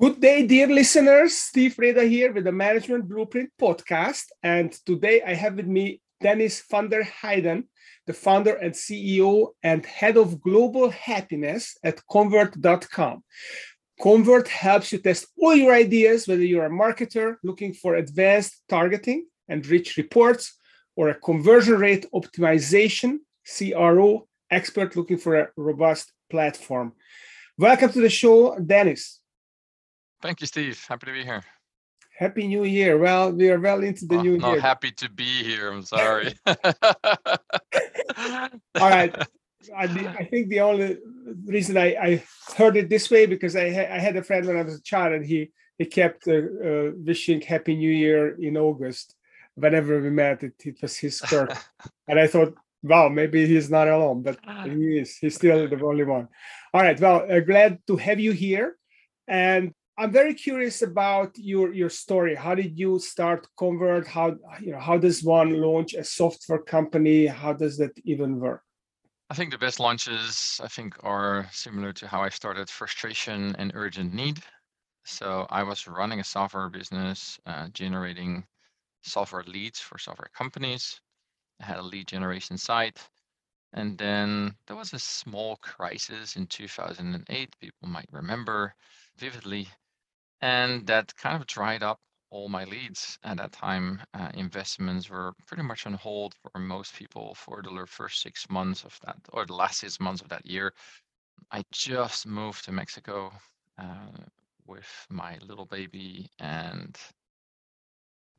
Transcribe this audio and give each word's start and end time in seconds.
Good 0.00 0.20
day, 0.20 0.46
dear 0.46 0.68
listeners. 0.68 1.34
Steve 1.34 1.74
Preda 1.74 2.08
here 2.08 2.32
with 2.32 2.44
the 2.44 2.52
Management 2.52 3.08
Blueprint 3.08 3.50
podcast. 3.60 4.26
And 4.44 4.70
today 4.86 5.22
I 5.26 5.34
have 5.34 5.56
with 5.56 5.66
me 5.66 6.00
Dennis 6.22 6.62
van 6.70 6.88
der 6.88 7.02
Heijden, 7.02 7.64
the 8.06 8.12
founder 8.12 8.54
and 8.54 8.72
CEO 8.72 9.54
and 9.64 9.84
head 9.84 10.16
of 10.16 10.40
global 10.40 10.88
happiness 10.90 11.76
at 11.82 12.00
convert.com. 12.08 13.24
Convert 14.00 14.46
helps 14.46 14.92
you 14.92 14.98
test 14.98 15.26
all 15.36 15.56
your 15.56 15.74
ideas, 15.74 16.28
whether 16.28 16.44
you're 16.44 16.66
a 16.66 16.70
marketer 16.70 17.34
looking 17.42 17.74
for 17.74 17.96
advanced 17.96 18.62
targeting 18.68 19.26
and 19.48 19.66
rich 19.66 19.96
reports, 19.96 20.56
or 20.94 21.08
a 21.08 21.14
conversion 21.14 21.74
rate 21.74 22.06
optimization, 22.14 23.18
CRO 23.44 24.28
expert 24.48 24.94
looking 24.94 25.18
for 25.18 25.40
a 25.40 25.48
robust 25.56 26.12
platform. 26.30 26.92
Welcome 27.58 27.90
to 27.90 28.00
the 28.00 28.08
show, 28.08 28.56
Dennis. 28.60 29.18
Thank 30.20 30.40
you, 30.40 30.46
Steve. 30.46 30.84
Happy 30.88 31.06
to 31.06 31.12
be 31.12 31.24
here. 31.24 31.42
Happy 32.18 32.48
New 32.48 32.64
Year. 32.64 32.98
Well, 32.98 33.30
we 33.30 33.48
are 33.50 33.60
well 33.60 33.84
into 33.84 34.04
the 34.06 34.16
oh, 34.16 34.22
new 34.22 34.38
not 34.38 34.52
year. 34.52 34.60
happy 34.60 34.90
to 34.90 35.08
be 35.08 35.44
here. 35.44 35.70
I'm 35.70 35.84
sorry. 35.84 36.34
All 36.46 36.58
right. 38.74 39.16
I, 39.76 39.84
I, 39.84 40.24
think 40.24 40.48
the 40.48 40.60
only 40.60 40.98
reason 41.44 41.76
I, 41.76 41.94
I, 41.94 42.24
heard 42.56 42.76
it 42.76 42.88
this 42.88 43.10
way 43.10 43.26
because 43.26 43.54
I, 43.54 43.72
ha- 43.72 43.94
I 43.94 43.98
had 43.98 44.16
a 44.16 44.22
friend 44.22 44.46
when 44.46 44.56
I 44.56 44.62
was 44.62 44.76
a 44.76 44.82
child 44.82 45.12
and 45.12 45.24
he 45.24 45.50
he 45.78 45.84
kept 45.84 46.26
uh, 46.26 46.32
uh, 46.32 46.90
wishing 46.96 47.40
Happy 47.40 47.76
New 47.76 47.90
Year 47.90 48.34
in 48.40 48.56
August 48.56 49.14
whenever 49.54 50.00
we 50.00 50.10
met. 50.10 50.42
It, 50.42 50.54
it 50.64 50.82
was 50.82 50.96
his 50.96 51.20
quirk, 51.20 51.56
and 52.08 52.18
I 52.18 52.26
thought, 52.26 52.54
wow, 52.82 53.08
maybe 53.08 53.46
he's 53.46 53.70
not 53.70 53.86
alone, 53.86 54.22
but 54.22 54.38
he 54.64 54.98
is. 54.98 55.16
He's 55.16 55.36
still 55.36 55.68
the 55.68 55.84
only 55.84 56.04
one. 56.04 56.28
All 56.74 56.82
right. 56.82 56.98
Well, 56.98 57.30
uh, 57.30 57.40
glad 57.40 57.78
to 57.86 57.96
have 57.96 58.18
you 58.18 58.32
here, 58.32 58.76
and 59.28 59.72
I'm 60.00 60.12
very 60.12 60.32
curious 60.32 60.82
about 60.82 61.36
your 61.36 61.74
your 61.74 61.90
story. 61.90 62.36
How 62.36 62.54
did 62.54 62.78
you 62.78 63.00
start 63.00 63.48
Convert? 63.56 64.06
How 64.06 64.36
you 64.60 64.70
know 64.70 64.78
how 64.78 64.96
does 64.96 65.24
one 65.24 65.60
launch 65.60 65.94
a 65.94 66.04
software 66.04 66.62
company? 66.62 67.26
How 67.26 67.52
does 67.52 67.76
that 67.78 67.90
even 68.04 68.38
work? 68.38 68.62
I 69.28 69.34
think 69.34 69.50
the 69.50 69.58
best 69.58 69.80
launches 69.80 70.60
I 70.62 70.68
think 70.68 70.94
are 71.02 71.48
similar 71.50 71.92
to 71.94 72.06
how 72.06 72.22
I 72.22 72.28
started 72.28 72.70
frustration 72.70 73.56
and 73.58 73.72
urgent 73.74 74.14
need. 74.14 74.38
So 75.04 75.48
I 75.50 75.64
was 75.64 75.88
running 75.88 76.20
a 76.20 76.24
software 76.24 76.70
business, 76.70 77.40
uh, 77.44 77.66
generating 77.72 78.46
software 79.02 79.42
leads 79.48 79.80
for 79.80 79.98
software 79.98 80.30
companies. 80.32 81.00
I 81.60 81.64
had 81.64 81.78
a 81.78 81.82
lead 81.82 82.06
generation 82.06 82.56
site. 82.56 83.00
And 83.72 83.98
then 83.98 84.54
there 84.66 84.76
was 84.76 84.92
a 84.92 84.98
small 84.98 85.56
crisis 85.56 86.36
in 86.36 86.46
2008, 86.46 87.56
people 87.60 87.88
might 87.88 88.08
remember 88.12 88.74
vividly 89.18 89.68
and 90.40 90.86
that 90.86 91.14
kind 91.16 91.36
of 91.40 91.46
dried 91.46 91.82
up 91.82 91.98
all 92.30 92.48
my 92.48 92.64
leads 92.64 93.18
at 93.24 93.38
that 93.38 93.52
time. 93.52 94.00
Uh, 94.14 94.30
investments 94.34 95.08
were 95.08 95.32
pretty 95.46 95.62
much 95.62 95.86
on 95.86 95.94
hold 95.94 96.34
for 96.42 96.58
most 96.58 96.94
people 96.94 97.34
for 97.34 97.62
the 97.62 97.86
first 97.86 98.22
six 98.22 98.48
months 98.50 98.84
of 98.84 98.98
that, 99.04 99.16
or 99.32 99.46
the 99.46 99.54
last 99.54 99.80
six 99.80 100.00
months 100.00 100.22
of 100.22 100.28
that 100.28 100.44
year. 100.46 100.72
I 101.50 101.64
just 101.72 102.26
moved 102.26 102.64
to 102.64 102.72
Mexico 102.72 103.32
uh, 103.78 104.10
with 104.66 105.06
my 105.10 105.38
little 105.38 105.66
baby, 105.66 106.28
and 106.38 106.98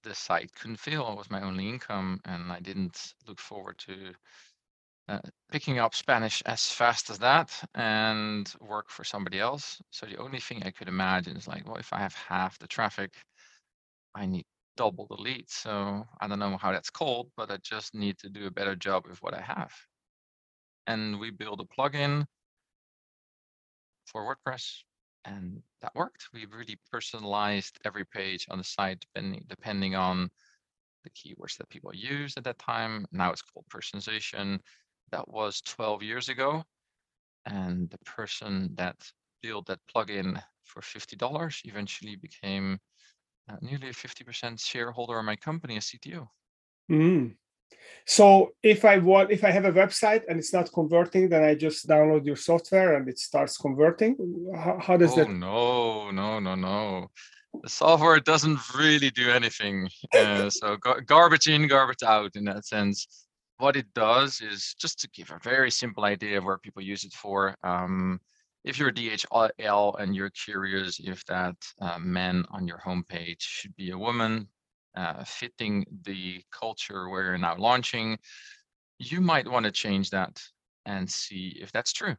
the 0.04 0.14
site 0.14 0.54
couldn't 0.56 0.78
fail. 0.78 1.12
It 1.12 1.18
was 1.18 1.32
my 1.32 1.42
only 1.42 1.68
income, 1.70 2.20
and 2.26 2.52
I 2.52 2.60
didn't 2.60 3.14
look 3.28 3.40
forward 3.40 3.78
to 3.80 4.14
uh, 5.10 5.20
picking 5.52 5.80
up 5.80 5.96
Spanish 5.96 6.44
as 6.46 6.68
fast 6.68 7.10
as 7.10 7.18
that 7.18 7.52
and 7.74 8.54
work 8.62 8.92
for 8.92 9.04
somebody 9.04 9.40
else. 9.40 9.82
So 9.90 10.06
the 10.06 10.18
only 10.18 10.40
thing 10.40 10.62
I 10.64 10.70
could 10.70 10.88
imagine 10.88 11.36
is 11.36 11.48
like, 11.48 11.66
well, 11.66 11.78
if 11.78 11.92
I 11.92 11.98
have 11.98 12.14
half 12.14 12.60
the 12.60 12.68
traffic, 12.68 13.16
I 14.14 14.28
need 14.28 14.46
double 14.78 15.08
the 15.08 15.20
leads. 15.22 15.54
So 15.54 16.06
I 16.22 16.28
don't 16.28 16.38
know 16.38 16.58
how 16.58 16.72
that's 16.72 16.92
called, 16.92 17.32
but 17.36 17.50
I 17.50 17.58
just 17.58 17.96
need 17.96 18.20
to 18.20 18.30
do 18.30 18.46
a 18.46 18.52
better 18.52 18.76
job 18.76 19.08
with 19.08 19.18
what 19.24 19.34
I 19.34 19.42
have. 19.42 19.72
And 20.86 21.20
we 21.20 21.32
build 21.32 21.60
a 21.60 21.64
plugin 21.64 22.26
for 24.06 24.24
WordPress 24.24 24.84
and 25.26 25.60
that 25.82 25.96
worked. 25.96 26.28
We 26.34 26.46
really 26.46 26.78
personalized 26.92 27.80
every 27.84 28.06
page 28.06 28.46
on 28.52 28.60
the 28.60 28.64
site 28.64 29.00
depending 29.00 29.44
depending 29.48 29.96
on 29.96 30.30
the 31.04 31.10
keywords 31.12 31.58
that 31.58 31.70
people 31.70 31.96
used 31.96 32.38
at 32.38 32.44
that 32.44 32.60
time. 32.60 33.08
Now 33.12 33.32
it's 33.32 33.42
called 33.42 33.66
personalization 33.74 34.60
that 35.12 35.28
was 35.28 35.62
12 35.62 36.04
years 36.04 36.30
ago. 36.30 36.64
And 37.46 37.90
the 37.90 37.98
person 38.00 38.72
that 38.76 38.96
built 39.42 39.68
that 39.68 39.80
plugin 39.94 40.42
for 40.64 40.82
$50 40.82 41.62
eventually 41.66 42.16
became 42.16 42.80
uh, 43.50 43.56
nearly 43.62 43.90
a 43.90 43.94
50% 43.94 44.60
shareholder 44.64 45.20
of 45.20 45.26
my 45.26 45.36
company 45.36 45.78
as 45.78 45.86
CTO. 45.86 46.28
Mm. 46.92 47.36
So 48.06 48.52
if 48.64 48.86
I 48.86 48.98
want, 48.98 49.32
if 49.32 49.44
I 49.44 49.52
have 49.52 49.66
a 49.66 49.72
website 49.72 50.24
and 50.28 50.40
it's 50.40 50.54
not 50.54 50.72
converting, 50.74 51.30
then 51.30 51.44
I 51.44 51.56
just 51.56 51.88
download 51.88 52.26
your 52.26 52.36
software 52.36 52.96
and 52.96 53.08
it 53.08 53.20
starts 53.20 53.58
converting. 53.58 54.16
How, 54.56 54.80
how 54.80 54.98
does 54.98 55.14
oh, 55.14 55.16
that? 55.18 55.30
No, 55.30 56.12
no, 56.12 56.40
no, 56.40 56.56
no. 56.56 57.08
The 57.64 57.70
software 57.70 58.20
doesn't 58.20 58.60
really 58.78 59.10
do 59.10 59.30
anything. 59.30 59.90
Uh, 60.16 60.50
so 60.50 60.76
gar- 60.78 61.02
garbage 61.02 61.48
in, 61.48 61.68
garbage 61.68 62.04
out 62.04 62.36
in 62.36 62.44
that 62.46 62.66
sense 62.66 63.28
what 63.60 63.76
it 63.76 63.94
does 63.94 64.42
is 64.42 64.74
just 64.80 65.00
to 65.00 65.10
give 65.10 65.32
a 65.32 65.40
very 65.44 65.70
simple 65.70 66.06
idea 66.06 66.38
of 66.38 66.46
where 66.46 66.58
people 66.58 66.82
use 66.82 67.04
it 67.04 67.14
for. 67.14 67.56
Um, 67.64 68.20
if 68.64 68.80
you're 68.80 68.90
a 68.90 68.94
DHL 68.94 70.00
and 70.00 70.16
you're 70.16 70.30
curious 70.32 71.00
if 71.00 71.26
that 71.26 71.56
uh, 71.82 72.00
man 72.00 72.46
on 72.52 72.68
your 72.68 72.82
homepage 72.86 73.42
should 73.42 73.76
be 73.76 73.92
a 73.92 73.98
woman, 73.98 74.48
uh, 74.96 75.24
fitting 75.26 75.86
the 76.04 76.42
culture 76.52 77.10
where 77.10 77.24
you're 77.24 77.38
now 77.38 77.56
launching, 77.58 78.18
you 78.98 79.20
might 79.20 79.48
want 79.48 79.66
to 79.66 79.72
change 79.72 80.10
that 80.10 80.42
and 80.86 81.10
see 81.10 81.58
if 81.62 81.72
that's 81.72 81.94
true 81.94 82.16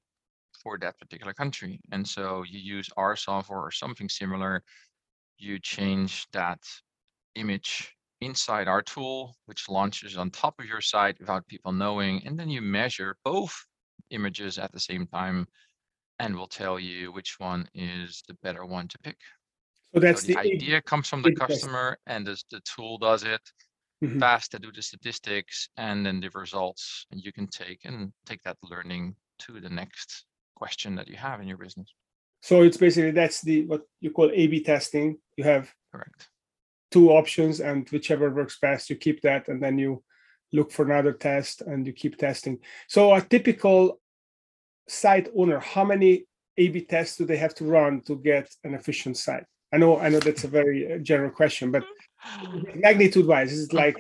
for 0.63 0.79
that 0.79 0.99
particular 0.99 1.33
country. 1.33 1.81
And 1.91 2.07
so 2.07 2.45
you 2.49 2.59
use 2.59 2.91
our 2.99 3.17
software 3.17 3.61
or 3.61 3.71
something 3.71 4.09
similar, 4.09 4.63
you 5.39 5.59
change 5.59 6.27
that 6.33 6.61
image 7.35 7.95
inside 8.21 8.69
our 8.69 8.83
tool, 8.83 9.37
which 9.47 9.69
launches 9.69 10.17
on 10.17 10.31
top 10.31 10.59
of 10.61 10.67
your 10.67 10.81
site 10.81 11.19
without 11.19 11.47
people 11.47 11.73
knowing. 11.73 12.23
And 12.27 12.39
then 12.39 12.49
you 12.49 12.61
measure 12.61 13.17
both 13.25 13.55
images 14.11 14.59
at 14.59 14.73
the 14.73 14.81
same 14.81 15.07
time 15.07 15.47
and 16.19 16.37
will 16.37 16.47
tell 16.47 16.79
you 16.79 17.13
which 17.13 17.37
one 17.39 17.69
is 17.75 18.23
the 18.29 18.35
better 18.43 18.67
one 18.67 18.89
to 18.89 18.99
pick. 18.99 19.17
So 19.95 20.01
that's 20.01 20.23
so 20.23 20.29
the, 20.29 20.35
the 20.35 20.41
idea 20.41 20.83
comes 20.83 21.09
from 21.09 21.23
the 21.23 21.35
customer 21.35 21.99
and 22.07 22.27
the, 22.27 22.41
the 22.51 22.61
tool 22.61 22.99
does 22.99 23.25
it 23.25 23.41
mm-hmm. 24.05 24.21
fast 24.21 24.53
to 24.53 24.59
do 24.59 24.71
the 24.71 24.83
statistics 24.83 25.69
and 25.77 26.05
then 26.05 26.21
the 26.21 26.31
results 26.35 27.07
and 27.11 27.21
you 27.21 27.33
can 27.33 27.47
take 27.49 27.81
and 27.85 28.13
take 28.27 28.43
that 28.43 28.59
learning 28.63 29.17
to 29.41 29.61
the 29.61 29.71
next 29.71 30.27
question 30.55 30.95
that 30.95 31.09
you 31.09 31.17
have 31.17 31.41
in 31.41 31.49
your 31.49 31.57
business. 31.57 31.93
So 32.43 32.63
it's 32.63 32.77
basically 32.77 33.11
that's 33.11 33.41
the 33.41 33.67
what 33.67 33.83
you 34.01 34.11
call 34.11 34.31
A/B 34.33 34.63
testing. 34.63 35.19
You 35.37 35.45
have 35.45 35.73
correct 35.93 36.29
two 36.91 37.11
options 37.11 37.61
and 37.61 37.89
whichever 37.91 38.31
works 38.31 38.59
best 38.61 38.91
you 38.91 38.97
keep 38.97 39.21
that 39.23 39.49
and 39.49 39.63
then 39.63 39.79
you 39.79 40.03
look 40.53 40.73
for 40.73 40.85
another 40.85 41.13
test 41.13 41.63
and 41.63 41.87
you 41.87 41.93
keep 41.93 42.17
testing. 42.17 42.59
So 42.89 43.15
a 43.15 43.21
typical 43.21 44.01
site 44.89 45.29
owner 45.37 45.61
how 45.61 45.85
many 45.85 46.27
a-b 46.59 46.83
tests 46.83 47.17
do 47.17 47.25
they 47.25 47.37
have 47.37 47.55
to 47.55 47.65
run 47.65 48.01
to 48.03 48.17
get 48.17 48.53
an 48.65 48.75
efficient 48.75 49.17
site? 49.17 49.45
I 49.73 49.79
know 49.79 50.01
i 50.01 50.09
know 50.09 50.19
that's 50.19 50.43
a 50.43 50.49
very 50.49 50.93
uh, 50.93 50.99
general 50.99 51.31
question 51.31 51.71
but 51.71 51.85
magnitude 52.75 53.25
wise 53.25 53.53
is 53.53 53.69
it 53.69 53.73
like 53.73 53.97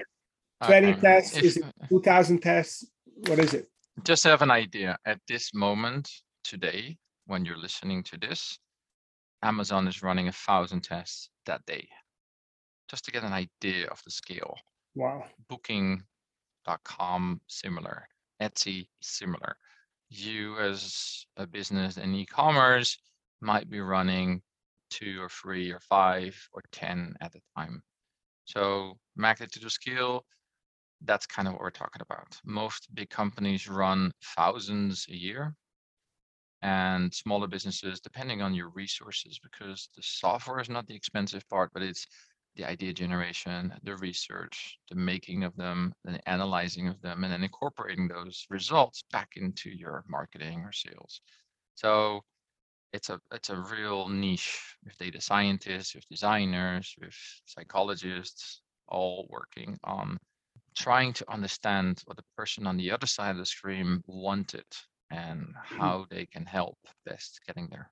20 0.64 0.88
okay. 0.88 1.00
tests? 1.00 1.36
If, 1.36 1.44
is 1.44 1.56
it 1.58 1.64
2000 1.88 2.42
tests? 2.42 2.84
What 3.28 3.38
is 3.38 3.54
it? 3.54 3.68
Just 4.02 4.24
have 4.24 4.42
an 4.42 4.50
idea 4.50 4.98
at 5.06 5.20
this 5.28 5.54
moment 5.54 6.10
today 6.43 6.98
when 7.26 7.44
you're 7.44 7.56
listening 7.56 8.02
to 8.02 8.19
this 8.19 8.58
amazon 9.43 9.86
is 9.86 10.02
running 10.02 10.28
a 10.28 10.32
thousand 10.32 10.82
tests 10.82 11.31
that 11.46 11.64
day 11.66 11.88
just 12.90 13.04
to 13.04 13.12
get 13.12 13.22
an 13.22 13.32
idea 13.32 13.87
of 13.87 14.02
the 14.04 14.10
scale. 14.10 14.56
Wow. 14.96 15.25
Booking.com, 15.48 17.40
similar. 17.46 18.08
Etsy, 18.42 18.88
similar. 19.00 19.56
You, 20.08 20.58
as 20.58 21.25
a 21.37 21.46
business 21.46 21.96
in 21.96 22.14
e 22.14 22.26
commerce, 22.26 22.98
might 23.40 23.70
be 23.70 23.81
running 23.81 24.42
two 24.90 25.22
or 25.22 25.28
three 25.28 25.70
or 25.70 25.78
five 25.81 26.37
or 26.52 26.62
10 26.72 27.14
at 27.20 27.34
a 27.37 27.40
time. 27.56 27.81
So, 28.44 28.98
magnitude 29.14 29.64
of 29.64 29.70
scale, 29.70 30.25
that's 31.02 31.26
kind 31.26 31.46
of 31.46 31.54
what 31.54 31.62
we're 31.62 31.70
talking 31.70 32.02
about. 32.02 32.36
Most 32.44 32.93
big 32.93 33.08
companies 33.08 33.69
run 33.69 34.10
thousands 34.36 35.06
a 35.08 35.14
year, 35.14 35.54
and 36.62 37.14
smaller 37.14 37.46
businesses, 37.46 38.00
depending 38.00 38.43
on 38.43 38.52
your 38.52 38.70
resources, 38.70 39.38
because 39.38 39.88
the 39.96 40.02
software 40.02 40.60
is 40.60 40.69
not 40.69 40.86
the 40.88 40.94
expensive 40.94 41.48
part, 41.48 41.70
but 41.72 41.82
it's 41.82 42.06
the 42.56 42.64
idea 42.64 42.93
generation, 42.93 43.73
the 43.82 43.97
research, 43.97 44.79
the 44.91 44.97
making 44.97 45.44
of 45.44 45.55
them, 45.56 45.93
the 46.05 46.29
analyzing 46.29 46.88
of 46.88 47.00
them, 47.00 47.25
and 47.25 47.32
then 47.32 47.44
incorporating 47.44 48.08
those 48.08 48.44
results 48.50 49.05
back 49.12 49.31
into 49.37 49.70
your 49.70 50.05
marketing 50.08 50.61
or 50.61 50.73
sales. 50.73 51.20
So 51.75 52.23
it's 52.93 53.08
a 53.08 53.20
it's 53.32 53.50
a 53.50 53.56
real 53.56 54.08
niche 54.08 54.76
with 54.85 54.99
data 54.99 55.20
scientists, 55.20 55.94
with 55.94 56.08
designers, 56.08 56.94
with 57.00 57.14
psychologists, 57.47 58.62
all 58.88 59.26
working 59.31 59.79
on 59.85 60.19
trying 60.76 61.12
to 61.12 61.31
understand 61.31 62.03
what 62.06 62.17
the 62.17 62.25
person 62.37 62.67
on 62.67 62.76
the 62.76 62.91
other 62.91 63.06
side 63.06 63.31
of 63.31 63.38
the 63.38 63.46
screen 63.46 64.03
wanted 64.06 64.64
and 65.11 65.41
mm-hmm. 65.41 65.79
how 65.79 66.06
they 66.11 66.26
can 66.26 66.44
help 66.44 66.79
best 67.05 67.41
getting 67.46 67.69
there. 67.70 67.91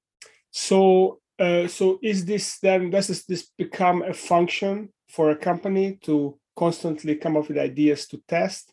So, 0.50 1.20
uh, 1.38 1.69
so 1.69 1.99
is 2.02 2.25
this 2.25 2.58
then 2.58 2.90
does 2.90 3.08
this, 3.08 3.25
this 3.25 3.50
become 3.56 4.02
a 4.02 4.12
function 4.12 4.90
for 5.08 5.31
a 5.31 5.37
company 5.37 5.99
to 6.02 6.38
constantly 6.56 7.14
come 7.17 7.37
up 7.37 7.49
with 7.49 7.58
ideas 7.58 8.06
to 8.08 8.20
test 8.29 8.73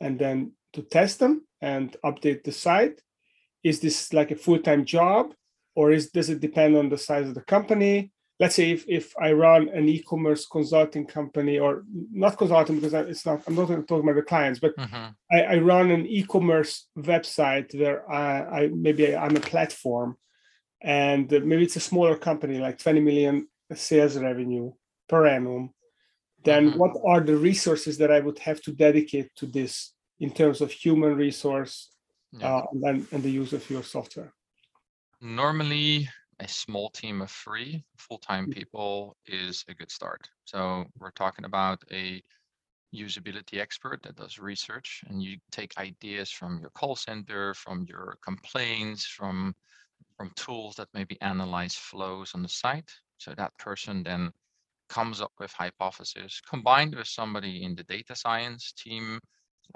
and 0.00 0.18
then 0.18 0.52
to 0.72 0.82
test 0.82 1.18
them 1.18 1.46
and 1.60 1.96
update 2.04 2.44
the 2.44 2.52
site? 2.52 3.00
Is 3.62 3.80
this 3.80 4.12
like 4.12 4.30
a 4.30 4.36
full-time 4.36 4.84
job 4.84 5.34
or 5.74 5.90
is 5.90 6.10
does 6.10 6.30
it 6.30 6.40
depend 6.40 6.76
on 6.76 6.88
the 6.88 6.98
size 6.98 7.28
of 7.28 7.34
the 7.34 7.42
company? 7.42 8.12
let's 8.40 8.56
say 8.56 8.72
if, 8.72 8.84
if 8.88 9.14
I 9.18 9.32
run 9.32 9.68
an 9.68 9.88
e-commerce 9.88 10.46
consulting 10.46 11.06
company 11.06 11.58
or 11.58 11.84
not 12.12 12.36
consulting 12.36 12.80
because 12.80 12.94
it's 12.94 13.24
not 13.24 13.42
I'm 13.46 13.54
not 13.54 13.68
talking 13.68 14.08
about 14.08 14.16
the 14.16 14.22
clients, 14.22 14.60
but 14.60 14.76
mm-hmm. 14.76 15.06
I, 15.32 15.42
I, 15.42 15.58
run 15.58 15.90
an 15.90 16.06
e-commerce 16.06 16.88
website 16.98 17.78
where 17.78 18.10
I, 18.10 18.62
I 18.64 18.68
maybe 18.68 19.14
I'm 19.14 19.36
a 19.36 19.40
platform 19.40 20.16
and 20.84 21.30
maybe 21.30 21.64
it's 21.64 21.76
a 21.76 21.80
smaller 21.80 22.14
company 22.16 22.58
like 22.58 22.78
20 22.78 23.00
million 23.00 23.48
sales 23.74 24.18
revenue 24.18 24.70
per 25.08 25.26
annum. 25.26 25.70
Then 26.44 26.70
mm-hmm. 26.70 26.78
what 26.78 26.92
are 27.06 27.20
the 27.20 27.36
resources 27.36 27.96
that 27.98 28.12
I 28.12 28.20
would 28.20 28.38
have 28.40 28.60
to 28.62 28.72
dedicate 28.72 29.34
to 29.36 29.46
this 29.46 29.94
in 30.20 30.30
terms 30.30 30.60
of 30.60 30.70
human 30.70 31.16
resource 31.16 31.88
yeah. 32.32 32.56
uh, 32.56 32.66
and, 32.82 33.06
and 33.10 33.22
the 33.22 33.30
use 33.30 33.54
of 33.54 33.68
your 33.70 33.82
software? 33.82 34.34
Normally 35.22 36.06
a 36.38 36.48
small 36.48 36.90
team 36.90 37.22
of 37.22 37.30
three 37.30 37.82
full-time 37.96 38.48
mm. 38.48 38.52
people 38.52 39.16
is 39.26 39.64
a 39.68 39.74
good 39.74 39.90
start. 39.90 40.28
So 40.44 40.84
we're 40.98 41.12
talking 41.12 41.46
about 41.46 41.82
a 41.92 42.22
usability 42.94 43.58
expert 43.58 44.02
that 44.02 44.16
does 44.16 44.38
research 44.38 45.02
and 45.08 45.22
you 45.22 45.38
take 45.50 45.78
ideas 45.78 46.30
from 46.30 46.58
your 46.60 46.70
call 46.70 46.94
center, 46.94 47.54
from 47.54 47.86
your 47.88 48.18
complaints, 48.22 49.06
from 49.06 49.54
from 50.16 50.30
tools 50.36 50.76
that 50.76 50.88
maybe 50.94 51.20
analyze 51.20 51.74
flows 51.74 52.32
on 52.34 52.42
the 52.42 52.48
site. 52.48 52.90
So 53.18 53.34
that 53.36 53.56
person 53.58 54.02
then 54.02 54.30
comes 54.88 55.20
up 55.20 55.32
with 55.38 55.52
hypotheses 55.52 56.40
combined 56.48 56.94
with 56.94 57.06
somebody 57.06 57.64
in 57.64 57.74
the 57.74 57.84
data 57.84 58.14
science 58.14 58.72
team, 58.72 59.18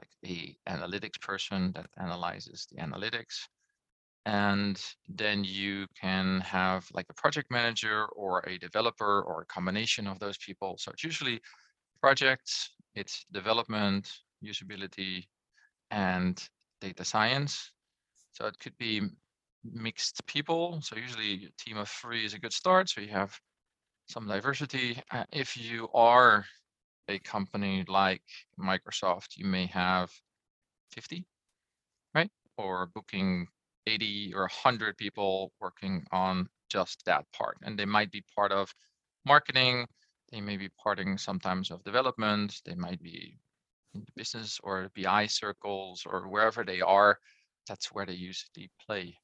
like 0.00 0.10
a 0.26 0.56
analytics 0.68 1.20
person 1.20 1.72
that 1.72 1.86
analyzes 1.98 2.66
the 2.70 2.80
analytics 2.80 3.48
and 4.28 4.78
then 5.08 5.42
you 5.42 5.86
can 5.98 6.40
have 6.42 6.86
like 6.92 7.06
a 7.08 7.14
project 7.14 7.50
manager 7.50 8.04
or 8.14 8.40
a 8.46 8.58
developer 8.58 9.22
or 9.22 9.40
a 9.40 9.46
combination 9.46 10.06
of 10.06 10.18
those 10.18 10.36
people. 10.36 10.76
So 10.78 10.90
it's 10.92 11.02
usually 11.02 11.40
projects, 12.02 12.70
it's 12.94 13.24
development, 13.32 14.12
usability, 14.44 15.24
and 15.90 16.42
data 16.82 17.06
science. 17.06 17.72
So 18.32 18.46
it 18.46 18.58
could 18.58 18.76
be 18.76 19.00
mixed 19.72 20.24
people. 20.26 20.80
So 20.82 20.96
usually 20.96 21.46
a 21.46 21.62
team 21.62 21.76
of 21.76 21.88
three 21.88 22.24
is 22.24 22.34
a 22.34 22.38
good 22.38 22.52
start. 22.52 22.88
So 22.88 23.00
you 23.00 23.08
have 23.08 23.38
some 24.08 24.26
diversity. 24.26 25.00
Uh, 25.10 25.24
if 25.32 25.56
you 25.56 25.88
are 25.94 26.44
a 27.08 27.18
company 27.20 27.84
like 27.88 28.22
Microsoft, 28.60 29.36
you 29.36 29.46
may 29.46 29.66
have 29.66 30.10
50, 30.92 31.26
right? 32.14 32.30
Or 32.56 32.86
booking 32.94 33.46
80 33.86 34.32
or 34.34 34.42
100 34.42 34.96
people 34.96 35.52
working 35.60 36.04
on 36.12 36.48
just 36.68 37.04
that 37.06 37.24
part. 37.32 37.56
And 37.62 37.78
they 37.78 37.86
might 37.86 38.10
be 38.10 38.24
part 38.34 38.52
of 38.52 38.74
marketing, 39.24 39.86
they 40.30 40.40
may 40.40 40.56
be 40.56 40.68
parting 40.82 41.16
sometimes 41.16 41.70
of 41.70 41.82
development, 41.84 42.60
they 42.64 42.74
might 42.74 43.02
be 43.02 43.38
in 43.94 44.00
the 44.00 44.12
business 44.14 44.58
or 44.62 44.90
BI 44.94 45.26
circles 45.26 46.04
or 46.06 46.28
wherever 46.28 46.64
they 46.64 46.80
are. 46.80 47.18
That's 47.66 47.92
where 47.92 48.06
they 48.06 48.14
usually 48.14 48.70
play. 48.86 49.16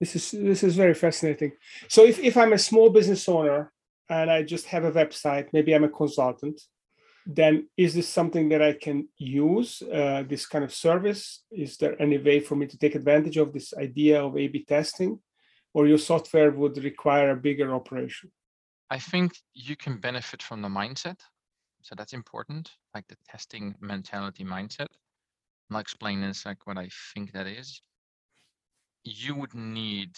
This 0.00 0.14
is 0.16 0.30
this 0.30 0.62
is 0.62 0.76
very 0.76 0.94
fascinating. 0.94 1.52
So 1.88 2.04
if, 2.04 2.18
if 2.18 2.36
I'm 2.36 2.52
a 2.52 2.58
small 2.58 2.90
business 2.90 3.28
owner 3.28 3.72
and 4.08 4.30
I 4.30 4.42
just 4.42 4.66
have 4.66 4.84
a 4.84 4.92
website, 4.92 5.48
maybe 5.52 5.74
I'm 5.74 5.84
a 5.84 5.88
consultant, 5.88 6.60
then 7.26 7.68
is 7.76 7.94
this 7.94 8.08
something 8.08 8.48
that 8.50 8.62
I 8.62 8.72
can 8.72 9.08
use, 9.18 9.82
uh, 9.82 10.22
this 10.26 10.46
kind 10.46 10.64
of 10.64 10.72
service? 10.72 11.42
Is 11.50 11.76
there 11.76 12.00
any 12.00 12.18
way 12.18 12.40
for 12.40 12.56
me 12.56 12.66
to 12.66 12.78
take 12.78 12.94
advantage 12.94 13.36
of 13.36 13.52
this 13.52 13.74
idea 13.74 14.24
of 14.24 14.38
A 14.38 14.48
B 14.48 14.64
testing? 14.64 15.20
Or 15.74 15.86
your 15.86 15.98
software 15.98 16.50
would 16.50 16.82
require 16.82 17.30
a 17.30 17.36
bigger 17.36 17.74
operation? 17.74 18.32
I 18.90 18.98
think 18.98 19.32
you 19.52 19.76
can 19.76 19.98
benefit 19.98 20.42
from 20.42 20.62
the 20.62 20.68
mindset. 20.68 21.20
So 21.82 21.94
that's 21.94 22.14
important, 22.14 22.70
like 22.94 23.06
the 23.08 23.16
testing 23.30 23.74
mentality 23.80 24.44
mindset. 24.44 24.86
I'll 25.70 25.78
explain 25.78 26.22
in 26.22 26.30
a 26.30 26.34
sec 26.34 26.66
what 26.66 26.78
I 26.78 26.88
think 27.12 27.32
that 27.32 27.46
is. 27.46 27.82
You 29.08 29.34
would 29.36 29.54
need 29.54 30.16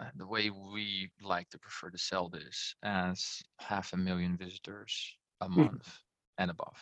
uh, 0.00 0.06
the 0.16 0.26
way 0.26 0.50
we 0.50 1.10
like 1.22 1.48
to 1.50 1.58
prefer 1.58 1.90
to 1.90 1.98
sell 1.98 2.28
this 2.28 2.74
as 2.82 3.42
half 3.58 3.92
a 3.92 3.96
million 3.96 4.36
visitors 4.36 5.16
a 5.40 5.46
hmm. 5.46 5.60
month. 5.62 5.86
Mm 5.86 6.00
and 6.38 6.50
above. 6.50 6.76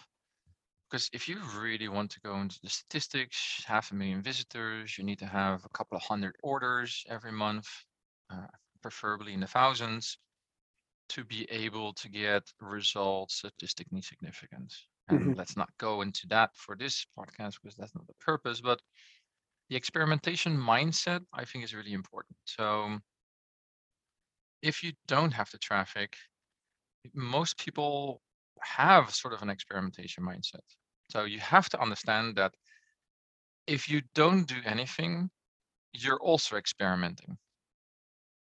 Because 0.90 1.08
if 1.12 1.28
you 1.28 1.38
really 1.56 1.88
want 1.88 2.10
to 2.12 2.20
go 2.20 2.36
into 2.36 2.58
the 2.62 2.68
statistics, 2.68 3.64
half 3.66 3.90
a 3.90 3.94
million 3.94 4.22
visitors, 4.22 4.96
you 4.96 5.04
need 5.04 5.18
to 5.18 5.26
have 5.26 5.64
a 5.64 5.68
couple 5.76 5.96
of 5.96 6.02
hundred 6.02 6.36
orders 6.42 7.04
every 7.08 7.32
month, 7.32 7.66
uh, 8.32 8.46
preferably 8.82 9.32
in 9.32 9.40
the 9.40 9.46
thousands, 9.46 10.18
to 11.08 11.24
be 11.24 11.46
able 11.50 11.92
to 11.94 12.08
get 12.08 12.42
results 12.60 13.36
statistically 13.36 14.02
significant. 14.02 14.72
And 15.08 15.20
mm-hmm. 15.20 15.32
let's 15.32 15.56
not 15.56 15.68
go 15.78 16.02
into 16.02 16.26
that 16.28 16.50
for 16.54 16.76
this 16.76 17.06
podcast 17.18 17.56
because 17.60 17.76
that's 17.76 17.94
not 17.94 18.06
the 18.06 18.14
purpose. 18.20 18.60
But 18.60 18.80
the 19.70 19.76
experimentation 19.76 20.56
mindset, 20.56 21.20
I 21.32 21.44
think, 21.44 21.64
is 21.64 21.74
really 21.74 21.92
important. 21.92 22.36
So 22.44 22.98
if 24.62 24.82
you 24.82 24.92
don't 25.06 25.32
have 25.32 25.50
the 25.50 25.58
traffic, 25.58 26.16
most 27.14 27.58
people 27.58 28.22
have 28.60 29.14
sort 29.14 29.34
of 29.34 29.42
an 29.42 29.50
experimentation 29.50 30.24
mindset. 30.24 30.64
So 31.10 31.24
you 31.24 31.38
have 31.40 31.68
to 31.70 31.80
understand 31.80 32.36
that 32.36 32.52
if 33.66 33.88
you 33.88 34.02
don't 34.14 34.46
do 34.46 34.56
anything, 34.64 35.30
you're 35.92 36.20
also 36.20 36.56
experimenting. 36.56 37.36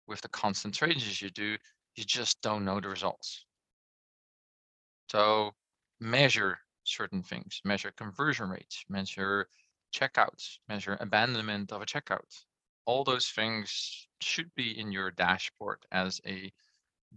With 0.08 0.22
the 0.22 0.30
constant 0.30 0.74
changes 0.74 1.22
you 1.22 1.30
do, 1.30 1.58
you 1.96 2.04
just 2.04 2.42
don't 2.42 2.66
know 2.66 2.80
the 2.80 2.90
results. 2.90 3.46
So 5.10 5.52
measure 6.00 6.60
certain 6.84 7.24
things, 7.24 7.62
measure 7.64 7.92
conversion 7.96 8.50
rates, 8.50 8.84
measure 8.90 9.48
checkouts, 10.00 10.58
measure 10.68 10.98
abandonment 11.00 11.72
of 11.72 11.82
a 11.82 11.86
checkout. 11.86 12.32
All 12.86 13.04
those 13.04 13.30
things 13.30 14.08
should 14.22 14.52
be 14.56 14.80
in 14.80 14.92
your 14.92 15.12
dashboard 15.12 15.80
as 15.92 16.22
a 16.26 16.52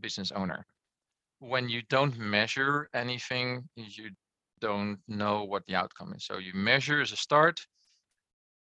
business 0.01 0.33
owner 0.33 0.67
when 1.41 1.69
you 1.69 1.83
don't 1.89 2.17
measure 2.19 2.89
anything, 2.95 3.69
you 3.77 4.11
don't 4.61 4.99
know 5.07 5.45
what 5.45 5.65
the 5.67 5.77
outcome 5.77 6.13
is. 6.15 6.25
So 6.25 6.39
you 6.39 6.53
measure 6.55 7.01
as 7.01 7.13
a 7.13 7.17
start, 7.17 7.61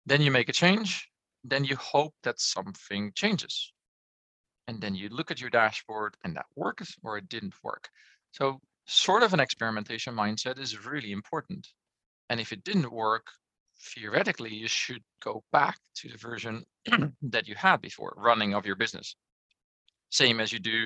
then 0.05 0.21
you 0.21 0.31
make 0.31 0.49
a 0.49 0.53
change, 0.53 1.09
then 1.43 1.63
you 1.63 1.75
hope 1.75 2.13
that 2.23 2.39
something 2.39 3.11
changes. 3.15 3.71
And 4.67 4.81
then 4.81 4.95
you 4.95 5.09
look 5.09 5.29
at 5.29 5.39
your 5.39 5.51
dashboard 5.51 6.17
and 6.23 6.35
that 6.35 6.47
works 6.55 6.95
or 7.03 7.17
it 7.17 7.29
didn't 7.29 7.53
work. 7.63 7.89
So 8.31 8.59
sort 8.87 9.21
of 9.21 9.33
an 9.33 9.39
experimentation 9.39 10.15
mindset 10.15 10.59
is 10.59 10.85
really 10.85 11.11
important. 11.11 11.67
And 12.29 12.39
if 12.39 12.51
it 12.51 12.63
didn't 12.63 12.91
work, 12.91 13.27
theoretically, 13.85 14.53
you 14.53 14.67
should 14.67 15.01
go 15.23 15.43
back 15.51 15.77
to 15.95 16.09
the 16.09 16.17
version 16.17 16.63
that 17.21 17.47
you 17.47 17.55
had 17.55 17.81
before 17.81 18.13
running 18.17 18.53
of 18.53 18.65
your 18.65 18.75
business. 18.75 19.15
Same 20.09 20.39
as 20.39 20.51
you 20.51 20.59
do 20.59 20.85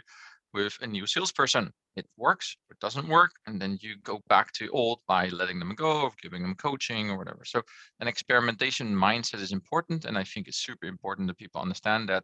with 0.54 0.78
a 0.82 0.88
new 0.88 1.06
salesperson. 1.06 1.72
It 1.96 2.06
works, 2.18 2.56
it 2.72 2.80
doesn't 2.80 3.08
work, 3.08 3.32
and 3.46 3.62
then 3.62 3.78
you 3.82 3.96
go 4.04 4.22
back 4.28 4.52
to 4.54 4.70
old 4.70 5.02
by 5.08 5.28
letting 5.30 5.60
them 5.60 5.76
go, 5.76 6.04
or 6.04 6.12
giving 6.22 6.42
them 6.42 6.56
coaching 6.56 7.10
or 7.10 7.18
whatever. 7.18 7.44
So 7.46 7.62
an 8.00 8.08
experimentation 8.08 8.96
mindset 8.96 9.42
is 9.42 9.52
important, 9.52 10.06
and 10.06 10.18
I 10.18 10.24
think 10.24 10.48
it's 10.48 10.64
super 10.64 10.86
important 10.86 11.28
that 11.28 11.38
people 11.38 11.62
understand 11.62 12.10
that 12.10 12.24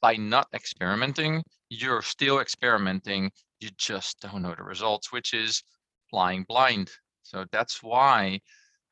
by 0.00 0.14
not 0.14 0.46
experimenting, 0.54 1.42
you're 1.68 2.02
still 2.02 2.38
experimenting. 2.38 3.30
You 3.60 3.70
just 3.76 4.20
don't 4.20 4.42
know 4.42 4.54
the 4.56 4.62
results, 4.62 5.10
which 5.10 5.34
is 5.34 5.62
flying 6.10 6.44
blind. 6.48 6.90
So 7.22 7.44
that's 7.50 7.82
why 7.82 8.40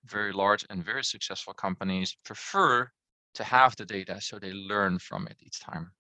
very 0.09 0.33
large 0.33 0.65
and 0.71 0.85
very 0.85 1.05
successful 1.05 1.55
companies 1.55 2.17
prefer 2.25 2.89
to 3.35 3.45
have 3.45 3.77
the 3.77 3.85
data 3.85 4.21
so 4.21 4.39
they 4.39 4.53
learn 4.53 4.99
from 4.99 5.27
it 5.27 5.37
each 5.41 5.61
time. 5.61 5.91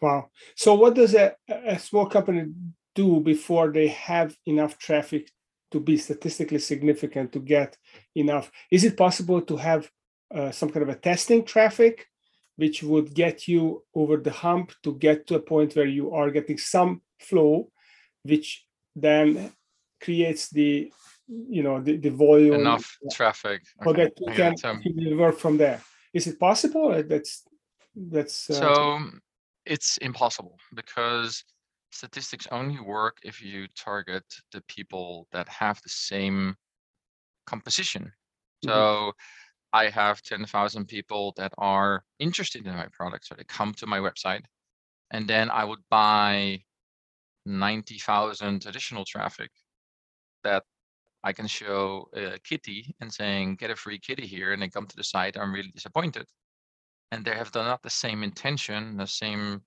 Wow. 0.00 0.30
So 0.56 0.74
what 0.74 0.94
does 0.94 1.14
a, 1.14 1.34
a 1.48 1.78
small 1.78 2.06
company 2.06 2.46
do 2.94 3.20
before 3.20 3.70
they 3.70 3.88
have 3.88 4.36
enough 4.46 4.78
traffic 4.78 5.30
to 5.70 5.80
be 5.80 5.96
statistically 5.96 6.58
significant 6.58 7.32
to 7.32 7.38
get 7.38 7.76
enough? 8.14 8.50
Is 8.70 8.84
it 8.84 8.96
possible 8.96 9.40
to 9.42 9.56
have 9.56 9.90
uh, 10.34 10.50
some 10.50 10.70
kind 10.70 10.82
of 10.82 10.88
a 10.88 10.98
testing 10.98 11.44
traffic 11.44 12.06
which 12.56 12.82
would 12.82 13.14
get 13.14 13.48
you 13.48 13.82
over 13.94 14.16
the 14.16 14.30
hump 14.30 14.72
to 14.82 14.94
get 14.94 15.26
to 15.26 15.36
a 15.36 15.40
point 15.40 15.74
where 15.74 15.86
you 15.86 16.12
are 16.12 16.30
getting 16.30 16.58
some 16.58 17.00
flow, 17.18 17.68
which 18.22 18.66
then 18.94 19.52
creates 20.00 20.50
the 20.50 20.92
you 21.48 21.62
know 21.62 21.80
the, 21.80 21.96
the 21.96 22.10
volume 22.10 22.54
enough 22.54 22.98
traffic 23.12 23.62
so 23.82 23.90
okay. 23.90 24.04
that 24.04 24.12
you 24.18 24.26
can 24.26 24.36
get. 24.36 24.64
Um, 24.64 24.82
continue 24.82 25.10
to 25.10 25.16
work 25.16 25.38
from 25.38 25.56
there. 25.56 25.80
Is 26.12 26.26
it 26.26 26.38
possible? 26.38 26.92
Uh, 26.92 27.02
That's 27.02 27.44
that's 27.94 28.50
uh, 28.50 28.54
So 28.54 28.98
it's 29.66 29.96
impossible 29.98 30.58
because 30.74 31.44
statistics 31.90 32.46
only 32.50 32.80
work 32.80 33.18
if 33.22 33.42
you 33.42 33.66
target 33.76 34.24
the 34.52 34.62
people 34.62 35.28
that 35.32 35.48
have 35.48 35.80
the 35.82 35.90
same 35.90 36.56
composition. 37.46 38.12
Mhm. 38.64 38.68
So 38.68 39.12
I 39.72 39.88
have 39.88 40.22
10,000 40.22 40.86
people 40.86 41.32
that 41.36 41.52
are 41.58 42.04
interested 42.18 42.66
in 42.66 42.74
my 42.74 42.88
product. 42.92 43.26
So 43.26 43.34
they 43.34 43.44
come 43.44 43.72
to 43.74 43.86
my 43.86 43.98
website 43.98 44.44
and 45.10 45.28
then 45.28 45.50
I 45.50 45.64
would 45.64 45.80
buy 45.90 46.62
90,000 47.46 48.66
additional 48.66 49.04
traffic 49.04 49.50
that 50.44 50.64
I 51.24 51.32
can 51.32 51.46
show 51.46 52.08
a 52.14 52.38
kitty 52.40 52.94
and 53.00 53.12
saying, 53.12 53.56
get 53.56 53.70
a 53.70 53.76
free 53.76 53.98
kitty 53.98 54.26
here. 54.26 54.52
And 54.52 54.62
they 54.62 54.68
come 54.68 54.86
to 54.86 54.96
the 54.96 55.04
site. 55.04 55.36
I'm 55.36 55.52
really 55.52 55.70
disappointed. 55.74 56.26
And 57.10 57.24
they 57.24 57.34
have 57.34 57.54
not 57.54 57.82
the 57.82 57.90
same 57.90 58.22
intention, 58.22 58.96
the 58.96 59.06
same, 59.06 59.62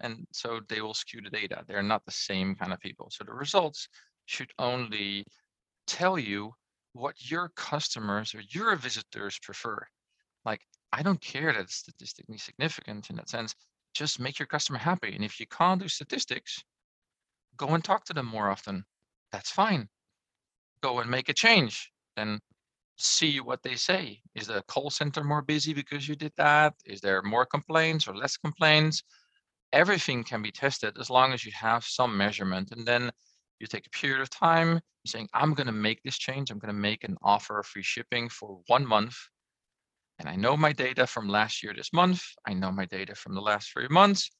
and 0.00 0.26
so 0.32 0.60
they 0.68 0.80
will 0.80 0.94
skew 0.94 1.20
the 1.22 1.30
data. 1.30 1.64
They're 1.66 1.82
not 1.82 2.04
the 2.04 2.12
same 2.12 2.54
kind 2.54 2.72
of 2.72 2.80
people. 2.80 3.08
So 3.10 3.24
the 3.24 3.32
results 3.32 3.88
should 4.26 4.50
only 4.58 5.24
tell 5.86 6.18
you 6.18 6.52
what 6.92 7.30
your 7.30 7.50
customers 7.56 8.34
or 8.34 8.42
your 8.50 8.76
visitors 8.76 9.38
prefer. 9.42 9.84
Like, 10.44 10.60
I 10.92 11.02
don't 11.02 11.20
care 11.20 11.52
that 11.52 11.60
it's 11.60 11.76
statistically 11.76 12.38
significant 12.38 13.10
in 13.10 13.16
that 13.16 13.28
sense. 13.28 13.54
Just 13.94 14.20
make 14.20 14.38
your 14.38 14.46
customer 14.46 14.78
happy. 14.78 15.14
And 15.14 15.24
if 15.24 15.40
you 15.40 15.46
can't 15.46 15.80
do 15.80 15.88
statistics, 15.88 16.62
go 17.56 17.68
and 17.68 17.82
talk 17.82 18.04
to 18.04 18.12
them 18.12 18.26
more 18.26 18.50
often. 18.50 18.84
That's 19.32 19.50
fine. 19.50 19.88
Go 20.82 21.00
and 21.00 21.10
make 21.10 21.28
a 21.28 21.34
change. 21.34 21.90
and 22.16 22.40
see 23.00 23.40
what 23.40 23.62
they 23.62 23.74
say. 23.74 24.20
Is 24.34 24.46
the 24.46 24.62
call 24.68 24.90
center 24.90 25.24
more 25.24 25.42
busy 25.42 25.72
because 25.72 26.06
you 26.08 26.14
did 26.14 26.32
that? 26.36 26.74
Is 26.84 27.00
there 27.00 27.22
more 27.22 27.46
complaints 27.46 28.06
or 28.06 28.14
less 28.14 28.36
complaints? 28.36 29.02
Everything 29.72 30.22
can 30.22 30.42
be 30.42 30.50
tested 30.50 30.96
as 30.98 31.08
long 31.08 31.32
as 31.32 31.44
you 31.44 31.52
have 31.52 31.84
some 31.84 32.16
measurement. 32.16 32.72
And 32.72 32.86
then 32.86 33.10
you 33.58 33.66
take 33.66 33.86
a 33.86 33.90
period 33.90 34.20
of 34.20 34.30
time 34.30 34.80
saying, 35.06 35.28
I'm 35.32 35.54
going 35.54 35.66
to 35.66 35.72
make 35.72 36.02
this 36.02 36.18
change. 36.18 36.50
I'm 36.50 36.58
going 36.58 36.74
to 36.74 36.80
make 36.80 37.04
an 37.04 37.16
offer 37.22 37.58
of 37.58 37.66
free 37.66 37.82
shipping 37.82 38.28
for 38.28 38.60
one 38.66 38.86
month. 38.86 39.16
And 40.18 40.28
I 40.28 40.36
know 40.36 40.56
my 40.56 40.72
data 40.72 41.06
from 41.06 41.28
last 41.28 41.62
year, 41.62 41.72
this 41.74 41.92
month. 41.92 42.22
I 42.46 42.52
know 42.52 42.70
my 42.70 42.84
data 42.84 43.14
from 43.14 43.34
the 43.34 43.40
last 43.40 43.72
three 43.72 43.88
months. 43.88 44.30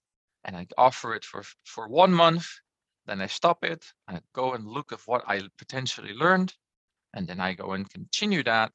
And 0.45 0.57
I 0.57 0.67
offer 0.77 1.15
it 1.15 1.25
for, 1.25 1.43
for 1.65 1.89
one 1.89 2.13
month. 2.13 2.47
Then 3.11 3.21
I 3.21 3.27
stop 3.27 3.65
it. 3.65 3.85
I 4.07 4.21
go 4.33 4.53
and 4.55 4.65
look 4.65 4.93
at 4.93 5.01
what 5.05 5.25
I 5.27 5.43
potentially 5.59 6.15
learned. 6.15 6.55
And 7.13 7.27
then 7.27 7.41
I 7.41 7.55
go 7.55 7.73
and 7.73 7.91
continue 7.91 8.45
that, 8.45 8.71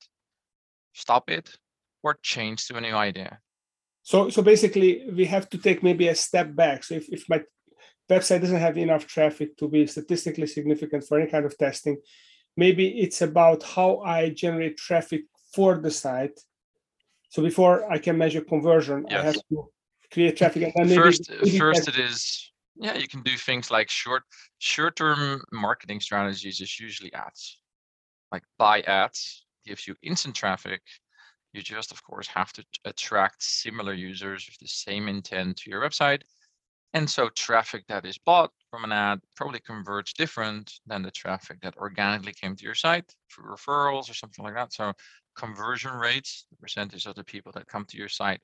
stop 0.94 1.30
it, 1.30 1.56
or 2.04 2.20
change 2.22 2.68
to 2.68 2.76
a 2.76 2.82
new 2.82 2.96
idea. 2.96 3.40
So, 4.04 4.30
so 4.30 4.42
basically, 4.42 5.10
we 5.10 5.24
have 5.24 5.50
to 5.52 5.58
take 5.58 5.84
maybe 5.84 6.10
a 6.10 6.16
step 6.16 6.54
back. 6.54 6.84
So, 6.84 6.96
if, 6.96 7.08
if 7.08 7.24
my 7.30 7.44
website 8.10 8.42
doesn't 8.42 8.60
have 8.68 8.78
enough 8.78 9.08
traffic 9.08 9.56
to 9.56 9.70
be 9.70 9.88
statistically 9.88 10.48
significant 10.48 11.06
for 11.08 11.18
any 11.18 11.32
kind 11.32 11.46
of 11.46 11.58
testing, 11.58 11.96
maybe 12.58 12.90
it's 12.90 13.22
about 13.22 13.64
how 13.64 14.00
I 14.00 14.32
generate 14.32 14.76
traffic 14.76 15.22
for 15.54 15.80
the 15.80 15.92
site. 15.92 16.38
So, 17.30 17.42
before 17.42 17.90
I 17.90 18.00
can 18.00 18.18
measure 18.18 18.42
conversion, 18.42 19.06
I 19.10 19.22
have 19.22 19.42
to 19.50 19.72
create 20.12 20.36
traffic. 20.36 20.74
And 20.76 20.90
maybe, 20.90 21.02
first 21.02 21.32
maybe 21.32 21.58
first 21.58 21.88
it 21.88 21.98
is 21.98 22.52
yeah 22.76 22.96
you 22.96 23.08
can 23.08 23.22
do 23.22 23.38
things 23.38 23.72
like 23.72 23.90
short 23.90 24.24
short 24.60 24.96
term 24.96 25.42
marketing 25.52 26.00
strategies 26.00 26.62
is 26.62 26.80
usually 26.80 27.14
ads. 27.14 27.60
Like 28.32 28.44
buy 28.58 28.82
ads 28.82 29.46
gives 29.66 29.88
you 29.88 29.96
instant 30.02 30.36
traffic. 30.36 30.82
You 31.54 31.62
just 31.62 31.92
of 31.92 32.04
course 32.04 32.28
have 32.28 32.52
to 32.54 32.66
attract 32.84 33.44
similar 33.44 33.94
users 33.94 34.46
with 34.48 34.58
the 34.60 34.68
same 34.68 35.08
intent 35.08 35.58
to 35.58 35.70
your 35.70 35.82
website. 35.82 36.22
And 36.94 37.10
so 37.10 37.30
traffic 37.30 37.84
that 37.88 38.06
is 38.06 38.18
bought 38.18 38.52
from 38.72 38.86
an 38.86 38.92
ad 38.92 39.20
probably 39.36 39.60
converts 39.60 40.14
different 40.14 40.72
than 40.86 41.02
the 41.02 41.12
traffic 41.12 41.60
that 41.62 41.76
organically 41.78 42.34
came 42.34 42.56
to 42.56 42.64
your 42.64 42.76
site 42.76 43.14
through 43.30 43.54
referrals 43.54 44.10
or 44.10 44.14
something 44.14 44.46
like 44.46 44.56
that. 44.56 44.74
So 44.74 44.94
conversion 45.36 45.92
rates 45.92 46.46
the 46.50 46.58
percentage 46.58 47.06
of 47.06 47.16
the 47.16 47.24
people 47.24 47.52
that 47.54 47.68
come 47.68 47.86
to 47.90 47.98
your 47.98 48.08
site 48.08 48.40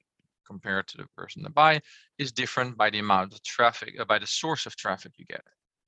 compared 0.52 0.86
to 0.90 0.98
the 0.98 1.08
person 1.20 1.40
that 1.44 1.54
buy 1.64 1.74
is 2.24 2.30
different 2.44 2.72
by 2.82 2.90
the 2.94 3.02
amount 3.06 3.34
of 3.34 3.40
traffic, 3.56 3.92
uh, 4.00 4.06
by 4.14 4.20
the 4.24 4.32
source 4.42 4.64
of 4.70 4.74
traffic 4.86 5.12
you 5.20 5.26
get. 5.36 5.46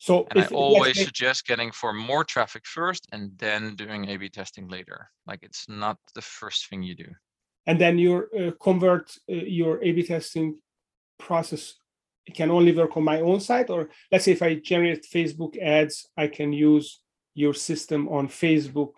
so 0.08 0.13
And 0.29 0.38
I 0.43 0.48
always 0.65 0.98
suggest 1.08 1.39
getting 1.51 1.72
for 1.82 1.91
more 2.12 2.24
traffic 2.36 2.63
first 2.77 3.03
and 3.13 3.24
then 3.43 3.62
doing 3.84 4.01
A/B 4.12 4.24
testing 4.39 4.65
later. 4.77 5.00
Like 5.29 5.41
it's 5.48 5.63
not 5.84 5.98
the 6.17 6.25
first 6.39 6.60
thing 6.67 6.82
you 6.89 6.96
do. 7.05 7.12
and 7.70 7.77
then 7.84 7.96
you 8.03 8.13
uh, 8.39 8.51
convert 8.67 9.05
uh, 9.34 9.46
your 9.60 9.74
A/B 9.88 9.98
testing 10.13 10.48
process 11.25 11.63
it 12.29 12.36
can 12.39 12.51
only 12.58 12.74
work 12.79 12.93
on 12.98 13.03
my 13.03 13.20
own 13.29 13.39
site, 13.39 13.70
or 13.70 13.82
let's 14.12 14.25
say 14.25 14.34
if 14.38 14.41
I 14.41 14.51
generate 14.72 15.12
Facebook 15.17 15.53
ads, 15.62 15.96
I 16.24 16.27
can 16.27 16.50
use 16.53 16.88
your 17.43 17.53
system 17.53 18.01
on 18.17 18.27
Facebook 18.27 18.93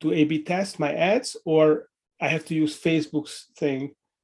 to 0.00 0.06
A/B 0.12 0.32
test 0.42 0.78
my 0.78 0.92
ads, 1.12 1.28
or 1.44 1.88
I 2.20 2.28
have 2.34 2.44
to 2.46 2.54
use 2.54 2.82
Facebook's 2.88 3.36
thing 3.56 3.80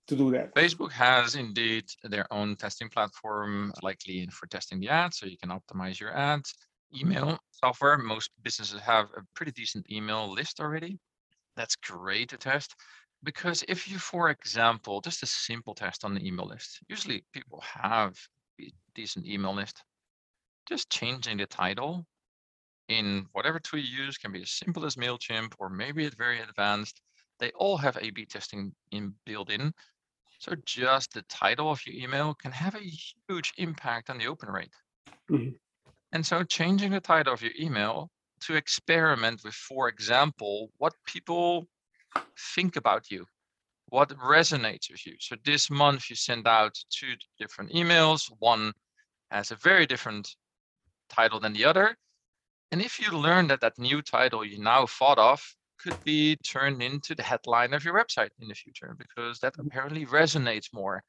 to 0.06 0.16
do 0.16 0.30
that. 0.32 0.52
Facebook 0.54 0.92
has 0.92 1.34
indeed 1.34 1.84
their 2.02 2.32
own 2.32 2.56
testing 2.56 2.88
platform, 2.88 3.72
likely 3.82 4.26
for 4.28 4.46
testing 4.46 4.80
the 4.80 4.88
ads, 4.88 5.18
so 5.18 5.26
you 5.26 5.36
can 5.38 5.50
optimize 5.50 6.00
your 6.00 6.16
ads. 6.16 6.54
Email 6.94 7.38
software, 7.50 7.98
most 7.98 8.30
businesses 8.42 8.80
have 8.80 9.06
a 9.16 9.22
pretty 9.34 9.52
decent 9.52 9.90
email 9.90 10.32
list 10.32 10.60
already. 10.60 10.98
That's 11.56 11.76
great 11.76 12.30
to 12.30 12.36
test 12.38 12.75
because 13.22 13.64
if 13.68 13.88
you, 13.88 13.98
for 13.98 14.30
example, 14.30 15.00
just 15.00 15.22
a 15.22 15.26
simple 15.26 15.75
test 15.75 16.04
on 16.04 16.14
the 16.14 16.26
email 16.26 16.46
list, 16.46 16.80
usually 16.88 17.25
people 17.32 17.60
have 17.62 18.16
a 18.60 18.70
decent 18.94 19.26
email 19.26 19.54
list. 19.54 19.82
Just 20.68 20.90
changing 20.90 21.38
the 21.38 21.46
title 21.46 22.06
in 22.88 23.26
whatever 23.32 23.58
tool 23.58 23.80
you 23.80 24.04
use 24.04 24.18
can 24.18 24.32
be 24.32 24.42
as 24.42 24.50
simple 24.50 24.84
as 24.84 24.96
MailChimp 24.96 25.54
or 25.58 25.68
maybe 25.68 26.04
it's 26.04 26.16
very 26.16 26.40
advanced. 26.40 27.02
They 27.38 27.50
all 27.52 27.76
have 27.76 27.96
A/B 27.96 28.26
testing 28.26 28.75
in 28.92 29.14
built 29.26 29.50
in. 29.50 29.72
So 30.38 30.55
just 30.64 31.12
the 31.12 31.23
title 31.23 31.71
of 31.71 31.85
your 31.87 31.97
email 31.97 32.35
can 32.35 32.52
have 32.52 32.75
a 32.75 32.81
huge 32.81 33.52
impact 33.57 34.11
on 34.11 34.19
the 34.19 34.26
open 34.26 34.50
rate. 34.50 34.75
Mhm. 35.31 35.59
And 36.12 36.25
so 36.26 36.45
changing 36.45 36.93
the 36.93 37.00
title 37.00 37.33
of 37.33 37.43
your 37.43 37.52
email 37.59 38.11
to 38.40 38.55
experiment 38.55 39.43
with, 39.45 39.55
for 39.55 39.88
example, 39.88 40.73
what 40.78 40.95
people 41.07 41.69
think 42.55 42.76
about 42.76 43.11
you, 43.11 43.26
what 43.87 44.11
resonates 44.11 44.90
with 44.90 45.07
you. 45.07 45.16
So 45.21 45.37
this 45.45 45.71
month 45.71 46.11
you 46.11 46.16
send 46.16 46.47
out 46.47 46.78
two 46.90 47.14
different 47.38 47.73
emails. 47.73 48.31
One 48.38 48.73
has 49.31 49.50
a 49.50 49.57
very 49.57 49.87
different 49.87 50.37
title 51.09 51.40
than 51.40 51.52
the 51.52 51.64
other. 51.64 51.97
And 52.71 52.83
if 52.83 53.00
you 53.00 53.11
learn 53.11 53.49
that 53.49 53.61
that 53.61 53.78
new 53.78 54.02
title 54.02 54.45
you 54.45 54.59
now 54.59 54.87
thought 54.87 55.19
of 55.19 55.40
could 55.78 56.02
be 56.04 56.37
turned 56.37 56.83
into 56.83 57.14
the 57.14 57.23
headline 57.23 57.75
of 57.75 57.85
your 57.85 57.95
website 57.95 58.30
in 58.38 58.49
the 58.49 58.54
future, 58.54 58.95
because 58.99 59.38
that 59.40 59.54
apparently 59.59 60.06
resonates 60.06 60.73
more. 60.73 61.02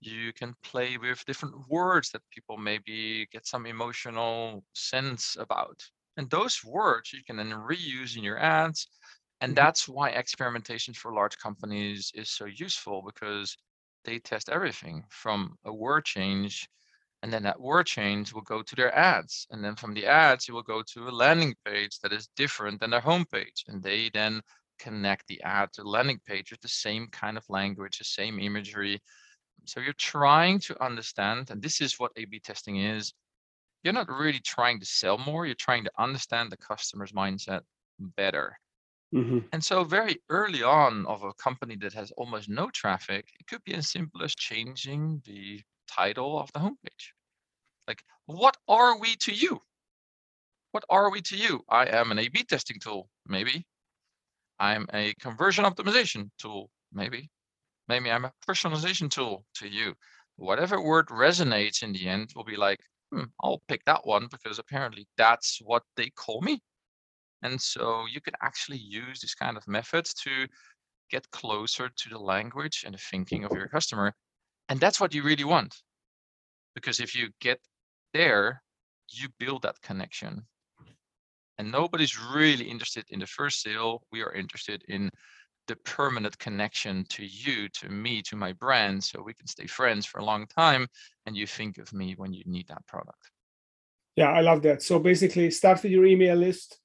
You 0.00 0.32
can 0.32 0.54
play 0.62 0.98
with 0.98 1.24
different 1.24 1.68
words 1.68 2.10
that 2.10 2.22
people 2.30 2.56
maybe 2.58 3.26
get 3.32 3.46
some 3.46 3.66
emotional 3.66 4.64
sense 4.74 5.36
about. 5.36 5.80
And 6.16 6.28
those 6.30 6.62
words 6.64 7.12
you 7.12 7.22
can 7.24 7.36
then 7.36 7.50
reuse 7.52 8.16
in 8.16 8.24
your 8.24 8.38
ads. 8.38 8.88
And 9.40 9.54
Mhm. 9.54 9.56
that's 9.56 9.88
why 9.88 10.10
experimentation 10.10 10.94
for 10.94 11.12
large 11.14 11.38
companies 11.38 12.10
is 12.14 12.30
so 12.30 12.46
useful 12.46 13.02
because 13.02 13.56
they 14.04 14.18
test 14.18 14.48
everything 14.48 15.04
from 15.10 15.56
a 15.64 15.72
word 15.74 16.04
change 16.04 16.68
and 17.22 17.32
then 17.32 17.42
that 17.44 17.60
word 17.60 17.86
change 17.86 18.32
will 18.32 18.42
go 18.42 18.62
to 18.62 18.76
their 18.76 18.94
ads. 18.94 19.46
And 19.50 19.64
then 19.64 19.76
from 19.76 19.94
the 19.94 20.06
ads, 20.06 20.48
it 20.48 20.52
will 20.52 20.62
go 20.62 20.82
to 20.82 21.08
a 21.08 21.10
landing 21.10 21.54
page 21.64 21.98
that 22.00 22.12
is 22.12 22.28
different 22.36 22.80
than 22.80 22.90
their 22.90 23.00
homepage. 23.00 23.66
And 23.68 23.82
they 23.82 24.10
then 24.10 24.42
connect 24.78 25.28
the 25.28 25.40
ad 25.42 25.72
to 25.74 25.82
the 25.82 25.88
landing 25.88 26.20
page 26.26 26.50
with 26.50 26.60
the 26.60 26.68
same 26.68 27.06
kind 27.08 27.36
of 27.36 27.44
language, 27.48 27.98
the 27.98 28.04
same 28.04 28.40
imagery. 28.40 29.00
So 29.66 29.80
you're 29.80 29.92
trying 29.94 30.58
to 30.60 30.84
understand, 30.84 31.50
and 31.50 31.62
this 31.62 31.80
is 31.80 31.98
what 31.98 32.12
A 32.16 32.24
B 32.24 32.40
testing 32.40 32.78
is. 32.78 33.12
You're 33.84 33.92
not 33.92 34.08
really 34.08 34.40
trying 34.40 34.80
to 34.80 34.86
sell 34.86 35.18
more, 35.18 35.46
you're 35.46 35.54
trying 35.54 35.84
to 35.84 35.92
understand 35.98 36.50
the 36.50 36.56
customer's 36.56 37.12
mindset 37.12 37.62
better. 37.98 38.58
Mhm. 39.14 39.48
And 39.52 39.62
so 39.62 39.84
very 39.84 40.16
early 40.28 40.62
on 40.62 41.06
of 41.06 41.22
a 41.22 41.34
company 41.34 41.76
that 41.76 41.92
has 41.92 42.10
almost 42.12 42.48
no 42.48 42.70
traffic, 42.70 43.30
it 43.38 43.46
could 43.46 43.62
be 43.64 43.74
as 43.74 43.90
simple 43.90 44.22
as 44.22 44.34
changing 44.34 45.20
the 45.24 45.62
title 45.94 46.38
of 46.38 46.52
the 46.52 46.60
homepage. 46.60 47.12
Like, 47.86 48.02
what 48.26 48.56
are 48.68 48.98
we 48.98 49.16
to 49.16 49.32
you? 49.32 49.60
What 50.72 50.84
are 50.88 51.10
we 51.10 51.20
to 51.22 51.36
you? 51.36 51.62
I 51.68 51.86
am 51.86 52.10
an 52.12 52.18
A/B 52.18 52.44
testing 52.44 52.80
tool, 52.80 53.08
maybe. 53.26 53.66
I'm 54.58 54.86
a 54.94 55.14
conversion 55.20 55.64
optimization 55.64 56.30
tool, 56.38 56.70
maybe. 56.92 57.28
Maybe 57.88 58.10
I'm 58.10 58.24
a 58.24 58.32
personalization 58.48 59.10
tool 59.10 59.44
to 59.56 59.68
you. 59.68 59.94
Whatever 60.36 60.80
word 60.80 61.08
resonates 61.08 61.82
in 61.82 61.92
the 61.92 62.08
end 62.08 62.32
will 62.34 62.44
be 62.44 62.56
like, 62.56 62.80
hmm, 63.12 63.24
I'll 63.42 63.62
pick 63.68 63.84
that 63.84 64.06
one 64.06 64.28
because 64.30 64.58
apparently 64.58 65.06
that's 65.16 65.58
what 65.62 65.82
they 65.96 66.10
call 66.10 66.40
me. 66.42 66.60
And 67.42 67.60
so 67.60 68.06
you 68.10 68.20
can 68.20 68.34
actually 68.42 68.78
use 68.78 69.20
this 69.20 69.34
kind 69.34 69.56
of 69.56 69.66
methods 69.68 70.14
to 70.14 70.46
get 71.10 71.30
closer 71.32 71.90
to 71.90 72.08
the 72.08 72.18
language 72.18 72.84
and 72.86 72.94
the 72.94 72.98
thinking 72.98 73.44
of 73.44 73.52
your 73.52 73.68
customer. 73.68 74.14
And 74.72 74.80
that's 74.80 74.98
what 74.98 75.12
you 75.12 75.22
really 75.22 75.44
want. 75.44 75.82
Because 76.74 76.98
if 76.98 77.14
you 77.14 77.28
get 77.42 77.60
there, 78.14 78.62
you 79.10 79.28
build 79.38 79.64
that 79.64 79.82
connection. 79.82 80.46
And 81.58 81.70
nobody's 81.70 82.18
really 82.18 82.64
interested 82.64 83.04
in 83.10 83.20
the 83.20 83.26
first 83.26 83.60
sale. 83.60 84.02
We 84.12 84.22
are 84.22 84.32
interested 84.32 84.82
in 84.88 85.10
the 85.68 85.76
permanent 85.76 86.38
connection 86.38 87.04
to 87.10 87.22
you, 87.22 87.68
to 87.80 87.90
me, 87.90 88.22
to 88.22 88.34
my 88.34 88.54
brand, 88.54 89.04
so 89.04 89.20
we 89.22 89.34
can 89.34 89.46
stay 89.46 89.66
friends 89.66 90.06
for 90.06 90.20
a 90.20 90.24
long 90.24 90.46
time. 90.46 90.86
And 91.26 91.36
you 91.36 91.46
think 91.46 91.76
of 91.76 91.92
me 91.92 92.14
when 92.16 92.32
you 92.32 92.42
need 92.46 92.68
that 92.68 92.86
product. 92.86 93.30
Yeah, 94.16 94.30
I 94.30 94.40
love 94.40 94.62
that. 94.62 94.82
So 94.82 94.98
basically, 94.98 95.50
start 95.50 95.82
with 95.82 95.92
your 95.92 96.06
email 96.06 96.36
list, 96.36 96.78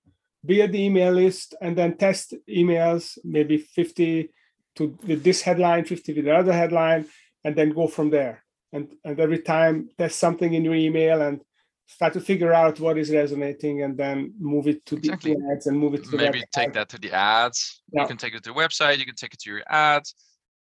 build 0.46 0.74
the 0.74 0.84
email 0.84 1.14
list, 1.14 1.56
and 1.62 1.78
then 1.78 1.96
test 1.96 2.34
emails, 2.50 3.18
maybe 3.24 3.58
50 3.58 4.30
to 4.76 4.98
with 5.08 5.24
this 5.24 5.42
headline, 5.42 5.86
50 5.86 6.14
with 6.16 6.26
the 6.26 6.36
other 6.36 6.52
headline, 6.52 7.06
and 7.48 7.56
then 7.56 7.70
go 7.70 7.88
from 7.88 8.10
there. 8.10 8.44
And, 8.74 8.94
and 9.06 9.18
every 9.22 9.40
time 9.40 9.90
test 9.98 10.20
something 10.20 10.54
in 10.54 10.66
your 10.66 10.76
email 10.76 11.22
and 11.22 11.40
start 11.86 12.12
to 12.12 12.20
figure 12.20 12.54
out 12.54 12.78
what 12.82 12.98
is 12.98 13.10
resonating 13.10 13.84
and 13.84 13.98
then 13.98 14.34
move 14.38 14.68
it 14.68 14.86
to 14.88 14.98
exactly. 14.98 15.34
the 15.34 15.52
ads 15.54 15.68
and 15.68 15.80
move 15.80 15.94
it 15.94 16.04
to 16.04 16.18
maybe 16.18 16.44
take 16.54 16.74
that 16.74 16.90
to 16.90 17.00
the 17.00 17.14
ads 17.14 17.82
yeah. 17.94 18.02
you 18.02 18.08
can 18.10 18.18
take 18.18 18.36
it 18.36 18.44
to 18.44 18.50
the 18.50 18.60
website 18.60 18.98
you 18.98 19.06
can 19.06 19.16
take 19.16 19.34
it 19.34 19.40
to 19.40 19.50
your 19.50 19.64
ads 19.70 20.14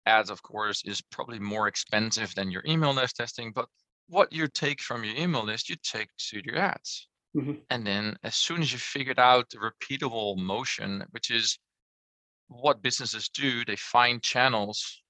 ads 0.07 0.31
of 0.31 0.41
course 0.41 0.81
is 0.83 0.99
probably 1.11 1.37
more 1.37 1.67
expensive 1.67 2.33
than 2.33 2.49
your 2.49 2.63
email 2.65 2.91
list 2.91 3.17
testing 3.17 3.51
but 3.53 3.67
what 4.07 4.33
you 4.33 4.47
take 4.47 4.81
from 4.81 5.03
your 5.03 5.15
email 5.15 5.45
list 5.45 5.69
you 5.69 5.75
take 5.83 6.09
to 6.17 6.41
your 6.43 6.57
ads 6.57 7.07
mm-hmm. 7.37 7.53
and 7.69 7.85
then 7.85 8.17
as 8.23 8.33
soon 8.33 8.59
as 8.59 8.73
you 8.73 8.79
figured 8.79 9.19
out 9.19 9.47
the 9.51 9.59
repeatable 9.59 10.35
motion 10.37 11.03
which 11.11 11.29
is 11.29 11.59
what 12.47 12.81
businesses 12.81 13.29
do 13.29 13.63
they 13.65 13.75
find 13.75 14.23
channels 14.23 15.00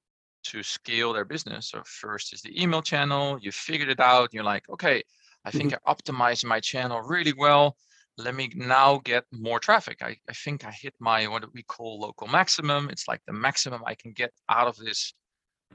to 0.43 0.63
scale 0.63 1.13
their 1.13 1.25
business 1.25 1.69
so 1.69 1.81
first 1.85 2.33
is 2.33 2.41
the 2.41 2.61
email 2.61 2.81
channel 2.81 3.37
you 3.41 3.51
figured 3.51 3.89
it 3.89 3.99
out 3.99 4.29
you're 4.33 4.43
like 4.43 4.67
okay 4.69 5.03
I 5.43 5.51
think 5.51 5.73
mm-hmm. 5.73 5.89
I 5.89 5.93
optimized 5.93 6.45
my 6.45 6.59
channel 6.59 7.01
really 7.01 7.33
well. 7.33 7.75
Let 8.17 8.35
me 8.35 8.51
now 8.55 9.01
get 9.03 9.23
more 9.31 9.59
traffic. 9.59 9.99
I, 10.01 10.17
I 10.29 10.33
think 10.33 10.65
I 10.65 10.71
hit 10.71 10.93
my 10.99 11.27
what 11.27 11.51
we 11.53 11.63
call 11.63 11.99
local 11.99 12.27
maximum. 12.27 12.89
It's 12.89 13.07
like 13.07 13.21
the 13.25 13.33
maximum 13.33 13.81
I 13.85 13.95
can 13.95 14.11
get 14.11 14.31
out 14.49 14.67
of 14.67 14.77
this 14.77 15.13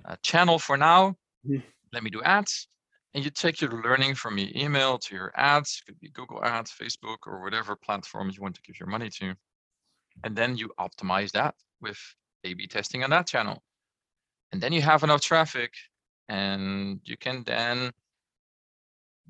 uh, 0.05 0.17
channel 0.23 0.59
for 0.59 0.77
now. 0.77 1.17
Mm-hmm. 1.47 1.67
Let 1.93 2.03
me 2.03 2.11
do 2.11 2.23
ads. 2.23 2.69
And 3.15 3.25
you 3.25 3.31
take 3.31 3.61
your 3.61 3.83
learning 3.83 4.15
from 4.15 4.37
your 4.37 4.51
email 4.55 4.99
to 4.99 5.15
your 5.15 5.33
ads, 5.35 5.83
could 5.87 5.99
be 5.99 6.11
Google 6.11 6.45
Ads, 6.45 6.71
Facebook, 6.71 7.17
or 7.27 7.43
whatever 7.43 7.75
platform 7.75 8.31
you 8.31 8.43
want 8.43 8.55
to 8.57 8.63
give 8.63 8.79
your 8.79 8.91
money 8.91 9.09
to. 9.09 9.35
And 10.23 10.37
then 10.37 10.57
you 10.57 10.71
optimize 10.79 11.33
that 11.33 11.55
with 11.81 11.99
A 12.45 12.53
B 12.53 12.67
testing 12.67 13.03
on 13.05 13.11
that 13.11 13.27
channel. 13.27 13.63
And 14.57 14.63
then 14.63 14.73
you 14.73 14.81
have 14.81 15.03
enough 15.03 15.21
traffic 15.21 15.75
and 16.31 16.99
you 17.05 17.19
can 17.19 17.43
then 17.45 17.93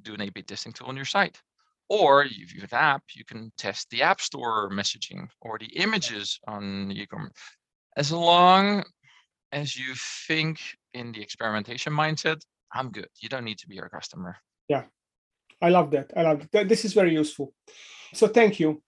do 0.00 0.14
an 0.14 0.20
A/B 0.20 0.42
testing 0.42 0.72
tool 0.72 0.86
on 0.86 0.94
your 0.94 1.04
site. 1.04 1.42
Or 1.88 2.22
if 2.22 2.54
you 2.54 2.60
have 2.60 2.72
an 2.72 2.78
app, 2.78 3.02
you 3.12 3.24
can 3.24 3.50
test 3.58 3.90
the 3.90 4.02
App 4.02 4.20
Store 4.20 4.70
messaging 4.70 5.26
or 5.40 5.58
the 5.58 5.66
images 5.84 6.38
on 6.46 6.92
e-commerce. 6.92 7.32
As 7.96 8.12
long 8.12 8.84
as 9.50 9.76
you 9.76 9.94
think 10.28 10.60
in 10.94 11.10
the 11.10 11.22
experimentation 11.22 11.92
mindset, 11.92 12.40
I'm 12.72 12.92
good. 12.92 13.08
You 13.20 13.28
don't 13.28 13.44
need 13.44 13.58
to 13.58 13.66
be 13.66 13.80
our 13.80 13.88
customer. 13.88 14.36
Yeah, 14.68 14.84
I 15.60 15.70
love 15.70 15.90
that. 15.90 16.12
I 16.16 16.22
love 16.22 16.48
that. 16.52 16.68
This 16.68 16.84
is 16.84 16.92
very 16.92 17.14
useful. 17.14 17.52
So 18.14 18.28
thank 18.28 18.60
you. 18.60 18.80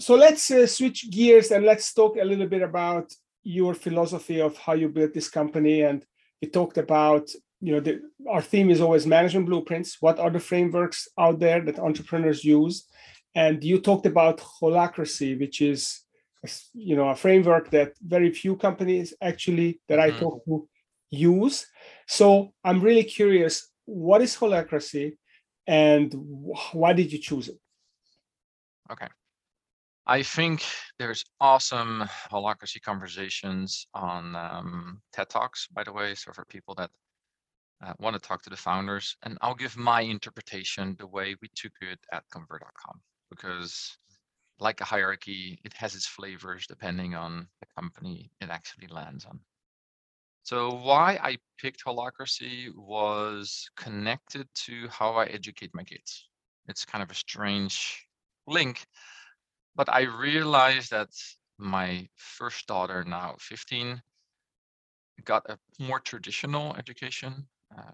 So 0.00 0.16
let's 0.16 0.50
uh, 0.50 0.66
switch 0.66 1.08
gears 1.08 1.52
and 1.52 1.64
let's 1.64 1.94
talk 1.94 2.16
a 2.16 2.24
little 2.24 2.48
bit 2.48 2.62
about 2.62 3.12
your 3.44 3.74
philosophy 3.74 4.40
of 4.40 4.56
how 4.56 4.72
you 4.72 4.88
built 4.88 5.14
this 5.14 5.28
company. 5.28 5.82
And 5.82 6.04
we 6.42 6.48
talked 6.48 6.78
about 6.78 7.30
you 7.64 7.72
know 7.72 7.80
the, 7.80 8.02
our 8.28 8.42
theme 8.42 8.70
is 8.70 8.80
always 8.80 9.06
management 9.06 9.46
blueprints 9.46 9.96
what 10.00 10.18
are 10.18 10.30
the 10.30 10.40
frameworks 10.40 11.08
out 11.18 11.38
there 11.38 11.60
that 11.62 11.78
entrepreneurs 11.78 12.44
use 12.44 12.86
and 13.34 13.64
you 13.64 13.80
talked 13.80 14.04
about 14.04 14.38
holacracy 14.38 15.38
which 15.40 15.62
is 15.62 16.02
you 16.74 16.94
know 16.94 17.08
a 17.08 17.16
framework 17.16 17.70
that 17.70 17.92
very 18.02 18.30
few 18.30 18.54
companies 18.56 19.14
actually 19.22 19.80
that 19.88 19.98
mm-hmm. 19.98 20.16
i 20.16 20.20
talk 20.20 20.44
to 20.44 20.68
use 21.10 21.66
so 22.06 22.52
i'm 22.64 22.80
really 22.80 23.04
curious 23.04 23.70
what 23.86 24.20
is 24.20 24.36
holacracy 24.36 25.16
and 25.66 26.12
why 26.72 26.92
did 26.92 27.10
you 27.12 27.18
choose 27.18 27.48
it 27.48 27.58
okay 28.90 29.08
I 30.06 30.22
think 30.22 30.62
there's 30.98 31.24
awesome 31.40 32.04
holacracy 32.30 32.80
conversations 32.82 33.86
on 33.94 34.36
um, 34.36 35.00
TED 35.12 35.30
Talks, 35.30 35.66
by 35.68 35.82
the 35.82 35.92
way. 35.92 36.14
So 36.14 36.30
for 36.32 36.44
people 36.44 36.74
that 36.74 36.90
uh, 37.82 37.94
want 37.98 38.14
to 38.14 38.20
talk 38.20 38.42
to 38.42 38.50
the 38.50 38.56
founders, 38.56 39.16
and 39.22 39.38
I'll 39.40 39.54
give 39.54 39.76
my 39.76 40.02
interpretation 40.02 40.94
the 40.98 41.06
way 41.06 41.36
we 41.40 41.48
took 41.54 41.72
it 41.80 41.98
at 42.12 42.24
Convert.com 42.30 43.00
because, 43.30 43.96
like 44.60 44.80
a 44.82 44.84
hierarchy, 44.84 45.58
it 45.64 45.72
has 45.72 45.94
its 45.94 46.06
flavors 46.06 46.66
depending 46.66 47.14
on 47.14 47.48
the 47.60 47.66
company 47.74 48.30
it 48.40 48.50
actually 48.50 48.88
lands 48.88 49.24
on. 49.24 49.40
So 50.42 50.74
why 50.74 51.18
I 51.22 51.38
picked 51.58 51.82
Holacracy 51.82 52.68
was 52.76 53.70
connected 53.78 54.46
to 54.66 54.86
how 54.88 55.14
I 55.14 55.24
educate 55.26 55.70
my 55.74 55.82
kids. 55.82 56.28
It's 56.68 56.84
kind 56.84 57.02
of 57.02 57.10
a 57.10 57.14
strange 57.14 58.06
link, 58.46 58.84
but 59.76 59.88
I 59.88 60.02
realized 60.02 60.90
that 60.90 61.10
my 61.58 62.08
first 62.16 62.66
daughter, 62.66 63.04
now 63.04 63.36
15, 63.40 64.02
got 65.24 65.48
a 65.50 65.58
more 65.78 66.00
traditional 66.00 66.76
education 66.76 67.46
uh, 67.76 67.92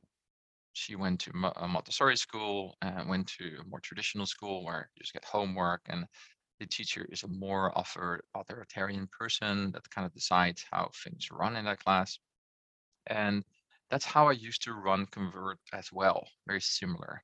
she 0.72 0.96
went 0.96 1.20
to 1.20 1.30
a 1.56 1.68
Montessori 1.68 2.16
school 2.16 2.76
and 2.82 3.08
went 3.08 3.26
to 3.38 3.58
a 3.60 3.64
more 3.68 3.80
traditional 3.80 4.26
school 4.26 4.64
where 4.64 4.90
you 4.94 5.00
just 5.00 5.12
get 5.12 5.24
homework 5.24 5.82
and 5.86 6.06
the 6.60 6.66
teacher 6.66 7.06
is 7.10 7.22
a 7.22 7.28
more 7.28 7.72
authoritarian 8.34 9.08
person 9.08 9.72
that 9.72 9.90
kind 9.90 10.06
of 10.06 10.14
decides 10.14 10.64
how 10.70 10.90
things 11.04 11.28
run 11.30 11.56
in 11.56 11.64
that 11.64 11.82
class. 11.82 12.18
And 13.06 13.44
that's 13.90 14.04
how 14.04 14.28
I 14.28 14.32
used 14.32 14.62
to 14.64 14.74
run 14.74 15.06
Convert 15.06 15.58
as 15.72 15.92
well, 15.92 16.26
very 16.46 16.60
similar. 16.60 17.22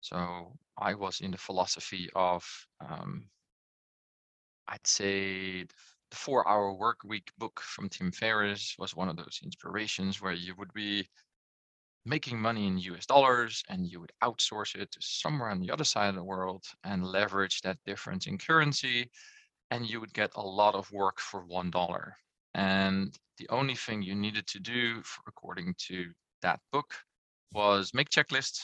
So 0.00 0.56
I 0.78 0.94
was 0.94 1.20
in 1.20 1.32
the 1.32 1.38
philosophy 1.38 2.10
of, 2.14 2.44
um, 2.80 3.28
I'd 4.68 4.86
say, 4.86 5.64
the 6.10 6.16
four 6.16 6.48
hour 6.48 6.72
work 6.72 6.98
week 7.04 7.32
book 7.38 7.60
from 7.60 7.88
Tim 7.88 8.12
Ferriss 8.12 8.76
was 8.78 8.94
one 8.94 9.08
of 9.08 9.16
those 9.16 9.40
inspirations 9.42 10.20
where 10.20 10.32
you 10.32 10.54
would 10.56 10.72
be 10.72 11.08
making 12.04 12.40
money 12.40 12.66
in 12.66 12.78
US 12.78 13.06
dollars 13.06 13.64
and 13.68 13.86
you 13.86 14.00
would 14.00 14.12
outsource 14.22 14.76
it 14.76 14.92
to 14.92 14.98
somewhere 15.00 15.50
on 15.50 15.60
the 15.60 15.70
other 15.70 15.84
side 15.84 16.08
of 16.08 16.14
the 16.14 16.24
world 16.24 16.64
and 16.84 17.04
leverage 17.04 17.60
that 17.62 17.78
difference 17.84 18.26
in 18.28 18.38
currency 18.38 19.10
and 19.70 19.88
you 19.88 20.00
would 20.00 20.14
get 20.14 20.30
a 20.36 20.40
lot 20.40 20.74
of 20.74 20.90
work 20.92 21.18
for 21.18 21.44
one 21.44 21.70
dollar. 21.70 22.16
And 22.54 23.16
the 23.38 23.48
only 23.50 23.74
thing 23.74 24.02
you 24.02 24.14
needed 24.14 24.46
to 24.48 24.60
do, 24.60 25.02
according 25.26 25.74
to 25.88 26.12
that 26.42 26.60
book, 26.72 26.94
was 27.52 27.92
make 27.92 28.08
checklists 28.08 28.60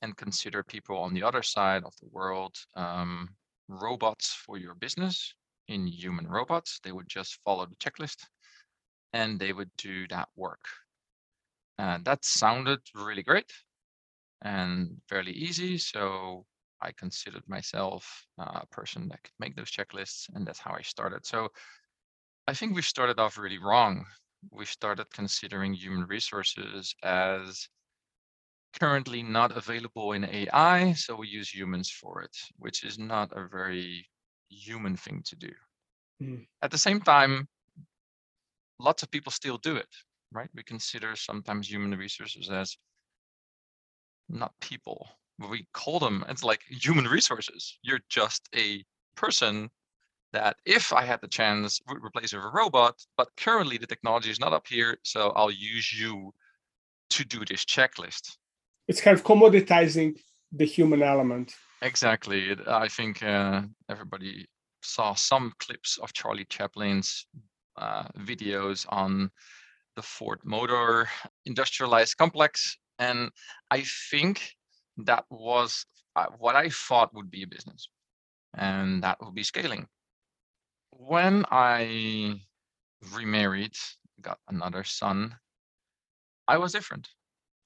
and 0.00 0.16
consider 0.16 0.62
people 0.62 0.98
on 0.98 1.12
the 1.12 1.22
other 1.22 1.42
side 1.42 1.82
of 1.84 1.94
the 2.00 2.08
world 2.12 2.54
um, 2.76 3.28
robots 3.68 4.32
for 4.34 4.58
your 4.58 4.74
business 4.74 5.34
in 5.68 5.86
human 5.86 6.26
robots. 6.26 6.80
They 6.82 6.92
would 6.92 7.08
just 7.08 7.40
follow 7.44 7.66
the 7.66 7.76
checklist 7.76 8.26
and 9.12 9.38
they 9.38 9.52
would 9.52 9.70
do 9.76 10.06
that 10.08 10.28
work 10.36 10.64
and 11.78 12.04
that 12.04 12.24
sounded 12.24 12.80
really 12.94 13.22
great 13.22 13.50
and 14.42 15.00
fairly 15.08 15.32
easy. 15.32 15.78
So 15.78 16.46
I 16.80 16.92
considered 16.92 17.42
myself 17.48 18.26
uh, 18.38 18.60
a 18.62 18.66
person 18.66 19.08
that 19.08 19.22
could 19.22 19.32
make 19.38 19.56
those 19.56 19.70
checklists, 19.70 20.28
and 20.34 20.46
that's 20.46 20.60
how 20.60 20.72
I 20.72 20.82
started. 20.82 21.26
So 21.26 21.48
I 22.46 22.54
think 22.54 22.74
we 22.74 22.82
started 22.82 23.18
off 23.18 23.38
really 23.38 23.58
wrong. 23.58 24.04
We 24.50 24.66
started 24.66 25.06
considering 25.12 25.74
human 25.74 26.06
resources 26.06 26.94
as 27.02 27.68
currently 28.78 29.22
not 29.22 29.56
available 29.56 30.12
in 30.12 30.24
AI, 30.24 30.92
so 30.94 31.16
we 31.16 31.28
use 31.28 31.54
humans 31.54 31.90
for 31.90 32.22
it, 32.22 32.36
which 32.58 32.84
is 32.84 32.98
not 32.98 33.32
a 33.32 33.48
very 33.48 34.06
human 34.48 34.96
thing 34.96 35.22
to 35.26 35.36
do. 35.36 35.50
Mm. 36.22 36.46
At 36.62 36.70
the 36.70 36.78
same 36.78 37.00
time, 37.00 37.48
lots 38.78 39.02
of 39.02 39.10
people 39.10 39.32
still 39.32 39.58
do 39.58 39.76
it 39.76 39.88
right? 40.34 40.50
We 40.54 40.62
consider 40.62 41.16
sometimes 41.16 41.70
human 41.70 41.96
resources 41.96 42.50
as 42.50 42.76
not 44.28 44.52
people. 44.60 45.08
We 45.38 45.66
call 45.72 45.98
them, 45.98 46.24
it's 46.28 46.44
like 46.44 46.62
human 46.68 47.06
resources. 47.06 47.78
You're 47.82 48.00
just 48.10 48.48
a 48.54 48.84
person 49.16 49.70
that 50.32 50.56
if 50.66 50.92
I 50.92 51.04
had 51.04 51.20
the 51.20 51.28
chance 51.28 51.80
would 51.88 52.04
replace 52.04 52.34
with 52.34 52.44
a 52.44 52.50
robot, 52.50 52.96
but 53.16 53.28
currently 53.36 53.78
the 53.78 53.86
technology 53.86 54.30
is 54.30 54.40
not 54.40 54.52
up 54.52 54.66
here, 54.66 54.98
so 55.04 55.32
I'll 55.36 55.50
use 55.50 55.92
you 55.98 56.32
to 57.10 57.24
do 57.24 57.44
this 57.44 57.64
checklist. 57.64 58.36
It's 58.88 59.00
kind 59.00 59.16
of 59.16 59.24
commoditizing 59.24 60.18
the 60.52 60.64
human 60.64 61.02
element. 61.02 61.54
Exactly. 61.82 62.56
I 62.66 62.88
think 62.88 63.22
uh, 63.22 63.62
everybody 63.88 64.46
saw 64.82 65.14
some 65.14 65.52
clips 65.58 65.98
of 65.98 66.12
Charlie 66.12 66.46
Chaplin's 66.48 67.26
uh, 67.76 68.04
videos 68.18 68.86
on 68.88 69.30
the 69.96 70.02
Ford 70.02 70.40
Motor 70.44 71.08
industrialized 71.46 72.16
complex. 72.16 72.78
And 72.98 73.30
I 73.70 73.84
think 74.10 74.54
that 74.98 75.24
was 75.30 75.84
uh, 76.16 76.26
what 76.38 76.54
I 76.56 76.68
thought 76.68 77.14
would 77.14 77.30
be 77.30 77.42
a 77.42 77.46
business, 77.46 77.88
and 78.56 79.02
that 79.02 79.18
would 79.20 79.34
be 79.34 79.42
scaling. 79.42 79.86
When 80.90 81.44
I 81.50 82.40
remarried, 83.12 83.74
got 84.20 84.38
another 84.48 84.84
son, 84.84 85.34
I 86.46 86.58
was 86.58 86.72
different. 86.72 87.08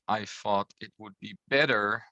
I 0.08 0.24
thought 0.24 0.72
it 0.80 0.92
would 0.98 1.14
be 1.20 1.36
better 1.48 2.02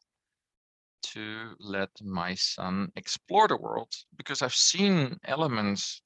to 1.03 1.55
let 1.59 1.91
my 2.03 2.35
son 2.35 2.93
explore 2.97 3.49
the 3.49 3.57
world 3.57 3.93
because 4.17 4.43
I've 4.43 4.55
seen 4.55 5.19
elements 5.25 6.03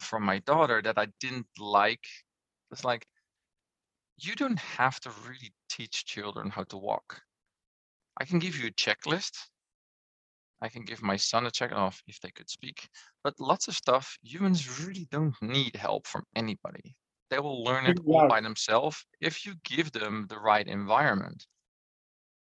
from 0.00 0.22
my 0.22 0.38
daughter 0.40 0.80
that 0.82 0.98
I 0.98 1.08
didn't 1.20 1.46
like. 1.58 2.04
It's 2.70 2.84
like, 2.84 3.06
you 4.16 4.34
don't 4.34 4.58
have 4.58 4.98
to 5.00 5.10
really 5.26 5.52
teach 5.68 6.04
children 6.04 6.48
how 6.50 6.64
to 6.64 6.76
walk. 6.76 7.20
I 8.18 8.24
can 8.24 8.38
give 8.38 8.56
you 8.58 8.68
a 8.68 8.72
checklist. 8.72 9.36
I 10.62 10.68
can 10.68 10.84
give 10.84 11.02
my 11.02 11.16
son 11.16 11.46
a 11.46 11.50
check 11.50 11.72
off 11.72 12.02
if 12.06 12.20
they 12.20 12.30
could 12.30 12.50
speak, 12.50 12.88
but 13.24 13.40
lots 13.40 13.68
of 13.68 13.74
stuff 13.74 14.18
humans 14.22 14.86
really 14.86 15.06
don't 15.10 15.34
need 15.40 15.74
help 15.76 16.06
from 16.06 16.24
anybody. 16.36 16.96
They 17.30 17.38
will 17.38 17.62
learn 17.62 17.86
it 17.86 17.98
all 18.06 18.28
by 18.28 18.40
themselves 18.40 19.06
if 19.20 19.46
you 19.46 19.54
give 19.64 19.92
them 19.92 20.26
the 20.28 20.38
right 20.38 20.66
environment. 20.66 21.46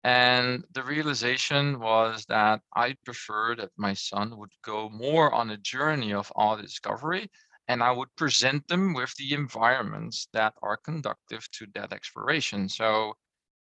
And 0.04 0.64
the 0.72 0.82
realization 0.82 1.80
was 1.80 2.24
that 2.26 2.62
I 2.74 2.96
prefer 3.04 3.56
that 3.56 3.70
my 3.76 3.94
son 3.94 4.38
would 4.38 4.52
go 4.62 4.88
more 4.88 5.32
on 5.34 5.50
a 5.50 5.58
journey 5.58 6.14
of 6.14 6.32
all 6.34 6.56
discovery 6.56 7.30
and 7.68 7.82
I 7.82 7.90
would 7.90 8.14
present 8.16 8.66
them 8.68 8.94
with 8.94 9.14
the 9.16 9.34
environments 9.34 10.28
that 10.32 10.54
are 10.62 10.78
conductive 10.78 11.50
to 11.52 11.66
that 11.74 11.92
exploration. 11.92 12.68
So 12.68 13.14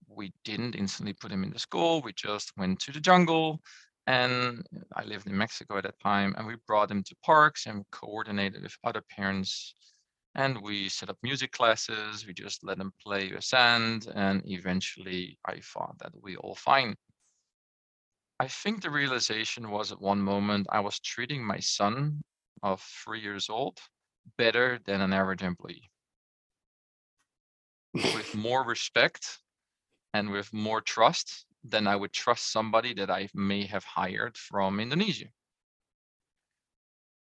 we 0.07 0.33
didn't 0.45 0.77
instantly 0.77 1.15
put 1.15 1.33
him 1.33 1.43
in 1.43 1.51
the 1.51 1.59
school. 1.59 2.01
We 2.03 2.13
just 2.13 2.57
went 2.57 2.79
to 2.81 2.93
the 2.93 3.01
jungle. 3.01 3.61
And 4.07 4.65
I 4.95 5.05
lived 5.05 5.27
in 5.27 5.37
Mexico 5.37 5.79
at 5.79 5.83
that 5.85 5.99
time. 6.01 6.35
And 6.39 6.47
we 6.47 6.55
brought 6.67 6.91
him 6.91 7.03
to 7.03 7.17
parks 7.25 7.67
and 7.67 7.85
coordinated 7.91 8.63
with 8.63 8.77
other 8.85 9.03
parents 9.11 9.75
and 10.39 10.63
we 10.63 10.89
set 10.89 11.11
up 11.11 11.19
music 11.25 11.51
classes. 11.51 12.25
We 12.25 12.33
just 12.33 12.63
let 12.63 12.79
them 12.79 12.93
play 13.03 13.33
with 13.35 13.43
sand. 13.43 14.07
And 14.15 14.41
eventually 14.47 15.37
I 15.45 15.59
thought 15.59 15.99
that 15.99 16.13
we 16.23 16.37
all 16.37 16.55
fine. 16.55 16.95
I 18.39 18.47
think 18.47 18.81
the 18.81 18.91
realization 18.91 19.69
was 19.69 19.91
at 19.91 20.01
one 20.01 20.23
moment 20.23 20.69
I 20.71 20.79
was 20.79 21.01
treating 21.01 21.45
my 21.45 21.59
son 21.59 22.23
of 22.63 22.81
three 22.81 23.21
years 23.21 23.51
old 23.51 23.81
better 24.37 24.79
than 24.87 25.01
an 25.01 25.13
average 25.13 25.43
employee 25.43 25.91
with 27.95 28.33
more 28.37 28.65
respect 28.65 29.39
and 30.15 30.31
with 30.31 30.53
more 30.53 30.81
trust 30.81 31.47
than 31.65 31.89
I 31.89 31.97
would 31.97 32.13
trust 32.13 32.53
somebody 32.53 32.95
that 32.95 33.11
I 33.11 33.29
may 33.35 33.67
have 33.67 33.83
hired 33.83 34.37
from 34.37 34.79
Indonesia. 34.79 35.31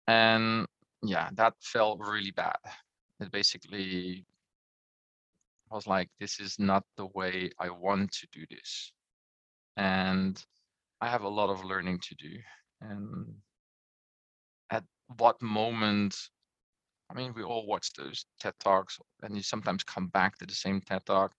And 0.08 0.66
yeah, 1.04 1.30
that 1.34 1.56
felt 1.60 2.00
really 2.00 2.32
bad 2.32 2.56
it 3.22 3.32
basically 3.32 4.26
was 5.70 5.88
like, 5.88 6.10
this 6.20 6.40
is 6.40 6.60
not 6.60 6.84
the 6.98 7.08
way 7.08 7.52
I 7.60 7.70
want 7.70 8.12
to 8.12 8.28
do 8.32 8.46
this. 8.50 8.92
And 9.78 10.44
I 11.00 11.08
have 11.08 11.24
a 11.24 11.30
lot 11.30 11.50
of 11.50 11.64
learning 11.64 12.00
to 12.00 12.16
do. 12.16 12.38
And 12.82 13.26
at 14.70 14.84
what 15.18 15.42
moment, 15.42 16.16
I 17.10 17.14
mean, 17.14 17.34
we 17.36 17.44
all 17.44 17.66
watch 17.66 17.94
those 17.94 18.26
TED 18.40 18.54
Talks 18.60 19.00
and 19.24 19.36
you 19.36 19.44
sometimes 19.44 19.84
come 19.84 20.08
back 20.08 20.38
to 20.38 20.46
the 20.46 20.54
same 20.54 20.82
TED 20.82 21.06
Talk 21.06 21.34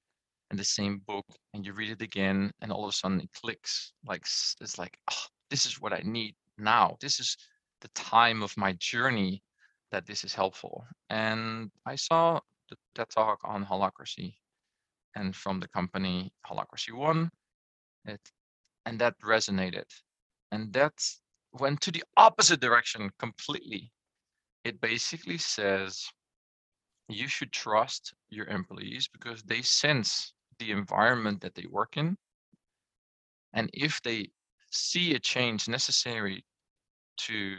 and 0.50 0.58
the 0.58 0.64
same 0.64 1.02
book 1.06 1.26
and 1.52 1.64
you 1.64 1.72
read 1.72 1.90
it 1.90 2.02
again 2.02 2.52
and 2.60 2.72
all 2.72 2.84
of 2.84 2.90
a 2.90 2.92
sudden 2.92 3.20
it 3.20 3.30
clicks. 3.32 3.92
Like, 4.06 4.22
it's 4.60 4.78
like, 4.78 4.96
oh, 5.10 5.26
this 5.50 5.66
is 5.66 5.80
what 5.80 5.92
I 5.92 6.02
need 6.04 6.34
now. 6.58 6.96
This 7.00 7.20
is 7.20 7.36
the 7.80 7.88
time 7.88 8.42
of 8.42 8.56
my 8.56 8.72
journey 8.78 9.42
that 9.92 10.06
this 10.06 10.24
is 10.24 10.34
helpful. 10.34 10.84
And 11.10 11.70
I 11.86 11.94
saw 11.96 12.40
the 12.68 12.76
TED 12.94 13.10
talk 13.10 13.38
on 13.44 13.64
holacracy 13.64 14.34
and 15.14 15.36
from 15.36 15.60
the 15.60 15.68
company 15.68 16.32
Holacracy 16.46 16.92
One, 16.92 17.30
it 18.04 18.20
and 18.86 18.98
that 18.98 19.14
resonated. 19.20 19.84
And 20.50 20.72
that 20.72 20.94
went 21.52 21.80
to 21.82 21.92
the 21.92 22.02
opposite 22.16 22.60
direction 22.60 23.10
completely. 23.18 23.92
It 24.64 24.80
basically 24.80 25.38
says 25.38 26.08
you 27.08 27.28
should 27.28 27.52
trust 27.52 28.14
your 28.30 28.46
employees 28.46 29.08
because 29.08 29.42
they 29.42 29.62
sense 29.62 30.32
the 30.58 30.72
environment 30.72 31.40
that 31.42 31.54
they 31.54 31.66
work 31.70 31.96
in. 31.96 32.16
And 33.52 33.70
if 33.74 34.00
they 34.02 34.30
see 34.70 35.14
a 35.14 35.18
change 35.18 35.68
necessary 35.68 36.44
to 37.18 37.56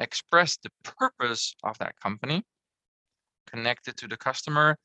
express 0.00 0.56
the 0.56 0.70
purpose 0.82 1.54
of 1.62 1.78
that 1.78 1.98
company 2.00 2.42
connected 3.46 3.96
to 3.98 4.08
the 4.08 4.16
customer, 4.16 4.76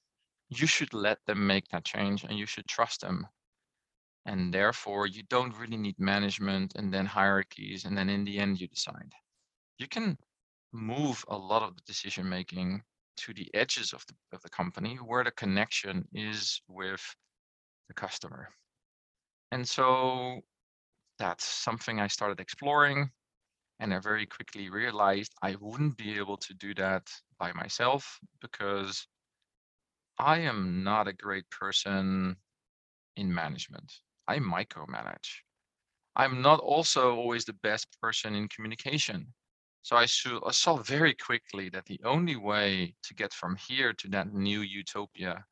you 0.49 0.67
should 0.67 0.93
let 0.93 1.17
them 1.25 1.45
make 1.47 1.67
that 1.69 1.85
change 1.85 2.23
and 2.23 2.37
you 2.37 2.45
should 2.45 2.67
trust 2.67 3.01
them. 3.01 3.27
And 4.25 4.53
therefore, 4.53 5.07
you 5.07 5.23
don't 5.29 5.57
really 5.57 5.77
need 5.77 5.99
management 5.99 6.73
and 6.75 6.93
then 6.93 7.05
hierarchies. 7.05 7.85
And 7.85 7.97
then 7.97 8.09
in 8.09 8.25
the 8.25 8.39
end, 8.39 8.59
you 8.59 8.67
decide. 8.67 9.13
You 9.77 9.87
can 9.87 10.17
move 10.73 11.23
a 11.27 11.37
lot 11.37 11.63
of 11.63 11.75
the 11.75 11.81
decision 11.85 12.27
making 12.27 12.81
to 13.17 13.33
the 13.33 13.49
edges 13.53 13.93
of 13.93 14.03
the, 14.07 14.13
of 14.33 14.41
the 14.41 14.49
company 14.49 14.95
where 14.95 15.23
the 15.23 15.31
connection 15.31 16.07
is 16.13 16.61
with 16.67 17.01
the 17.87 17.93
customer. 17.93 18.49
And 19.51 19.67
so 19.67 20.41
that's 21.19 21.45
something 21.45 21.99
I 21.99 22.07
started 22.07 22.39
exploring. 22.39 23.09
And 23.79 23.93
I 23.93 23.99
very 23.99 24.25
quickly 24.25 24.69
realized 24.69 25.33
I 25.41 25.55
wouldn't 25.59 25.97
be 25.97 26.17
able 26.17 26.37
to 26.37 26.53
do 26.53 26.73
that 26.75 27.09
by 27.39 27.51
myself 27.53 28.19
because 28.41 29.05
I 30.17 30.39
am 30.39 30.83
not 30.83 31.07
a 31.07 31.13
great 31.13 31.49
person 31.49 32.37
in 33.17 33.33
management. 33.33 33.91
I 34.27 34.39
micromanage. 34.39 35.41
I'm 36.15 36.41
not 36.41 36.61
also 36.61 37.15
always 37.15 37.43
the 37.43 37.59
best 37.61 37.87
person 38.01 38.33
in 38.33 38.47
communication. 38.47 39.33
So 39.81 39.97
I, 39.97 40.05
saw 40.05 40.77
very 40.77 41.13
quickly 41.13 41.69
that 41.69 41.85
the 41.85 41.99
only 42.03 42.37
way 42.37 42.95
to 43.03 43.13
get 43.13 43.33
from 43.33 43.55
here 43.67 43.93
to 43.93 44.07
that 44.09 44.33
new 44.33 44.61
utopia 44.61 45.45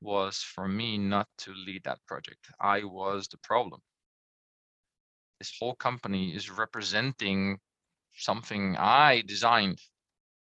was 0.00 0.38
for 0.38 0.68
me 0.68 0.96
not 0.96 1.26
to 1.38 1.52
lead 1.54 1.82
that 1.84 1.98
project. 2.06 2.46
I 2.60 2.84
was 2.84 3.26
the 3.26 3.38
problem 3.38 3.80
this 5.38 5.52
whole 5.58 5.74
company 5.74 6.34
is 6.34 6.50
representing 6.50 7.58
something 8.16 8.76
I 8.78 9.22
designed. 9.26 9.80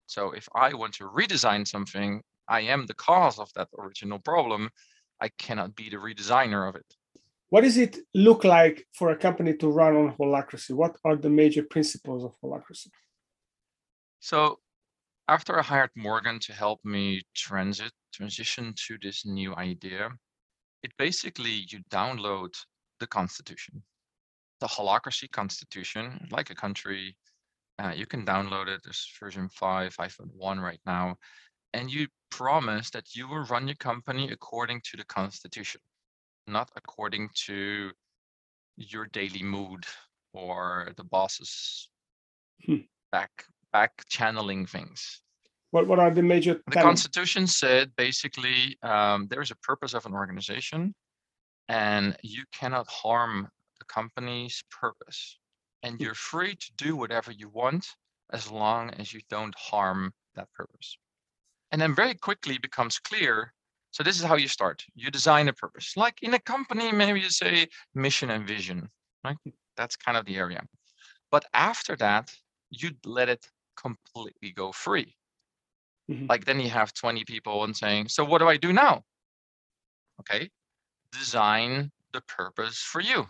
So 0.05 0.31
if 0.31 0.47
I 0.55 0.73
want 0.73 0.93
to 0.95 1.05
redesign 1.05 1.67
something, 1.67 2.21
I 2.47 2.61
am 2.61 2.85
the 2.85 2.93
cause 2.93 3.39
of 3.39 3.51
that 3.55 3.69
original 3.77 4.19
problem. 4.19 4.69
I 5.19 5.29
cannot 5.37 5.75
be 5.75 5.89
the 5.89 5.97
redesigner 5.97 6.69
of 6.69 6.75
it. 6.75 6.85
What 7.49 7.61
does 7.61 7.77
it 7.77 7.97
look 8.13 8.43
like 8.43 8.85
for 8.93 9.11
a 9.11 9.17
company 9.17 9.55
to 9.57 9.67
run 9.67 9.95
on 9.95 10.15
holacracy? 10.15 10.71
What 10.71 10.97
are 11.05 11.15
the 11.15 11.29
major 11.29 11.63
principles 11.63 12.23
of 12.23 12.35
holacracy? 12.43 12.89
So 14.19 14.59
after 15.27 15.57
I 15.57 15.63
hired 15.63 15.91
Morgan 15.95 16.39
to 16.39 16.53
help 16.53 16.79
me 16.83 17.21
transit 17.35 17.91
transition 18.13 18.73
to 18.87 18.97
this 19.01 19.25
new 19.25 19.55
idea, 19.55 20.09
it 20.83 20.91
basically 20.97 21.65
you 21.69 21.79
download 21.89 22.53
the 22.99 23.07
constitution 23.07 23.81
the 24.63 24.69
holacracy 24.69 25.29
constitution, 25.29 26.25
like 26.31 26.49
a 26.49 26.55
country. 26.55 27.17
Uh, 27.79 27.91
you 27.93 28.05
can 28.05 28.25
download 28.25 28.67
it. 28.69 28.79
There's 28.81 29.05
version 29.19 29.49
5, 29.49 29.93
5.1 29.93 30.61
right 30.61 30.79
now. 30.85 31.17
And 31.73 31.91
you 31.91 32.07
promise 32.31 32.89
that 32.91 33.13
you 33.13 33.27
will 33.27 33.43
run 33.43 33.67
your 33.67 33.75
company 33.75 34.31
according 34.31 34.79
to 34.85 34.95
the 34.95 35.03
constitution, 35.03 35.81
not 36.47 36.71
according 36.77 37.27
to 37.47 37.91
your 38.77 39.07
daily 39.07 39.43
mood 39.43 39.83
or 40.33 40.93
the 40.95 41.03
boss's 41.03 41.89
hmm. 42.65 42.85
back 43.11 43.31
back 43.73 43.91
channeling 44.07 44.65
things. 44.65 45.21
What 45.71 45.87
what 45.87 45.99
are 45.99 46.11
the 46.11 46.21
major? 46.21 46.61
The 46.67 46.81
Constitution 46.81 47.47
said 47.47 47.91
basically 47.97 48.77
um, 48.83 49.27
there 49.29 49.41
is 49.41 49.51
a 49.51 49.55
purpose 49.57 49.93
of 49.95 50.05
an 50.05 50.13
organization, 50.13 50.93
and 51.67 52.15
you 52.21 52.43
cannot 52.53 52.87
harm 52.87 53.49
the 53.83 53.93
company's 53.93 54.63
purpose. 54.69 55.39
And 55.83 55.99
you're 55.99 56.15
free 56.15 56.55
to 56.55 56.71
do 56.77 56.95
whatever 56.95 57.31
you 57.31 57.49
want 57.49 57.85
as 58.31 58.49
long 58.49 58.89
as 58.91 59.13
you 59.13 59.19
don't 59.29 59.53
harm 59.57 60.13
that 60.35 60.47
purpose. 60.53 60.97
And 61.71 61.81
then 61.81 61.93
very 61.93 62.15
quickly 62.15 62.57
becomes 62.57 62.99
clear. 62.99 63.53
So 63.91 64.03
this 64.03 64.17
is 64.17 64.23
how 64.23 64.35
you 64.35 64.47
start. 64.47 64.83
You 64.95 65.11
design 65.11 65.49
a 65.49 65.53
purpose. 65.53 65.97
Like 65.97 66.23
in 66.23 66.33
a 66.33 66.39
company, 66.39 66.91
maybe 66.91 67.19
you 67.19 67.29
say 67.29 67.67
mission 67.93 68.29
and 68.29 68.47
vision, 68.47 68.89
right? 69.25 69.37
That's 69.75 69.95
kind 69.95 70.17
of 70.17 70.25
the 70.25 70.37
area. 70.37 70.61
But 71.31 71.45
after 71.53 71.95
that, 71.97 72.33
you 72.69 72.91
let 73.05 73.27
it 73.29 73.45
completely 73.75 74.51
go 74.51 74.71
free. 74.71 75.15
Mhm. 76.09 76.29
Like 76.29 76.45
then 76.45 76.59
you 76.59 76.69
have 76.69 76.93
20 76.93 77.25
people 77.25 77.63
and 77.65 77.75
saying, 77.75 78.07
so 78.07 78.23
what 78.23 78.39
do 78.39 78.47
I 78.47 78.57
do 78.57 78.71
now? 78.71 79.03
Okay, 80.19 80.49
design 81.11 81.91
the 82.13 82.21
purpose 82.21 82.79
for 82.79 83.01
you. 83.01 83.25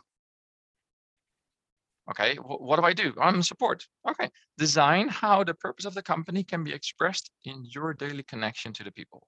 Okay, 2.09 2.35
wh- 2.35 2.61
what 2.61 2.77
do 2.77 2.83
I 2.83 2.93
do? 2.93 3.13
I'm 3.21 3.41
support. 3.43 3.87
Okay, 4.09 4.29
design 4.57 5.07
how 5.07 5.43
the 5.43 5.53
purpose 5.53 5.85
of 5.85 5.93
the 5.93 6.03
company 6.03 6.43
can 6.43 6.63
be 6.63 6.73
expressed 6.73 7.31
in 7.45 7.65
your 7.65 7.93
daily 7.93 8.23
connection 8.23 8.73
to 8.73 8.83
the 8.83 8.91
people. 8.91 9.27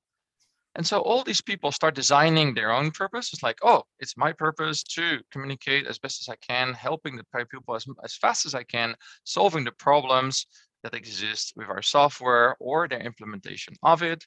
And 0.75 0.85
so 0.85 0.99
all 0.99 1.23
these 1.23 1.41
people 1.41 1.71
start 1.71 1.95
designing 1.95 2.53
their 2.53 2.71
own 2.71 2.91
purpose. 2.91 3.31
It's 3.31 3.43
like, 3.43 3.59
oh, 3.63 3.83
it's 3.99 4.17
my 4.17 4.33
purpose 4.33 4.83
to 4.95 5.21
communicate 5.31 5.87
as 5.87 5.99
best 5.99 6.21
as 6.21 6.27
I 6.29 6.35
can, 6.35 6.73
helping 6.73 7.15
the 7.15 7.45
people 7.49 7.75
as, 7.75 7.85
as 8.03 8.17
fast 8.17 8.45
as 8.45 8.53
I 8.53 8.63
can, 8.63 8.95
solving 9.23 9.63
the 9.63 9.71
problems 9.71 10.45
that 10.83 10.93
exist 10.93 11.53
with 11.55 11.69
our 11.69 11.81
software 11.81 12.57
or 12.59 12.89
their 12.89 12.99
implementation 12.99 13.73
of 13.83 14.03
it. 14.03 14.25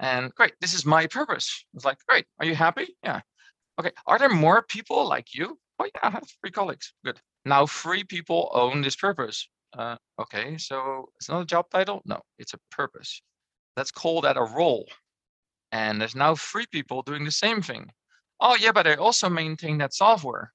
And 0.00 0.34
great, 0.34 0.54
this 0.60 0.72
is 0.72 0.86
my 0.86 1.06
purpose. 1.06 1.64
It's 1.74 1.84
like, 1.84 1.98
great, 2.08 2.24
are 2.40 2.46
you 2.46 2.54
happy? 2.54 2.96
Yeah. 3.04 3.20
Okay, 3.78 3.92
are 4.06 4.18
there 4.18 4.30
more 4.30 4.62
people 4.62 5.06
like 5.06 5.34
you? 5.34 5.58
Oh 5.78 5.84
yeah, 5.84 6.00
I 6.02 6.10
have 6.10 6.24
three 6.40 6.50
colleagues. 6.50 6.94
Good. 7.04 7.20
Now 7.44 7.66
three 7.66 8.04
people 8.04 8.50
own 8.52 8.82
this 8.82 8.96
purpose. 8.96 9.48
Uh, 9.76 9.96
okay, 10.20 10.58
so 10.58 11.10
it's 11.16 11.28
not 11.28 11.42
a 11.42 11.46
job 11.46 11.66
title? 11.70 12.02
No, 12.04 12.20
it's 12.38 12.54
a 12.54 12.58
purpose. 12.70 13.22
Let's 13.76 13.90
call 13.90 14.20
that 14.22 14.36
a 14.36 14.42
role. 14.44 14.86
And 15.72 16.00
there's 16.00 16.14
now 16.14 16.34
three 16.34 16.66
people 16.70 17.02
doing 17.02 17.24
the 17.24 17.32
same 17.32 17.62
thing. 17.62 17.90
Oh 18.40 18.56
yeah, 18.56 18.72
but 18.72 18.86
I 18.86 18.94
also 18.94 19.28
maintain 19.28 19.78
that 19.78 19.94
software. 19.94 20.52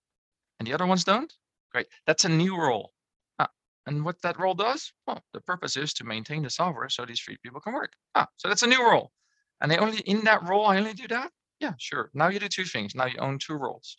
And 0.60 0.68
the 0.68 0.74
other 0.74 0.86
ones 0.86 1.04
don't? 1.04 1.34
Great, 1.72 1.88
that's 2.06 2.26
a 2.26 2.30
new 2.30 2.58
role. 2.58 2.94
Ah, 3.40 3.50
and 3.86 4.06
what 4.06 4.22
that 4.22 4.40
role 4.40 4.54
does? 4.54 4.94
Well, 5.08 5.24
the 5.34 5.42
purpose 5.42 5.78
is 5.78 5.94
to 5.96 6.04
maintain 6.04 6.44
the 6.44 6.50
software 6.50 6.90
so 6.90 7.06
these 7.06 7.22
three 7.22 7.38
people 7.44 7.62
can 7.62 7.74
work. 7.74 7.94
Ah, 8.16 8.28
so 8.38 8.48
that's 8.48 8.64
a 8.64 8.68
new 8.68 8.84
role. 8.84 9.12
And 9.62 9.72
they 9.72 9.78
only 9.78 10.00
in 10.00 10.24
that 10.26 10.44
role, 10.48 10.66
I 10.66 10.78
only 10.78 10.94
do 10.94 11.08
that? 11.10 11.32
Yeah, 11.60 11.74
sure. 11.80 12.12
Now 12.14 12.30
you 12.30 12.40
do 12.40 12.48
two 12.48 12.66
things. 12.66 12.96
Now 12.96 13.06
you 13.06 13.18
own 13.20 13.40
two 13.40 13.56
roles. 13.56 13.98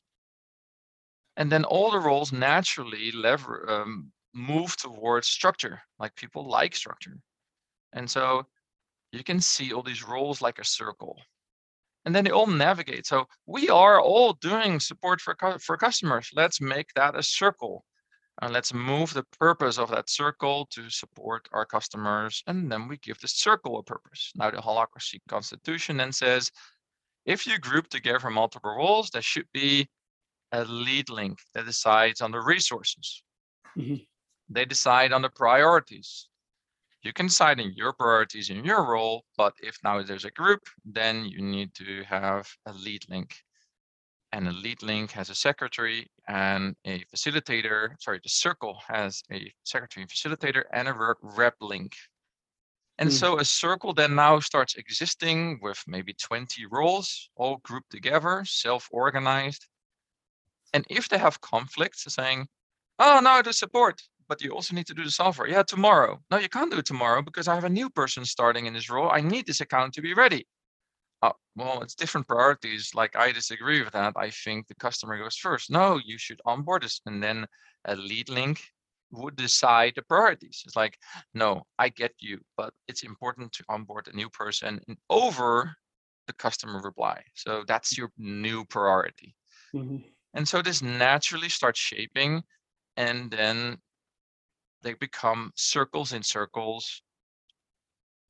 And 1.38 1.51
then 1.51 1.64
all 1.64 1.92
the 1.92 2.01
roles 2.01 2.33
naturally 2.33 3.12
lever 3.12 3.64
um, 3.70 4.11
move 4.35 4.77
towards 4.77 5.29
structure, 5.29 5.81
like 5.98 6.14
people 6.16 6.46
like 6.48 6.74
structure. 6.74 7.16
And 7.92 8.11
so 8.11 8.44
you 9.12 9.22
can 9.22 9.40
see 9.40 9.72
all 9.72 9.85
these 9.85 10.07
roles 10.07 10.42
like 10.42 10.59
a 10.59 10.64
circle. 10.64 11.16
And 12.05 12.14
then 12.14 12.24
they 12.24 12.33
all 12.33 12.48
navigate. 12.48 13.07
So 13.07 13.27
we 13.46 13.68
are 13.68 14.01
all 14.01 14.33
doing 14.35 14.81
support 14.81 15.20
for, 15.20 15.37
for 15.61 15.77
customers. 15.77 16.29
Let's 16.35 16.61
make 16.61 16.92
that 16.94 17.16
a 17.16 17.22
circle. 17.22 17.85
And 18.42 18.53
let's 18.53 18.74
move 18.74 19.14
the 19.14 19.24
purpose 19.38 19.79
of 19.79 19.90
that 19.90 20.11
circle 20.11 20.66
to 20.70 20.90
support 20.90 21.48
our 21.53 21.66
customers. 21.66 22.42
And 22.48 22.70
then 22.70 22.88
we 22.88 22.96
give 22.98 23.20
the 23.20 23.29
circle 23.29 23.79
a 23.79 23.83
purpose. 23.85 24.33
Now 24.35 24.51
the 24.51 24.59
holacracy 24.59 25.20
constitution 25.29 25.98
then 25.98 26.12
says, 26.12 26.51
if 27.27 27.46
you 27.46 27.59
group 27.59 27.88
together 27.88 28.31
multiple 28.31 28.74
roles, 28.74 29.11
there 29.11 29.22
should 29.22 29.46
be 29.53 29.88
a 30.53 30.65
lead 30.65 31.11
link 31.11 31.39
that 31.55 31.67
decides 31.67 32.21
on 32.21 32.31
the 32.31 32.41
resources. 32.41 33.23
Mhm. 33.77 34.07
They 34.49 34.65
decide 34.65 35.13
on 35.13 35.23
the 35.23 35.31
priorities. 35.31 36.29
You 37.03 37.13
can 37.13 37.27
decide 37.27 37.61
on 37.61 37.75
your 37.75 37.93
priorities 37.93 38.51
in 38.51 38.65
your 38.65 38.85
role, 38.85 39.25
but 39.37 39.55
if 39.63 39.79
now 39.85 40.03
there's 40.03 40.25
a 40.25 40.31
group, 40.31 40.69
then 40.85 41.25
you 41.27 41.41
need 41.41 41.75
to 41.75 42.03
have 42.05 42.49
a 42.67 42.73
lead 42.73 43.09
link. 43.09 43.37
And 44.33 44.49
a 44.49 44.53
lead 44.53 44.83
link 44.83 45.13
has 45.13 45.31
a 45.31 45.35
secretary 45.35 46.11
and 46.27 46.77
a 46.85 47.05
facilitator. 47.05 47.95
Sorry, 48.01 48.21
the 48.23 48.29
circle 48.29 48.81
has 48.87 49.23
a 49.33 49.53
secretary 49.65 50.03
and 50.03 50.11
facilitator 50.11 50.65
and 50.73 50.89
a 50.89 50.93
rep- 51.23 51.61
link. 51.61 51.95
And 52.99 53.11
Hmm. 53.11 53.15
so 53.15 53.39
a 53.39 53.45
circle 53.45 53.95
then 53.95 54.17
now 54.17 54.41
starts 54.41 54.75
existing 54.75 55.61
with 55.63 55.83
maybe 55.87 56.13
20 56.15 56.67
roles, 56.67 57.31
all 57.37 57.59
grouped 57.59 57.91
together, 57.91 58.45
self-organized. 58.45 59.67
And 60.72 60.85
if 60.90 61.09
they 61.09 61.18
have 61.18 61.40
conflicts, 61.40 62.04
saying, 62.12 62.46
oh, 62.98 63.20
no, 63.22 63.42
the 63.42 63.52
support, 63.52 64.02
but 64.28 64.42
you 64.42 64.52
also 64.52 64.74
need 64.74 64.87
to 64.87 64.94
do 64.94 65.04
the 65.04 65.11
software. 65.11 65.48
Yeah, 65.48 65.62
tomorrow. 65.62 66.20
No, 66.31 66.38
you 66.38 66.48
can't 66.48 66.70
do 66.70 66.78
it 66.78 66.87
tomorrow 66.87 67.22
because 67.22 67.48
I 67.48 67.54
have 67.54 67.64
a 67.64 67.70
new 67.70 67.88
person 67.88 68.24
starting 68.24 68.66
in 68.66 68.74
this 68.74 68.90
role. 68.90 69.11
I 69.11 69.20
need 69.20 69.46
this 69.46 69.61
account 69.61 69.94
to 69.94 70.02
be 70.02 70.14
ready. 70.14 70.46
Oh, 71.22 71.33
well, 71.57 71.83
it's 71.83 71.94
different 71.94 72.28
priorities. 72.28 72.92
Like 72.94 73.16
I 73.16 73.33
disagree 73.33 73.83
with 73.83 73.92
that. 73.94 74.12
I 74.16 74.31
think 74.31 74.68
the 74.68 74.74
customer 74.76 75.18
goes 75.18 75.37
first. 75.37 75.70
No, 75.70 75.98
you 76.04 76.18
should 76.18 76.40
onboard 76.44 76.83
this. 76.83 77.00
And 77.07 77.22
then 77.22 77.46
a 77.87 77.96
lead 77.96 78.28
link 78.28 78.61
would 79.11 79.37
decide 79.37 79.94
the 79.96 80.02
priorities. 80.02 80.62
It's 80.66 80.76
like, 80.76 80.98
no, 81.35 81.64
I 81.78 81.88
get 81.88 82.12
you, 82.20 82.40
but 82.57 82.72
it's 82.87 83.02
important 83.02 83.52
to 83.52 83.64
onboard 83.68 84.09
a 84.09 84.16
new 84.16 84.28
person 84.28 84.81
over 85.09 85.74
the 86.26 86.35
customer 86.35 86.81
reply. 86.83 87.22
So 87.35 87.64
that's 87.66 87.96
your 87.96 88.12
new 88.18 88.64
priority. 88.66 89.35
Mhm. 89.74 90.04
And 90.38 90.46
so 90.46 90.62
this 90.62 90.83
naturally 90.83 91.48
starts 91.48 91.81
shaping 91.81 92.44
and 92.96 93.29
then 93.29 93.77
they 94.83 94.94
become 94.94 95.51
circles 95.57 96.12
in 96.12 96.22
circles 96.22 97.03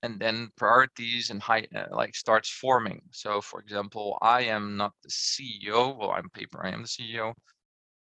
and 0.03 0.19
then 0.19 0.49
priorities 0.57 1.29
and 1.29 1.43
high 1.43 1.67
uh, 1.77 1.85
like 1.91 2.17
starts 2.17 2.49
forming. 2.49 3.03
So 3.11 3.43
for 3.43 3.61
example, 3.61 4.17
I 4.23 4.41
am 4.45 4.79
not 4.79 4.93
the 5.03 5.11
CEO, 5.11 5.99
well 5.99 6.13
I'm 6.13 6.31
paper 6.31 6.65
I 6.65 6.71
am 6.71 6.81
the 6.81 6.89
CEO, 6.89 7.35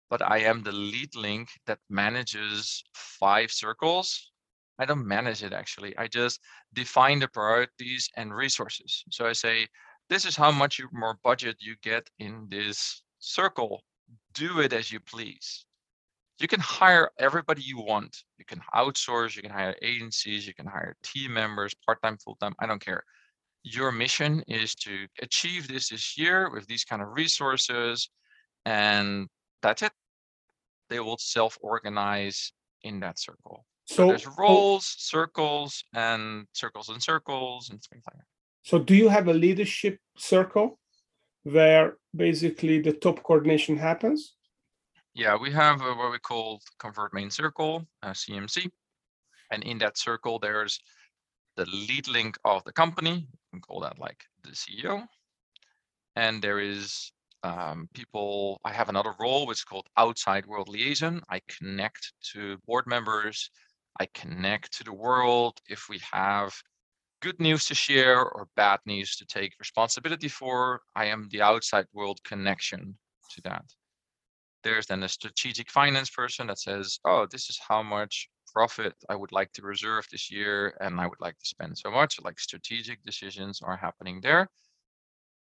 but 0.08 0.22
I 0.22 0.38
am 0.38 0.62
the 0.62 0.72
lead 0.72 1.14
link 1.14 1.50
that 1.66 1.80
manages 1.90 2.82
five 2.94 3.52
circles. 3.52 4.32
I 4.78 4.86
don't 4.86 5.06
manage 5.06 5.42
it 5.42 5.52
actually. 5.52 5.94
I 5.98 6.06
just 6.06 6.40
define 6.72 7.18
the 7.18 7.28
priorities 7.28 8.08
and 8.16 8.34
resources. 8.34 9.04
So 9.10 9.26
I 9.26 9.34
say, 9.34 9.66
this 10.08 10.24
is 10.24 10.36
how 10.36 10.52
much 10.52 10.80
more 10.90 11.18
budget 11.22 11.56
you 11.60 11.76
get 11.82 12.08
in 12.18 12.46
this 12.48 13.02
circle. 13.18 13.84
Do 14.34 14.60
it 14.60 14.72
as 14.72 14.90
you 14.92 15.00
please. 15.00 15.66
You 16.38 16.48
can 16.48 16.60
hire 16.60 17.10
everybody 17.18 17.62
you 17.62 17.78
want. 17.80 18.16
You 18.38 18.44
can 18.46 18.60
outsource, 18.74 19.36
you 19.36 19.42
can 19.42 19.50
hire 19.50 19.76
agencies, 19.82 20.46
you 20.46 20.54
can 20.54 20.66
hire 20.66 20.96
team 21.02 21.34
members, 21.34 21.74
part-time, 21.84 22.16
full-time, 22.24 22.54
I 22.58 22.66
don't 22.66 22.84
care. 22.84 23.02
Your 23.62 23.92
mission 23.92 24.42
is 24.48 24.74
to 24.76 25.06
achieve 25.20 25.68
this 25.68 25.90
this 25.90 26.16
year 26.16 26.50
with 26.50 26.66
these 26.66 26.84
kind 26.84 27.02
of 27.02 27.08
resources 27.12 28.08
and 28.64 29.28
that's 29.62 29.82
it. 29.82 29.92
They 30.88 31.00
will 31.00 31.18
self-organize 31.18 32.52
in 32.82 33.00
that 33.00 33.18
circle. 33.18 33.66
So 33.84 33.94
So, 33.96 34.06
there's 34.08 34.24
so, 34.24 34.32
roles, 34.38 34.86
circles, 34.98 35.84
and 35.94 36.46
circles 36.52 36.88
and 36.88 37.02
circles 37.02 37.68
and 37.70 37.80
things 37.82 38.04
like 38.06 38.16
that. 38.16 38.24
so 38.62 38.78
do 38.78 38.94
you 38.94 39.08
have 39.08 39.28
a 39.28 39.34
leadership 39.34 39.98
circle 40.16 40.78
where 41.42 41.96
basically 42.14 42.80
the 42.80 42.92
top 42.92 43.22
coordination 43.22 43.76
happens? 43.76 44.34
Yeah, 45.14 45.36
we 45.36 45.50
have 45.52 45.82
uh, 45.82 45.94
what 45.94 46.12
we 46.12 46.18
call 46.18 46.60
convert 46.78 47.12
main 47.12 47.30
circle, 47.30 47.86
uh, 48.02 48.10
CMC. 48.10 48.70
And 49.50 49.64
in 49.64 49.78
that 49.78 49.98
circle, 49.98 50.38
there's 50.38 50.78
the 51.56 51.66
lead 51.66 52.06
link 52.08 52.36
of 52.44 52.62
the 52.64 52.72
company. 52.72 53.26
We 53.52 53.60
call 53.60 53.80
that 53.80 53.98
like 53.98 54.22
the 54.44 54.50
CEO. 54.50 55.04
And 56.16 56.40
there 56.40 56.60
is 56.60 57.12
um, 57.42 57.88
people, 57.94 58.60
I 58.64 58.72
have 58.72 58.88
another 58.88 59.14
role 59.18 59.46
which 59.46 59.58
is 59.58 59.64
called 59.64 59.86
outside 59.96 60.46
world 60.46 60.68
liaison. 60.68 61.22
I 61.28 61.40
connect 61.48 62.12
to 62.32 62.58
board 62.66 62.86
members. 62.86 63.50
I 63.98 64.06
connect 64.14 64.72
to 64.78 64.84
the 64.84 64.92
world 64.92 65.58
if 65.68 65.88
we 65.88 66.00
have 66.12 66.52
good 67.20 67.40
news 67.40 67.66
to 67.66 67.74
share 67.74 68.20
or 68.20 68.48
bad 68.56 68.80
news 68.86 69.16
to 69.16 69.26
take 69.26 69.54
responsibility 69.58 70.28
for. 70.28 70.82
I 70.94 71.06
am 71.06 71.28
the 71.30 71.42
outside 71.42 71.86
world 71.92 72.22
connection 72.24 72.98
to 73.30 73.42
that. 73.42 73.64
There's 74.62 74.86
then 74.86 75.02
a 75.02 75.08
strategic 75.08 75.70
finance 75.70 76.10
person 76.10 76.46
that 76.48 76.58
says, 76.58 76.98
oh, 77.04 77.26
this 77.30 77.48
is 77.50 77.58
how 77.58 77.82
much 77.82 78.28
profit 78.52 78.94
I 79.08 79.14
would 79.16 79.32
like 79.32 79.52
to 79.52 79.62
reserve 79.62 80.06
this 80.10 80.30
year 80.30 80.76
and 80.80 81.00
I 81.00 81.06
would 81.06 81.20
like 81.20 81.38
to 81.38 81.46
spend 81.46 81.78
so 81.78 81.90
much. 81.90 82.20
Like 82.20 82.38
strategic 82.40 83.02
decisions 83.02 83.60
are 83.62 83.76
happening 83.76 84.20
there. 84.20 84.48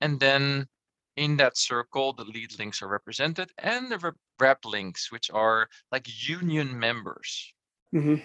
And 0.02 0.20
then 0.20 0.68
in 1.15 1.38
that 1.38 1.58
circle, 1.58 2.13
the 2.13 2.24
lead 2.26 2.58
links 2.60 2.82
are 2.82 2.88
represented 2.88 3.52
and 3.58 3.92
the 3.92 4.15
rep- 4.39 4.65
links, 4.65 5.12
which 5.12 5.30
are 5.32 5.70
like 5.92 6.08
union 6.28 6.80
members. 6.80 7.54
Mhm. 7.94 8.22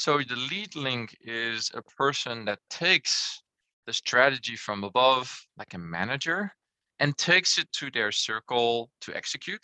So 0.00 0.16
the 0.22 0.34
lead 0.34 0.76
link 0.76 1.14
is 1.20 1.70
a 1.74 1.82
person 1.82 2.46
that 2.46 2.60
takes 2.70 3.42
the 3.84 3.92
strategy 3.92 4.56
from 4.56 4.82
above, 4.82 5.46
like 5.58 5.74
a 5.74 5.78
manager, 5.78 6.56
and 7.00 7.18
takes 7.18 7.58
it 7.58 7.70
to 7.72 7.90
their 7.90 8.10
circle 8.10 8.90
to 9.02 9.14
execute. 9.14 9.62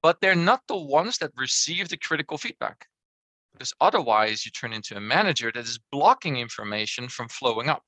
But 0.00 0.20
they're 0.20 0.36
not 0.36 0.62
the 0.68 0.76
ones 0.76 1.18
that 1.18 1.32
receive 1.36 1.88
the 1.88 1.96
critical 1.96 2.38
feedback. 2.38 2.86
because 3.52 3.72
otherwise 3.80 4.44
you 4.44 4.52
turn 4.52 4.72
into 4.72 4.96
a 4.96 5.00
manager 5.00 5.50
that 5.50 5.64
is 5.64 5.80
blocking 5.90 6.36
information 6.36 7.08
from 7.08 7.26
flowing 7.28 7.68
up. 7.68 7.82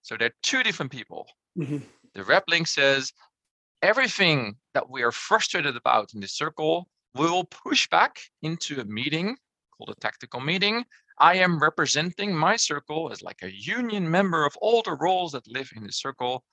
So 0.00 0.16
they're 0.16 0.36
two 0.42 0.62
different 0.62 0.92
people. 0.92 1.26
Mhm. 1.58 1.82
The 2.14 2.24
rep 2.24 2.44
link 2.48 2.68
says 2.68 3.12
everything 3.82 4.56
that 4.72 4.88
we 4.88 5.02
are 5.02 5.12
frustrated 5.12 5.76
about 5.76 6.14
in 6.14 6.20
this 6.20 6.32
circle, 6.32 6.88
we 7.14 7.26
will 7.26 7.44
push 7.44 7.88
back 7.88 8.20
into 8.40 8.80
a 8.80 8.84
meeting 8.84 9.36
called 9.76 9.90
a 9.90 10.00
tactical 10.00 10.40
meeting. 10.40 10.84
I 11.18 11.36
am 11.36 11.60
representing 11.60 12.34
my 12.34 12.56
circle 12.56 13.10
as 13.12 13.22
like 13.22 13.42
a 13.42 13.52
union 13.52 14.10
member 14.10 14.44
of 14.44 14.56
all 14.60 14.82
the 14.82 14.96
roles 15.00 15.32
that 15.32 15.46
live 15.46 15.70
in 15.76 15.84
the 15.84 15.92
circle 15.92 16.44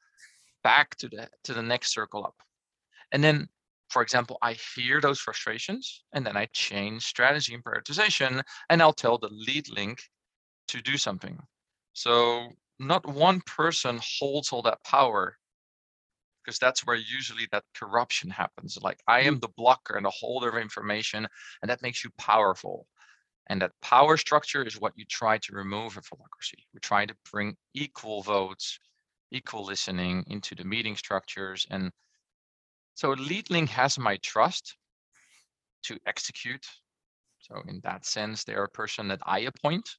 back 0.64 0.96
to 0.98 1.10
the 1.10 1.30
to 1.44 1.54
the 1.54 1.64
next 1.64 1.94
circle 1.94 2.26
up. 2.26 2.36
And 3.12 3.24
then, 3.24 3.48
for 3.90 4.02
example, 4.02 4.38
I 4.42 4.54
hear 4.76 5.02
those 5.02 5.20
frustrations 5.20 6.04
and 6.14 6.26
then 6.26 6.38
I 6.38 6.48
change 6.54 7.04
strategy 7.04 7.54
and 7.54 7.64
prioritization 7.64 8.44
and 8.70 8.82
I'll 8.82 8.94
tell 8.94 9.18
the 9.18 9.30
lead 9.32 9.70
link 9.70 10.02
to 10.70 10.82
do 10.82 10.98
something. 10.98 11.38
So 11.94 12.48
not 12.80 13.06
one 13.06 13.42
person 13.42 14.00
holds 14.20 14.52
all 14.52 14.62
that 14.64 14.84
power 14.84 15.38
because 16.44 16.58
that's 16.60 16.86
where 16.86 16.96
usually 16.96 17.48
that 17.52 17.64
corruption 17.76 18.30
happens. 18.30 18.78
Like 18.82 19.00
I 19.08 19.22
am 19.22 19.38
mm. 19.38 19.42
the 19.42 19.50
blocker 19.56 19.96
and 19.96 20.06
the 20.06 20.12
holder 20.12 20.50
of 20.50 20.62
information, 20.62 21.28
and 21.62 21.70
that 21.70 21.82
makes 21.82 22.04
you 22.04 22.10
powerful. 22.18 22.88
And 23.48 23.62
that 23.62 23.72
power 23.82 24.18
structure 24.18 24.64
is 24.64 24.80
what 24.80 24.94
you 24.96 25.06
try 25.06 25.38
to 25.40 25.54
remove 25.56 25.98
in 25.98 26.04
holacracy. 26.04 26.64
We 26.74 26.80
try 26.82 27.06
to 27.06 27.16
bring 27.32 27.56
equal 27.74 28.22
votes, 28.22 28.80
equal 29.32 29.66
listening 29.66 30.24
into 30.28 30.56
the 30.56 30.64
meeting 30.64 30.96
structures. 30.96 31.66
And 31.70 31.92
so 32.94 33.10
lead 33.12 33.50
link 33.50 33.70
has 33.72 33.98
my 33.98 34.18
trust 34.18 34.78
to 35.84 35.98
execute. 36.06 36.66
So 37.40 37.62
in 37.68 37.82
that 37.84 38.06
sense, 38.06 38.44
they're 38.44 38.64
a 38.64 38.70
person 38.70 39.08
that 39.08 39.22
I 39.26 39.40
appoint. 39.40 39.90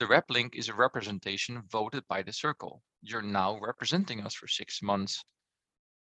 The 0.00 0.06
rep 0.08 0.24
link 0.28 0.56
is 0.56 0.68
a 0.68 0.74
representation 0.74 1.62
voted 1.70 2.02
by 2.08 2.22
the 2.22 2.32
circle. 2.32 2.82
You're 3.02 3.22
now 3.22 3.58
representing 3.60 4.22
us 4.22 4.34
for 4.34 4.48
six 4.48 4.82
months 4.82 5.24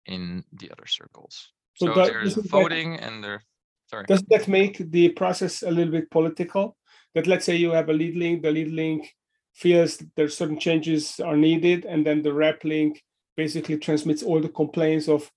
in 0.06 0.44
the 0.54 0.72
other 0.72 0.88
circles. 0.88 1.52
So 1.76 1.88
So 1.88 2.06
there's 2.06 2.36
doesn't 2.36 2.44
that- 2.44 2.50
voting 2.50 2.96
and 3.00 3.24
there, 3.24 3.44
sorry. 3.92 4.06
Does 4.08 4.24
that 4.30 4.48
make 4.48 4.78
the 4.92 5.10
process 5.10 5.62
a 5.64 5.70
little 5.70 5.92
bit 5.92 6.10
political? 6.10 6.78
That 7.14 7.28
let's 7.28 7.46
say 7.46 7.56
you 7.58 7.72
have 7.72 7.90
a 7.90 7.94
lead 7.94 8.16
link, 8.16 8.42
the 8.42 8.52
lead 8.52 8.72
link 8.72 9.14
feels 9.54 10.02
there's 10.16 10.38
certain 10.38 10.60
changes 10.60 11.20
are 11.20 11.36
needed, 11.36 11.86
and 11.86 12.06
then 12.06 12.22
the 12.22 12.34
rep 12.34 12.64
link 12.64 13.04
basically 13.36 13.78
transmits 13.78 14.24
all 14.24 14.40
the 14.40 14.50
complaints 14.50 15.08
of 15.10 15.30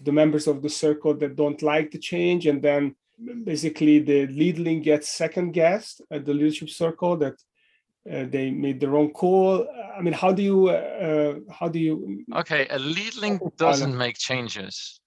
the 0.00 0.12
members 0.12 0.46
of 0.46 0.62
the 0.62 0.68
circle 0.68 1.14
that 1.14 1.36
don't 1.36 1.62
like 1.62 1.90
the 1.90 1.98
change, 1.98 2.46
and 2.46 2.62
then 2.62 2.94
basically 3.44 3.98
the 4.00 4.26
lead 4.26 4.58
link 4.58 4.84
gets 4.84 5.08
second 5.08 5.52
guessed 5.52 6.02
at 6.10 6.24
the 6.24 6.34
leadership 6.34 6.68
circle 6.68 7.16
that 7.16 7.34
uh, 8.10 8.24
they 8.28 8.50
made 8.50 8.80
the 8.80 8.88
wrong 8.88 9.10
call. 9.10 9.66
I 9.96 10.02
mean, 10.02 10.12
how 10.12 10.32
do 10.32 10.42
you 10.42 10.68
uh, 10.68 11.38
how 11.50 11.68
do 11.68 11.78
you 11.78 12.24
Okay, 12.34 12.66
a 12.68 12.78
lead 12.78 13.16
link 13.16 13.40
doesn't 13.56 13.96
make 13.96 14.18
changes. 14.18 15.00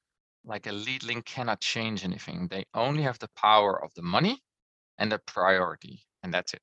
Like 0.45 0.67
a 0.67 0.71
lead 0.71 1.03
link 1.03 1.25
cannot 1.25 1.60
change 1.60 2.03
anything. 2.03 2.47
They 2.47 2.65
only 2.73 3.03
have 3.03 3.17
the 3.19 3.29
power 3.36 3.84
of 3.84 3.91
the 3.95 4.03
money 4.03 4.41
and 4.97 5.12
the 5.12 5.19
priority, 5.19 6.05
and 6.23 6.34
that's 6.34 6.53
it. 6.53 6.62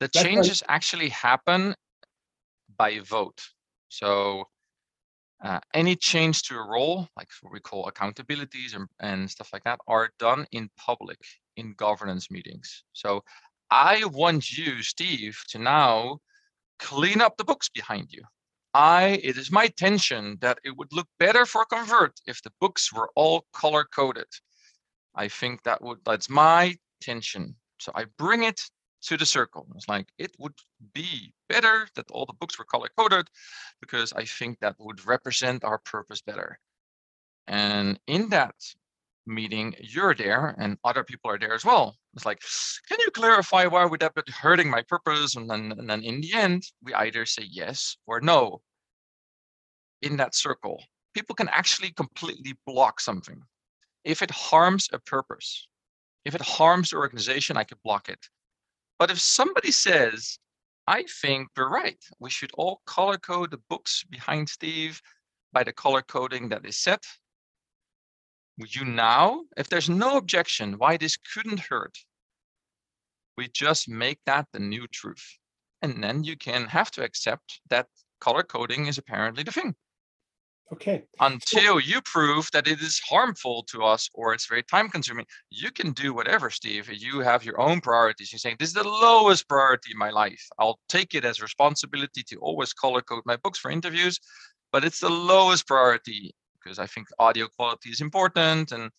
The 0.00 0.10
That's 0.12 0.22
changes 0.24 0.62
actually 0.68 1.08
happen 1.08 1.74
by 2.76 2.98
vote. 3.00 3.40
So 3.88 4.44
uh, 5.42 5.60
any 5.72 5.96
change 5.96 6.42
to 6.44 6.56
a 6.56 6.66
role, 6.66 7.08
like 7.16 7.28
what 7.42 7.52
we 7.52 7.60
call 7.60 7.90
accountabilities 7.90 8.74
and, 8.74 8.86
and 9.00 9.30
stuff 9.30 9.50
like 9.52 9.64
that, 9.64 9.78
are 9.86 10.10
done 10.18 10.46
in 10.52 10.70
public 10.76 11.18
in 11.56 11.74
governance 11.74 12.30
meetings. 12.30 12.84
So 12.92 13.22
I 13.70 14.04
want 14.06 14.56
you, 14.56 14.82
Steve, 14.82 15.38
to 15.48 15.58
now 15.58 16.18
clean 16.78 17.20
up 17.20 17.36
the 17.36 17.44
books 17.44 17.68
behind 17.68 18.08
you. 18.10 18.22
I, 18.74 19.20
it 19.22 19.38
is 19.38 19.52
my 19.52 19.68
tension 19.68 20.36
that 20.40 20.58
it 20.64 20.76
would 20.76 20.92
look 20.92 21.06
better 21.18 21.46
for 21.46 21.64
Convert 21.64 22.20
if 22.26 22.42
the 22.42 22.52
books 22.60 22.92
were 22.92 23.10
all 23.14 23.46
color 23.52 23.84
coded. 23.84 24.26
I 25.14 25.28
think 25.28 25.62
that 25.62 25.80
would, 25.80 25.98
that's 26.04 26.28
my 26.28 26.74
tension. 27.00 27.54
So 27.78 27.92
I 27.94 28.06
bring 28.18 28.42
it 28.42 28.60
to 29.02 29.16
the 29.16 29.26
circle. 29.26 29.68
It's 29.76 29.88
like, 29.88 30.08
it 30.18 30.32
would 30.40 30.54
be 30.92 31.32
better 31.48 31.86
that 31.94 32.10
all 32.10 32.26
the 32.26 32.32
books 32.32 32.58
were 32.58 32.64
color 32.64 32.88
coded 32.98 33.28
because 33.80 34.12
I 34.12 34.24
think 34.24 34.58
that 34.58 34.74
would 34.80 35.06
represent 35.06 35.62
our 35.62 35.78
purpose 35.78 36.20
better. 36.20 36.58
And 37.46 38.00
in 38.08 38.30
that 38.30 38.56
meeting, 39.26 39.74
you're 39.80 40.14
there 40.14 40.54
and 40.58 40.78
other 40.84 41.04
people 41.04 41.30
are 41.30 41.38
there 41.38 41.54
as 41.54 41.64
well. 41.64 41.96
It's 42.14 42.26
like, 42.26 42.40
can 42.88 42.98
you 43.00 43.10
clarify 43.10 43.66
why 43.66 43.84
would 43.84 44.00
that 44.00 44.14
be 44.14 44.22
hurting 44.32 44.70
my 44.70 44.82
purpose? 44.82 45.36
And 45.36 45.48
then, 45.48 45.72
and 45.78 45.88
then 45.88 46.02
in 46.02 46.20
the 46.20 46.34
end, 46.34 46.64
we 46.82 46.94
either 46.94 47.26
say 47.26 47.44
yes 47.48 47.96
or 48.06 48.20
no. 48.20 48.60
In 50.02 50.16
that 50.18 50.34
circle, 50.34 50.82
people 51.14 51.34
can 51.34 51.48
actually 51.48 51.92
completely 51.92 52.54
block 52.66 53.00
something. 53.00 53.40
If 54.04 54.20
it 54.20 54.30
harms 54.30 54.88
a 54.92 54.98
purpose, 54.98 55.66
if 56.24 56.34
it 56.34 56.42
harms 56.42 56.90
the 56.90 56.96
organization, 56.96 57.56
I 57.56 57.64
could 57.64 57.82
block 57.82 58.08
it. 58.08 58.28
But 58.98 59.10
if 59.10 59.18
somebody 59.20 59.72
says, 59.72 60.38
I 60.86 61.04
think 61.22 61.48
we're 61.56 61.68
right, 61.68 62.02
we 62.20 62.30
should 62.30 62.50
all 62.54 62.82
color 62.86 63.16
code 63.16 63.50
the 63.50 63.60
books 63.70 64.04
behind 64.10 64.48
Steve 64.48 65.00
by 65.52 65.64
the 65.64 65.72
color 65.72 66.02
coding 66.02 66.48
that 66.50 66.66
is 66.66 66.78
set, 66.78 67.02
you 68.56 68.84
now, 68.84 69.42
if 69.56 69.68
there's 69.68 69.88
no 69.88 70.16
objection 70.16 70.78
why 70.78 70.96
this 70.96 71.16
couldn't 71.16 71.60
hurt, 71.60 71.96
we 73.36 73.48
just 73.48 73.88
make 73.88 74.20
that 74.26 74.46
the 74.52 74.60
new 74.60 74.86
truth. 74.86 75.38
And 75.82 76.02
then 76.02 76.24
you 76.24 76.36
can 76.36 76.66
have 76.66 76.90
to 76.92 77.02
accept 77.02 77.60
that 77.68 77.88
color 78.20 78.42
coding 78.42 78.86
is 78.86 78.98
apparently 78.98 79.42
the 79.42 79.52
thing 79.52 79.74
okay? 80.72 81.04
until 81.20 81.80
you 81.80 82.00
prove 82.02 82.48
that 82.52 82.66
it 82.66 82.80
is 82.80 83.00
harmful 83.00 83.62
to 83.64 83.82
us 83.82 84.08
or 84.14 84.32
it's 84.32 84.46
very 84.46 84.62
time 84.62 84.88
consuming. 84.88 85.26
You 85.50 85.70
can 85.70 85.92
do 85.92 86.14
whatever, 86.14 86.50
Steve. 86.50 86.90
You 86.92 87.20
have 87.20 87.44
your 87.44 87.60
own 87.60 87.80
priorities. 87.80 88.32
You're 88.32 88.38
saying 88.38 88.56
this 88.58 88.68
is 88.68 88.74
the 88.74 88.84
lowest 88.84 89.48
priority 89.48 89.90
in 89.92 89.98
my 89.98 90.10
life. 90.10 90.42
I'll 90.58 90.78
take 90.88 91.14
it 91.14 91.24
as 91.24 91.40
responsibility 91.40 92.22
to 92.28 92.36
always 92.36 92.72
color 92.72 93.00
code 93.00 93.22
my 93.24 93.36
books 93.36 93.58
for 93.58 93.70
interviews, 93.70 94.18
but 94.72 94.84
it's 94.84 95.00
the 95.00 95.10
lowest 95.10 95.66
priority 95.66 96.34
because 96.64 96.78
I 96.78 96.86
think 96.86 97.08
audio 97.18 97.46
quality 97.48 97.90
is 97.90 98.00
important 98.00 98.72
and 98.72 98.90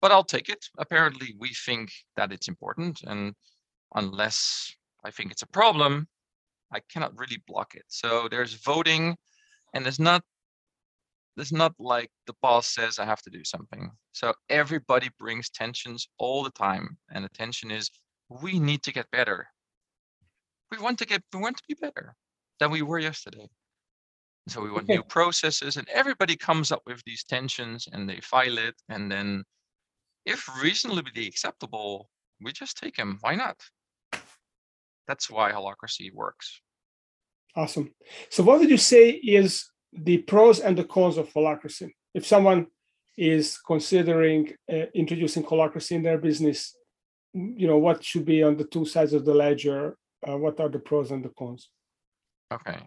but 0.00 0.10
I'll 0.10 0.24
take 0.24 0.48
it. 0.48 0.66
Apparently 0.78 1.36
we 1.38 1.50
think 1.64 1.92
that 2.16 2.32
it's 2.32 2.48
important 2.48 3.02
and 3.06 3.34
unless 3.94 4.74
I 5.04 5.10
think 5.10 5.30
it's 5.30 5.42
a 5.42 5.46
problem, 5.46 6.08
I 6.72 6.80
cannot 6.92 7.16
really 7.18 7.40
block 7.46 7.74
it. 7.74 7.84
So 7.88 8.28
there's 8.28 8.54
voting 8.54 9.16
and 9.74 9.84
there's 9.84 10.00
not 10.00 10.22
there's 11.36 11.52
not 11.52 11.72
like 11.78 12.10
the 12.26 12.34
boss 12.42 12.74
says 12.74 12.98
I 12.98 13.06
have 13.06 13.22
to 13.22 13.30
do 13.30 13.42
something. 13.44 13.90
So 14.12 14.34
everybody 14.50 15.08
brings 15.18 15.48
tensions 15.48 16.06
all 16.18 16.42
the 16.42 16.50
time. 16.50 16.98
And 17.10 17.24
the 17.24 17.30
tension 17.30 17.70
is 17.70 17.90
we 18.28 18.58
need 18.58 18.82
to 18.82 18.92
get 18.92 19.10
better. 19.10 19.46
We 20.70 20.78
want 20.78 20.98
to 20.98 21.06
get 21.06 21.22
we 21.32 21.40
want 21.40 21.56
to 21.56 21.62
be 21.68 21.74
better 21.74 22.14
than 22.60 22.70
we 22.70 22.82
were 22.82 22.98
yesterday. 22.98 23.48
So 24.48 24.60
we 24.60 24.70
want 24.70 24.84
Okay. 24.84 24.94
new 24.94 25.02
processes 25.08 25.76
and 25.76 25.88
everybody 25.88 26.36
comes 26.36 26.72
up 26.72 26.82
with 26.86 27.02
these 27.04 27.24
tensions 27.24 27.88
and 27.92 28.08
they 28.08 28.20
file 28.20 28.58
it. 28.58 28.74
And 28.88 29.10
then 29.10 29.44
if 30.24 30.48
reasonably 30.62 31.26
acceptable, 31.26 32.08
we 32.40 32.52
just 32.52 32.76
take 32.76 32.96
them. 32.96 33.18
Why 33.20 33.34
not? 33.34 33.60
That's 35.06 35.30
why 35.30 35.52
holacracy 35.52 36.12
works. 36.12 36.60
Awesome. 37.54 37.92
So, 38.30 38.42
what 38.42 38.60
would 38.60 38.70
you 38.70 38.76
say 38.78 39.10
is 39.10 39.68
the 39.92 40.18
pros 40.18 40.60
and 40.60 40.76
the 40.76 40.84
cons 40.84 41.18
of 41.18 41.32
holacracy? 41.32 41.90
If 42.14 42.26
someone 42.26 42.66
is 43.16 43.58
considering 43.58 44.52
uh, 44.72 44.86
introducing 44.94 45.44
holacracy 45.44 45.92
in 45.92 46.02
their 46.02 46.18
business, 46.18 46.74
you 47.34 47.66
know, 47.66 47.78
what 47.78 48.02
should 48.02 48.24
be 48.24 48.42
on 48.42 48.56
the 48.56 48.64
two 48.64 48.86
sides 48.86 49.12
of 49.12 49.24
the 49.24 49.34
ledger? 49.34 49.96
Uh, 50.26 50.38
what 50.38 50.60
are 50.60 50.68
the 50.68 50.78
pros 50.78 51.10
and 51.10 51.24
the 51.24 51.30
cons? 51.30 51.68
Okay. 52.52 52.78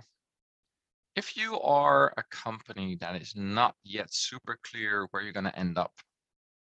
If 1.16 1.38
you 1.38 1.57
are 1.61 2.13
a 2.18 2.24
company 2.24 2.97
that 2.99 3.22
is 3.22 3.34
not 3.38 3.76
yet 3.86 4.13
super 4.13 4.59
clear 4.63 5.07
where 5.11 5.24
you're 5.24 5.32
going 5.32 5.45
to 5.45 5.57
end 5.57 5.78
up, 5.78 5.93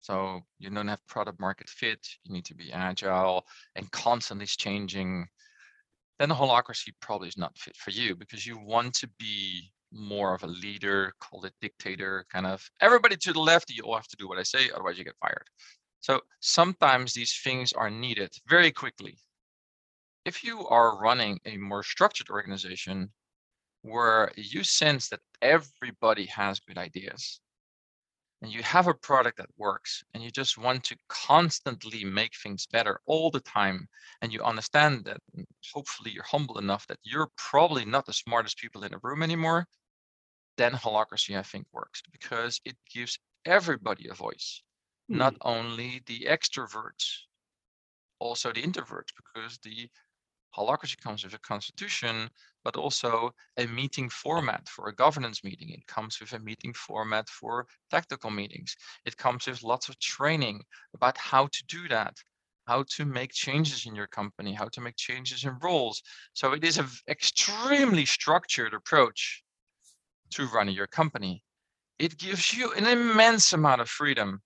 so 0.01 0.41
you 0.59 0.69
don't 0.69 0.87
have 0.87 1.05
product 1.07 1.39
market 1.39 1.67
fit, 1.67 2.05
you 2.23 2.33
need 2.33 2.45
to 2.45 2.55
be 2.55 2.71
agile 2.71 3.47
and 3.75 3.89
constantly 3.91 4.45
changing, 4.45 5.27
then 6.19 6.29
the 6.29 6.35
holacracy 6.35 6.93
probably 6.99 7.29
is 7.29 7.37
not 7.37 7.57
fit 7.57 7.75
for 7.75 7.89
you 7.89 8.15
because 8.15 8.45
you 8.45 8.59
want 8.59 8.93
to 8.95 9.09
be 9.17 9.71
more 9.91 10.35
of 10.35 10.43
a 10.43 10.47
leader, 10.47 11.13
call 11.19 11.45
it 11.45 11.53
dictator, 11.59 12.25
kind 12.31 12.45
of 12.45 12.63
everybody 12.79 13.15
to 13.15 13.33
the 13.33 13.39
left, 13.39 13.71
you 13.71 13.83
all 13.83 13.95
have 13.95 14.07
to 14.07 14.17
do 14.17 14.27
what 14.27 14.37
I 14.37 14.43
say, 14.43 14.69
otherwise 14.69 14.99
you 14.99 15.03
get 15.03 15.17
fired. 15.19 15.47
So 16.01 16.19
sometimes 16.41 17.13
these 17.13 17.39
things 17.43 17.73
are 17.73 17.89
needed 17.89 18.29
very 18.47 18.71
quickly. 18.71 19.17
If 20.25 20.43
you 20.43 20.67
are 20.67 20.99
running 20.99 21.39
a 21.45 21.57
more 21.57 21.81
structured 21.81 22.29
organization 22.29 23.09
where 23.83 24.31
you 24.35 24.63
sense 24.63 25.09
that 25.09 25.19
everybody 25.41 26.25
has 26.25 26.59
good 26.59 26.77
ideas, 26.77 27.39
and 28.43 28.51
you 28.51 28.61
have 28.61 28.87
a 28.87 28.93
product 28.93 29.37
that 29.37 29.49
works 29.57 30.03
and 30.13 30.21
you 30.21 30.29
just 30.29 30.57
want 30.57 30.83
to 30.83 30.97
constantly 31.07 32.03
make 32.03 32.33
things 32.35 32.67
better 32.67 32.99
all 33.05 33.31
the 33.31 33.39
time 33.39 33.87
and 34.21 34.33
you 34.33 34.43
understand 34.43 35.05
that 35.05 35.17
hopefully 35.73 36.11
you're 36.11 36.25
humble 36.25 36.59
enough 36.59 36.85
that 36.87 36.99
you're 37.03 37.29
probably 37.37 37.85
not 37.85 38.05
the 38.05 38.11
smartest 38.13 38.57
people 38.57 38.83
in 38.83 38.91
the 38.91 38.99
room 39.01 39.23
anymore 39.23 39.65
then 40.57 40.73
holacracy 40.73 41.37
i 41.39 41.41
think 41.41 41.65
works 41.71 42.01
because 42.11 42.59
it 42.65 42.75
gives 42.93 43.17
everybody 43.45 44.09
a 44.09 44.13
voice 44.13 44.61
mm. 45.09 45.15
not 45.15 45.35
only 45.41 46.01
the 46.05 46.27
extroverts 46.29 47.19
also 48.19 48.51
the 48.51 48.61
introverts 48.61 49.13
because 49.15 49.57
the 49.63 49.87
holacracy 50.55 50.99
comes 51.01 51.23
with 51.23 51.33
a 51.33 51.39
constitution, 51.39 52.29
but 52.63 52.75
also 52.75 53.31
a 53.57 53.65
meeting 53.67 54.09
format 54.09 54.67
for 54.69 54.87
a 54.87 54.95
governance 54.95 55.43
meeting. 55.43 55.69
It 55.69 55.87
comes 55.87 56.19
with 56.19 56.33
a 56.33 56.39
meeting 56.39 56.73
format 56.73 57.27
for 57.29 57.65
tactical 57.89 58.29
meetings. 58.29 58.75
It 59.05 59.17
comes 59.17 59.47
with 59.47 59.63
lots 59.63 59.89
of 59.89 59.99
training 59.99 60.61
about 60.93 61.17
how 61.17 61.47
to 61.47 61.63
do 61.67 61.87
that, 61.89 62.15
how 62.67 62.85
to 62.95 63.05
make 63.05 63.33
changes 63.33 63.85
in 63.85 63.95
your 63.95 64.07
company, 64.07 64.53
how 64.53 64.67
to 64.69 64.81
make 64.81 64.95
changes 64.95 65.43
in 65.43 65.57
roles. 65.61 66.01
So 66.33 66.53
it 66.53 66.63
is 66.63 66.77
an 66.77 66.87
extremely 67.07 68.05
structured 68.05 68.73
approach 68.73 69.43
to 70.31 70.47
running 70.47 70.75
your 70.75 70.87
company. 70.87 71.43
It 71.99 72.17
gives 72.17 72.53
you 72.53 72.73
an 72.73 72.85
immense 72.85 73.53
amount 73.53 73.81
of 73.81 73.89
freedom 73.89 74.41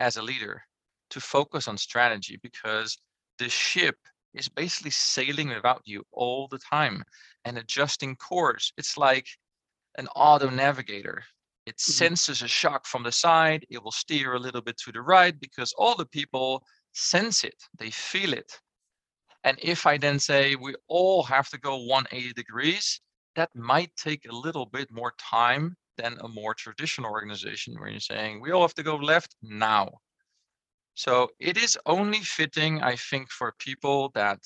as 0.00 0.16
a 0.16 0.22
leader 0.22 0.62
to 1.10 1.20
focus 1.20 1.68
on 1.68 1.78
strategy 1.78 2.38
because 2.42 2.98
the 3.38 3.48
ship 3.48 3.96
is 4.36 4.48
basically 4.48 4.90
sailing 4.90 5.48
without 5.48 5.82
you 5.84 6.04
all 6.12 6.46
the 6.48 6.58
time 6.58 7.02
and 7.44 7.58
adjusting 7.58 8.14
course. 8.16 8.72
It's 8.76 8.96
like 8.96 9.26
an 9.98 10.08
auto 10.14 10.50
navigator. 10.50 11.22
It 11.64 11.76
mm-hmm. 11.76 11.92
senses 11.92 12.42
a 12.42 12.48
shock 12.48 12.86
from 12.86 13.02
the 13.02 13.12
side. 13.12 13.66
It 13.70 13.82
will 13.82 13.92
steer 13.92 14.34
a 14.34 14.38
little 14.38 14.60
bit 14.60 14.76
to 14.78 14.92
the 14.92 15.00
right 15.00 15.38
because 15.40 15.72
all 15.76 15.96
the 15.96 16.06
people 16.06 16.62
sense 16.92 17.44
it, 17.44 17.56
they 17.78 17.90
feel 17.90 18.32
it. 18.32 18.52
And 19.44 19.58
if 19.62 19.86
I 19.86 19.96
then 19.96 20.18
say 20.18 20.56
we 20.56 20.74
all 20.88 21.22
have 21.24 21.48
to 21.50 21.58
go 21.58 21.76
180 21.76 22.32
degrees, 22.34 23.00
that 23.36 23.50
might 23.54 23.94
take 23.96 24.26
a 24.28 24.34
little 24.34 24.66
bit 24.66 24.90
more 24.90 25.12
time 25.18 25.76
than 25.96 26.18
a 26.20 26.28
more 26.28 26.54
traditional 26.54 27.10
organization 27.10 27.74
where 27.74 27.88
you're 27.88 28.00
saying 28.00 28.40
we 28.40 28.50
all 28.50 28.62
have 28.62 28.74
to 28.74 28.82
go 28.82 28.96
left 28.96 29.36
now. 29.42 29.90
So 30.96 31.28
it 31.38 31.58
is 31.58 31.78
only 31.84 32.20
fitting, 32.20 32.82
I 32.82 32.96
think, 32.96 33.30
for 33.30 33.52
people 33.58 34.10
that 34.14 34.40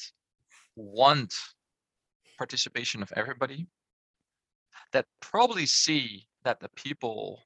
want 0.75 1.33
participation 2.39 3.03
of 3.03 3.13
everybody, 3.15 3.69
that 4.93 5.07
probably 5.21 5.65
see 5.65 6.27
that 6.43 6.59
the 6.59 6.69
people, 6.71 7.45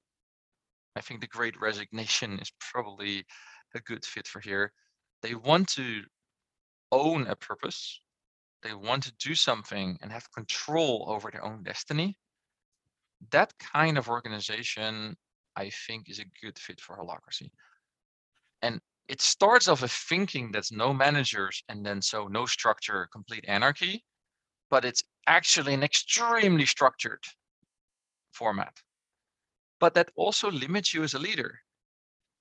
I 0.96 1.02
think 1.02 1.20
the 1.20 1.26
great 1.26 1.60
resignation 1.60 2.38
is 2.38 2.50
probably 2.58 3.26
a 3.74 3.80
good 3.80 4.06
fit 4.06 4.26
for 4.26 4.40
here. 4.40 4.72
They 5.20 5.34
want 5.34 5.68
to 5.74 6.02
own 6.90 7.26
a 7.26 7.36
purpose. 7.36 8.00
They 8.62 8.72
want 8.72 9.02
to 9.02 9.12
do 9.20 9.34
something 9.34 9.98
and 10.00 10.10
have 10.10 10.32
control 10.32 11.04
over 11.10 11.30
their 11.30 11.44
own 11.44 11.62
destiny. 11.62 12.16
That 13.32 13.52
kind 13.58 13.98
of 13.98 14.08
organization, 14.08 15.18
I 15.56 15.70
think, 15.86 16.08
is 16.08 16.20
a 16.20 16.24
good 16.42 16.58
fit 16.58 16.80
for 16.80 16.96
holacracy. 16.96 17.50
And 18.62 18.80
it 19.08 19.20
starts 19.20 19.68
off 19.68 19.82
a 19.82 19.88
thinking 19.88 20.50
that's 20.50 20.72
no 20.72 20.92
managers 20.92 21.62
and 21.68 21.84
then 21.84 22.00
so 22.00 22.26
no 22.26 22.46
structure, 22.46 23.08
complete 23.12 23.44
anarchy, 23.46 24.04
but 24.70 24.84
it's 24.84 25.02
actually 25.26 25.74
an 25.74 25.82
extremely 25.82 26.66
structured 26.66 27.22
format. 28.32 28.74
But 29.78 29.94
that 29.94 30.10
also 30.16 30.50
limits 30.50 30.94
you 30.94 31.02
as 31.02 31.14
a 31.14 31.18
leader. 31.18 31.58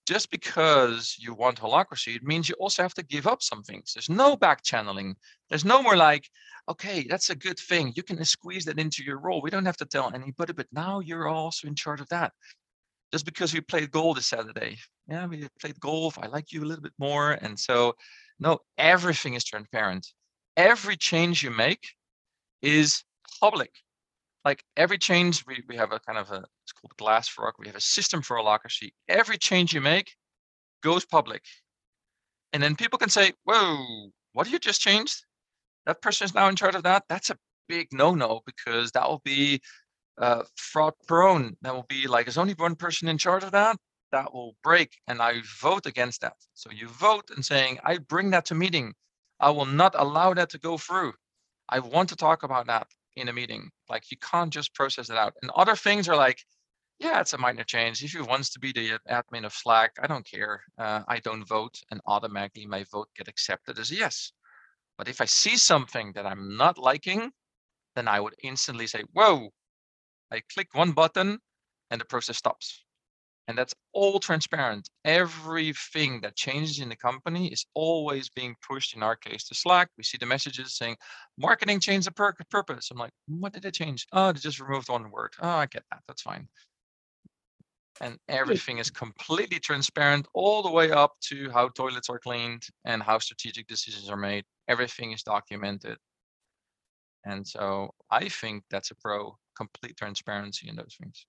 Just 0.05 0.32
because 0.32 1.16
you 1.18 1.34
want 1.34 1.59
holacracy, 1.59 2.16
it 2.16 2.24
means 2.24 2.49
you 2.49 2.55
also 2.59 2.82
have 2.82 2.93
to 2.95 3.03
give 3.03 3.26
up 3.26 3.41
some 3.41 3.64
things. 3.64 3.93
There's 3.93 4.09
no 4.09 4.36
back 4.36 4.61
channeling. 4.64 5.16
There's 5.49 5.64
no 5.64 5.82
more 5.82 5.95
like, 5.95 6.30
okay, 6.68 7.05
that's 7.09 7.30
a 7.30 7.36
good 7.36 7.57
thing. 7.57 7.93
You 7.95 8.03
can 8.03 8.24
squeeze 8.26 8.66
that 8.66 8.80
into 8.80 9.03
your 9.03 9.20
role. 9.20 9.41
We 9.41 9.49
don't 9.49 9.66
have 9.66 9.78
to 9.78 9.86
tell 9.86 10.14
anybody, 10.14 10.53
but 10.53 10.68
now 10.74 10.99
you're 10.99 11.28
also 11.28 11.68
in 11.68 11.76
charge 11.76 12.01
of 12.01 12.09
that 12.09 12.34
just 13.14 13.26
because 13.26 13.53
we 13.53 13.61
played 13.61 13.91
golf 13.91 14.16
this 14.16 14.26
Saturday. 14.26 14.76
Yeah, 15.07 15.28
we 15.28 15.47
played 15.61 15.80
golf. 15.80 16.18
I 16.18 16.26
like 16.26 16.51
you 16.51 16.64
a 16.64 16.66
little 16.66 16.82
bit 16.82 16.93
more. 16.97 17.34
And 17.34 17.59
so, 17.59 17.93
no, 18.39 18.57
everything 18.80 19.36
is 19.36 19.43
transparent. 19.43 20.07
Every 20.57 20.97
change 20.97 21.43
you 21.43 21.51
make 21.51 21.88
is 22.64 23.03
public. 23.39 23.70
Like 24.43 24.64
every 24.76 24.97
change, 24.97 25.45
we, 25.45 25.64
we 25.70 25.76
have 25.76 25.91
a 25.91 25.99
kind 25.99 26.18
of 26.18 26.32
a, 26.32 26.43
it's 26.64 26.72
called 26.74 26.97
Glassfrog. 26.97 27.51
We 27.59 27.68
have 27.68 27.76
a 27.76 27.82
system 27.82 28.24
for 28.24 28.36
holacracy. 28.38 28.93
Every 29.07 29.38
change 29.38 29.76
you 29.76 29.82
make 29.82 30.16
goes 30.82 31.05
public. 31.05 31.43
And 32.51 32.64
then 32.64 32.76
people 32.76 32.97
can 32.97 33.09
say, 33.09 33.34
whoa, 33.43 34.09
what 34.34 34.49
you 34.49 34.57
just 34.57 34.82
changed? 34.82 35.24
That 35.86 36.01
person 36.01 36.26
is 36.26 36.34
now 36.34 36.49
in 36.49 36.55
charge 36.55 36.74
of 36.74 36.84
that. 36.84 37.03
That's 37.09 37.30
a 37.30 37.38
big 37.70 37.89
no-no 37.91 38.41
because 38.47 38.91
that 38.93 39.07
will 39.07 39.22
be 39.24 39.61
uh, 40.20 40.43
fraud 40.55 40.93
prone. 41.07 41.55
That 41.61 41.74
will 41.74 41.86
be 41.89 42.07
like, 42.07 42.26
there's 42.26 42.38
only 42.38 42.53
one 42.53 42.76
person 42.76 43.07
in 43.07 43.18
charge 43.18 43.43
of 43.43 43.51
that. 43.51 43.78
That 44.11 44.34
will 44.34 44.55
break, 44.64 44.91
and 45.07 45.22
I 45.22 45.41
vote 45.59 45.88
against 45.88 46.22
that. 46.22 46.36
So 46.53 46.70
you 46.72 46.88
vote 46.88 47.32
and 47.36 47.43
saying, 47.43 47.80
I 47.84 47.97
bring 47.97 48.30
that 48.32 48.45
to 48.45 48.55
meeting. 48.55 48.93
I 49.39 49.49
will 49.49 49.66
not 49.66 49.95
allow 49.97 50.34
that 50.36 50.49
to 50.51 50.59
go 50.59 50.78
through. 50.78 51.14
I 51.68 51.80
want 51.80 52.09
to 52.09 52.16
talk 52.16 52.43
about 52.43 52.68
that 52.68 52.88
in 53.16 53.28
a 53.30 53.34
meeting. 53.34 53.72
Like 53.89 54.11
you 54.11 54.18
can't 54.18 54.53
just 54.53 54.76
process 54.76 55.09
it 55.09 55.18
out. 55.18 55.34
And 55.41 55.51
other 55.55 55.76
things 55.76 56.07
are 56.07 56.16
like, 56.16 56.43
yeah, 56.99 57.20
it's 57.20 57.34
a 57.34 57.38
minor 57.38 57.64
change. 57.64 58.03
If 58.03 58.11
he 58.11 58.22
wants 58.22 58.51
to 58.51 58.59
be 58.59 58.72
the 58.72 58.99
admin 59.09 59.45
of 59.45 59.53
Slack, 59.53 59.93
I 60.01 60.07
don't 60.07 60.26
care. 60.26 60.61
Uh, 60.78 61.01
I 61.07 61.20
don't 61.20 61.47
vote, 61.47 61.82
and 61.89 61.99
automatically 62.05 62.68
my 62.68 62.86
vote 62.91 63.09
get 63.18 63.28
accepted 63.28 63.80
as 63.80 63.91
a 63.91 63.95
yes. 63.95 64.32
But 64.97 65.07
if 65.09 65.22
I 65.22 65.26
see 65.26 65.57
something 65.57 66.11
that 66.14 66.26
I'm 66.26 66.55
not 66.55 66.78
liking, 66.78 67.32
then 67.95 68.07
I 68.07 68.20
would 68.20 68.36
instantly 68.43 68.88
say, 68.88 69.03
whoa, 69.14 69.49
I 70.34 70.42
click 70.54 70.70
one 70.74 70.92
button 70.92 71.38
and 71.92 72.02
the 72.02 72.06
process 72.06 72.38
stops. 72.38 72.84
And 73.48 73.58
that's 73.58 73.76
all 73.94 74.20
transparent. 74.20 74.90
Everything 75.06 76.22
that 76.22 76.36
changes 76.36 76.80
in 76.80 76.90
the 76.90 76.96
company 76.96 77.48
is 77.50 77.66
always 77.76 78.30
being 78.30 78.56
pushed, 78.68 78.96
in 78.96 79.04
our 79.04 79.18
case, 79.18 79.44
to 79.50 79.56
Slack. 79.56 79.90
We 79.98 80.04
see 80.04 80.18
the 80.18 80.26
messages 80.26 80.76
saying, 80.76 80.96
marketing 81.38 81.82
changed 81.82 82.08
the 82.08 82.12
per- 82.12 82.34
purpose. 82.50 82.90
I'm 82.90 82.98
like, 82.98 83.12
what 83.28 83.54
did 83.54 83.66
it 83.66 83.74
change? 83.74 84.08
Oh, 84.14 84.32
they 84.32 84.40
just 84.40 84.62
removed 84.62 84.90
one 84.90 85.12
word. 85.12 85.34
Oh, 85.42 85.50
I 85.50 85.66
get 85.66 85.84
that. 85.92 86.02
That's 86.08 86.22
fine. 86.22 86.48
And 88.02 88.18
everything 88.28 88.80
is 88.80 88.90
completely 88.90 89.60
transparent 89.60 90.26
all 90.34 90.64
the 90.64 90.72
way 90.72 90.92
up 90.92 91.12
to 91.26 91.52
how 91.52 91.68
toilets 91.68 92.10
are 92.10 92.20
cleaned 92.20 92.64
and 92.86 93.04
how 93.04 93.20
strategic 93.20 93.68
decisions 93.68 94.10
are 94.10 94.18
made. 94.18 94.46
Everything 94.68 95.12
is 95.12 95.22
documented. 95.22 95.98
And 97.26 97.46
so 97.46 97.94
I 98.10 98.30
think 98.30 98.64
that's 98.70 98.92
a 98.92 98.96
pro 98.96 99.38
complete 99.56 99.97
transparency 99.97 100.70
in 100.70 100.76
those 100.76 100.95
things. 100.99 101.26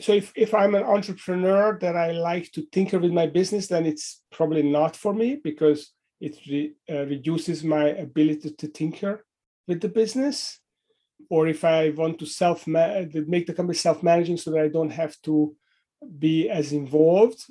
So 0.00 0.12
if, 0.12 0.32
if 0.34 0.54
I'm 0.54 0.74
an 0.74 0.82
entrepreneur 0.82 1.78
that 1.80 1.96
I 1.96 2.12
like 2.12 2.52
to 2.52 2.62
tinker 2.72 2.98
with 2.98 3.12
my 3.12 3.26
business, 3.26 3.66
then 3.66 3.84
it's 3.84 4.22
probably 4.32 4.62
not 4.62 4.96
for 4.96 5.12
me 5.12 5.36
because 5.42 5.92
it 6.20 6.38
re, 6.48 6.74
uh, 6.90 7.06
reduces 7.06 7.62
my 7.64 7.88
ability 7.88 8.52
to 8.52 8.68
tinker 8.68 9.26
with 9.68 9.80
the 9.80 9.88
business. 9.88 10.58
Or 11.28 11.48
if 11.48 11.64
I 11.64 11.90
want 11.90 12.18
to 12.20 12.26
self 12.26 12.66
make 12.66 13.46
the 13.46 13.54
company 13.54 13.76
self 13.76 14.02
managing 14.02 14.38
so 14.38 14.50
that 14.52 14.60
I 14.60 14.68
don't 14.68 14.90
have 14.90 15.20
to 15.22 15.54
be 16.18 16.48
as 16.48 16.72
involved, 16.72 17.44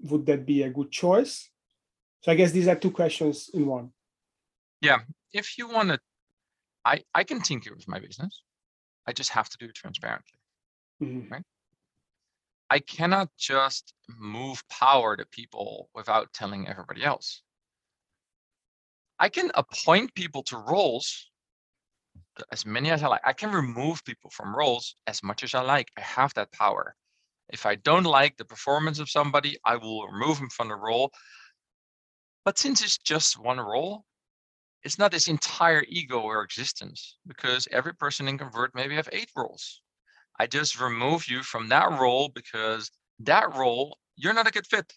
would 0.00 0.26
that 0.26 0.46
be 0.46 0.62
a 0.62 0.70
good 0.70 0.92
choice? 0.92 1.50
So 2.22 2.30
I 2.30 2.36
guess 2.36 2.52
these 2.52 2.68
are 2.68 2.76
two 2.76 2.92
questions 2.92 3.50
in 3.52 3.66
one. 3.66 3.90
Yeah, 4.80 4.98
if 5.32 5.58
you 5.58 5.68
want 5.68 5.90
to, 5.90 5.98
I 6.84 7.02
I 7.14 7.24
can 7.24 7.40
tinker 7.40 7.74
with 7.74 7.88
my 7.88 7.98
business. 7.98 8.42
I 9.10 9.12
just 9.12 9.30
have 9.30 9.48
to 9.48 9.58
do 9.58 9.66
it 9.66 9.74
transparently, 9.74 10.38
mm-hmm. 11.02 11.32
right? 11.32 11.42
I 12.70 12.78
cannot 12.78 13.28
just 13.36 13.92
move 14.08 14.62
power 14.68 15.16
to 15.16 15.26
people 15.26 15.90
without 15.96 16.32
telling 16.32 16.68
everybody 16.68 17.02
else. 17.04 17.42
I 19.18 19.28
can 19.28 19.50
appoint 19.56 20.14
people 20.14 20.44
to 20.44 20.56
roles 20.58 21.28
as 22.52 22.64
many 22.64 22.92
as 22.92 23.02
I 23.02 23.08
like. 23.08 23.20
I 23.24 23.32
can 23.32 23.50
remove 23.50 24.04
people 24.04 24.30
from 24.30 24.56
roles 24.56 24.94
as 25.08 25.24
much 25.24 25.42
as 25.42 25.54
I 25.54 25.62
like. 25.62 25.88
I 25.98 26.02
have 26.02 26.32
that 26.34 26.52
power. 26.52 26.94
If 27.52 27.66
I 27.66 27.74
don't 27.74 28.04
like 28.04 28.36
the 28.36 28.44
performance 28.44 29.00
of 29.00 29.10
somebody, 29.10 29.56
I 29.64 29.74
will 29.74 30.06
remove 30.06 30.38
them 30.38 30.50
from 30.50 30.68
the 30.68 30.76
role. 30.76 31.10
But 32.44 32.56
since 32.56 32.80
it's 32.80 32.98
just 32.98 33.40
one 33.40 33.58
role, 33.58 34.04
it's 34.82 34.98
not 34.98 35.10
this 35.10 35.28
entire 35.28 35.84
ego 35.88 36.20
or 36.20 36.42
existence 36.42 37.18
because 37.26 37.68
every 37.70 37.94
person 37.94 38.28
in 38.28 38.38
convert 38.38 38.74
maybe 38.74 38.94
have 38.94 39.08
eight 39.12 39.30
roles. 39.36 39.82
I 40.38 40.46
just 40.46 40.80
remove 40.80 41.28
you 41.28 41.42
from 41.42 41.68
that 41.68 41.90
role 41.90 42.30
because 42.34 42.90
that 43.20 43.54
role 43.54 43.98
you're 44.16 44.34
not 44.34 44.46
a 44.46 44.50
good 44.52 44.66
fit. 44.66 44.92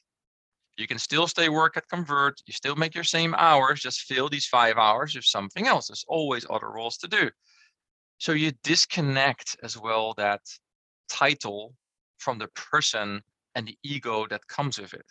You 0.78 0.88
can 0.88 1.00
still 1.00 1.28
stay 1.28 1.50
work 1.50 1.78
at 1.78 1.88
convert 1.90 2.42
you 2.46 2.54
still 2.54 2.76
make 2.76 2.96
your 2.96 3.04
same 3.04 3.36
hours 3.36 3.82
just 3.82 4.02
fill 4.02 4.30
these 4.30 4.46
five 4.46 4.78
hours 4.78 5.16
with 5.16 5.26
something 5.26 5.68
else. 5.68 5.88
There's 5.88 6.06
always 6.08 6.46
other 6.50 6.70
roles 6.70 6.98
to 6.98 7.08
do. 7.08 7.30
So 8.18 8.32
you 8.32 8.54
disconnect 8.64 9.58
as 9.64 9.78
well 9.78 10.14
that 10.16 10.42
title 11.10 11.76
from 12.20 12.40
the 12.40 12.48
person 12.50 13.22
and 13.56 13.68
the 13.68 13.78
ego 13.84 14.26
that 14.28 14.48
comes 14.48 14.80
with 14.80 14.94
it. 14.94 15.06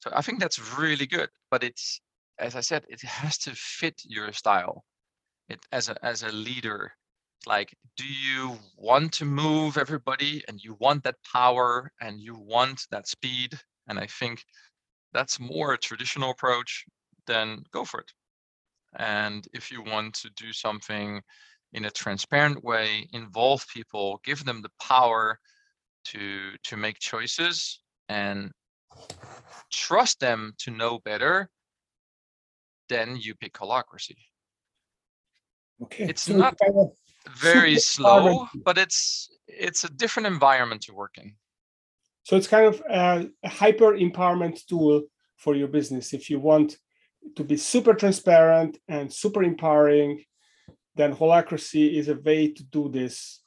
So 0.00 0.10
I 0.14 0.22
think 0.22 0.38
that's 0.38 0.78
really 0.78 1.06
good, 1.06 1.28
but 1.50 1.64
it's 1.64 2.00
as 2.40 2.56
I 2.56 2.60
said, 2.60 2.84
it 2.88 3.00
has 3.20 3.38
to 3.38 3.54
fit 3.54 4.02
your 4.04 4.32
style. 4.32 4.84
It 5.48 5.60
as 5.72 5.88
a 5.88 6.04
as 6.04 6.22
a 6.22 6.32
leader, 6.32 6.92
like 7.46 7.74
do 7.96 8.04
you 8.06 8.56
want 8.76 9.12
to 9.14 9.24
move 9.24 9.76
everybody 9.76 10.42
and 10.48 10.60
you 10.62 10.76
want 10.78 11.02
that 11.04 11.16
power 11.32 11.90
and 12.00 12.20
you 12.20 12.36
want 12.38 12.86
that 12.90 13.08
speed? 13.08 13.58
And 13.88 13.98
I 13.98 14.06
think 14.06 14.44
that's 15.12 15.40
more 15.40 15.72
a 15.72 15.78
traditional 15.78 16.30
approach, 16.30 16.84
then 17.26 17.64
go 17.72 17.84
for 17.84 18.00
it. 18.00 18.12
And 18.96 19.46
if 19.52 19.70
you 19.70 19.82
want 19.82 20.14
to 20.14 20.30
do 20.36 20.52
something 20.52 21.20
in 21.72 21.84
a 21.84 21.90
transparent 21.90 22.62
way, 22.64 23.08
involve 23.12 23.66
people, 23.72 24.20
give 24.24 24.44
them 24.44 24.62
the 24.62 24.70
power 24.80 25.38
to 26.06 26.52
to 26.64 26.76
make 26.76 26.98
choices 26.98 27.80
and 28.08 28.50
trust 29.70 30.20
them 30.20 30.52
to 30.58 30.70
know 30.70 30.98
better, 31.00 31.50
then 32.90 33.16
you 33.24 33.34
pick 33.34 33.54
holacracy. 33.54 34.18
Okay. 35.84 36.04
It's 36.10 36.24
so 36.24 36.36
not 36.36 36.58
kind 36.58 36.76
of 36.76 36.88
very 37.38 37.76
slow, 37.78 38.46
but 38.68 38.76
it's 38.76 39.30
it's 39.46 39.84
a 39.84 39.90
different 40.02 40.26
environment 40.26 40.82
to 40.82 40.92
work 41.02 41.14
in. 41.16 41.28
So 42.24 42.36
it's 42.36 42.46
kind 42.54 42.66
of 42.66 42.82
a, 42.88 43.30
a 43.42 43.48
hyper 43.48 43.90
empowerment 44.06 44.56
tool 44.66 45.04
for 45.42 45.54
your 45.54 45.68
business. 45.68 46.12
If 46.12 46.28
you 46.30 46.38
want 46.38 46.76
to 47.36 47.44
be 47.44 47.56
super 47.56 47.94
transparent 47.94 48.78
and 48.88 49.12
super 49.12 49.42
empowering, 49.42 50.22
then 50.96 51.14
holacracy 51.14 51.84
is 51.98 52.08
a 52.08 52.20
way 52.28 52.52
to 52.52 52.62
do 52.64 52.88
this. 52.88 53.40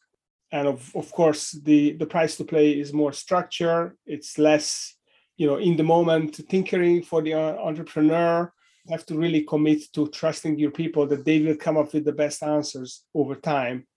And 0.51 0.67
of, 0.67 0.95
of 0.95 1.11
course, 1.11 1.51
the, 1.51 1.93
the 1.93 2.05
price 2.05 2.35
to 2.37 2.43
play 2.43 2.71
is 2.71 2.93
more 2.93 3.13
structure. 3.13 3.95
It's 4.05 4.37
less, 4.37 4.95
you 5.37 5.47
know, 5.47 5.57
in 5.57 5.77
the 5.77 5.83
moment 5.83 6.39
tinkering 6.49 7.03
for 7.03 7.21
the 7.21 7.33
uh, 7.33 7.55
entrepreneur. 7.69 8.51
Have 8.89 9.05
to 9.05 9.17
really 9.17 9.43
commit 9.43 9.81
to 9.93 10.09
trusting 10.09 10.59
your 10.59 10.71
people 10.71 11.07
that 11.07 11.23
they 11.23 11.39
will 11.39 11.55
come 11.55 11.77
up 11.77 11.93
with 11.93 12.03
the 12.03 12.11
best 12.11 12.43
answers 12.43 13.03
over 13.15 13.36
time, 13.36 13.88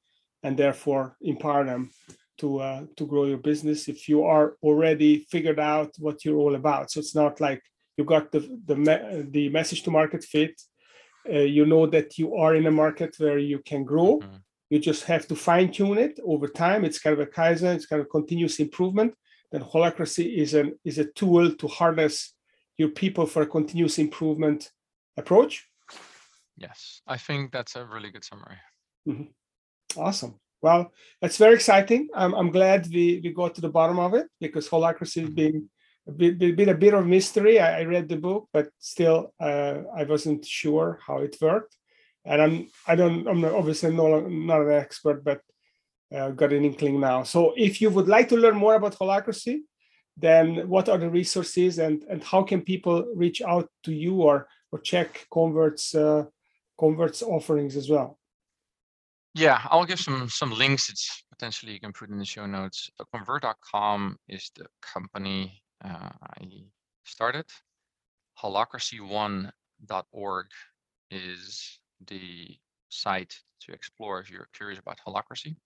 and 0.44 0.56
therefore 0.56 1.16
empower 1.20 1.64
them 1.64 1.90
to 2.38 2.58
uh, 2.60 2.82
to 2.96 3.06
grow 3.06 3.24
your 3.24 3.38
business. 3.38 3.88
If 3.88 4.08
you 4.08 4.24
are 4.24 4.56
already 4.62 5.26
figured 5.30 5.58
out 5.58 5.90
what 5.98 6.24
you're 6.24 6.38
all 6.38 6.54
about, 6.54 6.90
so 6.90 7.00
it's 7.00 7.16
not 7.16 7.40
like 7.40 7.62
you 7.96 8.04
got 8.04 8.30
the 8.30 8.40
the 8.64 8.76
me- 8.76 9.26
the 9.30 9.48
message 9.48 9.82
to 9.82 9.90
market 9.90 10.22
fit. 10.22 10.60
Uh, 11.28 11.38
you 11.38 11.66
know 11.66 11.86
that 11.86 12.16
you 12.18 12.36
are 12.36 12.54
in 12.54 12.66
a 12.66 12.70
market 12.70 13.16
where 13.18 13.38
you 13.38 13.58
can 13.58 13.82
grow. 13.82 14.18
Mm-hmm. 14.18 14.36
You 14.70 14.78
just 14.78 15.04
have 15.04 15.26
to 15.28 15.34
fine 15.34 15.72
tune 15.72 15.98
it 15.98 16.20
over 16.24 16.46
time. 16.46 16.84
It's 16.84 17.00
kind 17.00 17.14
of 17.18 17.26
a 17.26 17.30
kaizen. 17.30 17.74
It's 17.74 17.86
kind 17.86 18.00
of 18.00 18.08
continuous 18.08 18.60
improvement. 18.60 19.14
Then 19.50 19.62
holacracy 19.62 20.36
is 20.36 20.54
an 20.54 20.78
is 20.84 20.98
a 20.98 21.06
tool 21.06 21.54
to 21.54 21.66
harness 21.66 22.34
your 22.78 22.90
people 22.90 23.26
for 23.26 23.42
a 23.42 23.46
continuous 23.46 23.98
improvement 23.98 24.70
approach. 25.16 25.66
Yes, 26.56 27.02
I 27.06 27.16
think 27.18 27.52
that's 27.52 27.76
a 27.76 27.84
really 27.84 28.10
good 28.10 28.24
summary. 28.24 28.56
Mm-hmm. 29.08 30.00
Awesome. 30.00 30.40
Well, 30.62 30.92
that's 31.20 31.36
very 31.36 31.54
exciting. 31.54 32.08
I'm, 32.14 32.34
I'm 32.34 32.50
glad 32.50 32.88
we, 32.88 33.20
we 33.22 33.32
got 33.32 33.54
to 33.56 33.60
the 33.60 33.68
bottom 33.68 33.98
of 33.98 34.14
it 34.14 34.26
because 34.40 34.68
holacracy 34.68 35.20
has 35.20 35.30
mm-hmm. 35.30 35.34
been 35.34 35.70
a 36.08 36.12
bit, 36.12 36.38
bit, 36.38 36.68
a 36.68 36.74
bit 36.74 36.94
of 36.94 37.06
mystery. 37.06 37.60
I, 37.60 37.80
I 37.80 37.84
read 37.84 38.08
the 38.08 38.16
book, 38.16 38.48
but 38.52 38.68
still, 38.78 39.34
uh, 39.40 39.82
I 39.94 40.04
wasn't 40.04 40.44
sure 40.44 40.98
how 41.06 41.18
it 41.18 41.36
worked. 41.40 41.76
And 42.24 42.42
I'm, 42.42 42.68
I 42.86 42.96
don't, 42.96 43.26
I'm 43.28 43.40
not, 43.40 43.52
obviously 43.52 43.94
no, 43.94 44.20
not 44.20 44.62
an 44.62 44.72
expert, 44.72 45.22
but 45.24 45.40
uh, 46.14 46.30
got 46.30 46.52
an 46.52 46.64
inkling 46.64 47.00
now. 47.00 47.22
So, 47.22 47.52
if 47.56 47.80
you 47.80 47.90
would 47.90 48.08
like 48.08 48.28
to 48.30 48.36
learn 48.36 48.56
more 48.56 48.76
about 48.76 48.98
holacracy, 48.98 49.60
then 50.16 50.68
what 50.68 50.88
are 50.88 50.98
the 50.98 51.10
resources 51.10 51.78
and 51.78 52.04
and 52.04 52.24
how 52.24 52.42
can 52.42 52.62
people 52.62 53.04
reach 53.14 53.42
out 53.42 53.68
to 53.84 53.92
you 53.92 54.22
or 54.22 54.48
or 54.72 54.80
check 54.80 55.26
Convert's 55.32 55.94
uh, 55.94 56.24
Convert's 56.78 57.22
offerings 57.22 57.76
as 57.76 57.88
well? 57.88 58.18
Yeah, 59.34 59.60
I'll 59.70 59.84
give 59.84 60.00
some 60.00 60.28
some 60.28 60.50
links. 60.50 60.88
It's 60.88 61.24
potentially 61.30 61.72
you 61.72 61.80
can 61.80 61.92
put 61.92 62.10
in 62.10 62.18
the 62.18 62.24
show 62.24 62.46
notes. 62.46 62.90
Convert.com 63.12 64.16
is 64.28 64.50
the 64.56 64.66
company 64.80 65.62
uh, 65.84 66.10
I 66.38 66.64
started. 67.04 67.44
Holacracy1.org 68.42 70.46
is 71.10 71.78
the 72.06 72.56
site 72.88 73.34
to 73.60 73.72
explore 73.72 74.20
if 74.20 74.30
you're 74.30 74.48
curious 74.54 74.78
about 74.78 74.98
holacracy. 75.06 75.56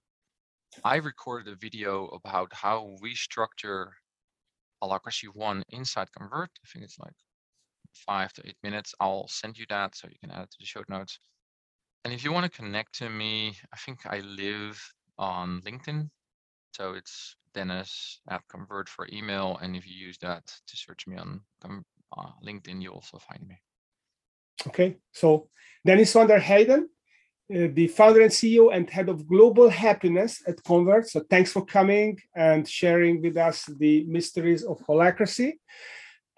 I 0.85 0.97
recorded 0.97 1.53
a 1.53 1.57
video 1.57 2.07
about 2.07 2.53
how 2.53 2.97
we 3.01 3.15
structure 3.15 3.93
Holacracy 4.83 5.29
One 5.35 5.63
inside 5.71 6.09
Convert. 6.17 6.51
I 6.65 6.69
think 6.73 6.85
it's 6.85 6.99
like 6.99 7.15
five 7.95 8.32
to 8.34 8.47
eight 8.47 8.57
minutes. 8.62 8.95
I'll 9.01 9.28
send 9.28 9.59
you 9.59 9.66
that 9.68 9.97
so 9.97 10.09
you 10.09 10.18
can 10.20 10.30
add 10.30 10.45
it 10.45 10.51
to 10.51 10.57
the 10.59 10.66
show 10.66 10.82
notes. 10.88 11.18
And 12.05 12.14
if 12.14 12.24
you 12.24 12.32
want 12.32 12.51
to 12.51 12.59
connect 12.59 12.95
to 12.99 13.11
me, 13.11 13.57
I 13.72 13.76
think 13.76 14.01
I 14.07 14.20
live 14.20 14.80
on 15.18 15.61
LinkedIn. 15.62 16.09
So 16.72 16.95
it's 16.95 17.36
Dennis 17.53 18.20
at 18.28 18.43
Convert 18.49 18.88
for 18.88 19.09
email. 19.12 19.59
And 19.61 19.76
if 19.76 19.86
you 19.86 19.95
use 19.95 20.18
that 20.18 20.47
to 20.47 20.76
search 20.76 21.07
me 21.07 21.16
on 21.16 21.41
uh, 21.64 22.30
LinkedIn, 22.45 22.80
you 22.80 22.91
also 22.91 23.18
find 23.18 23.47
me. 23.47 23.57
Okay. 24.66 24.97
So 25.12 25.49
Dennis 25.84 26.12
van 26.12 26.26
der 26.26 26.41
uh, 27.53 27.66
the 27.72 27.88
founder 27.88 28.20
and 28.20 28.30
CEO 28.30 28.72
and 28.72 28.88
head 28.88 29.09
of 29.09 29.26
global 29.26 29.68
happiness 29.68 30.41
at 30.47 30.62
Convert. 30.62 31.09
So 31.09 31.20
thanks 31.28 31.51
for 31.51 31.64
coming 31.64 32.20
and 32.34 32.68
sharing 32.68 33.20
with 33.20 33.36
us 33.36 33.64
the 33.64 34.05
mysteries 34.05 34.62
of 34.62 34.78
holacracy. 34.86 35.55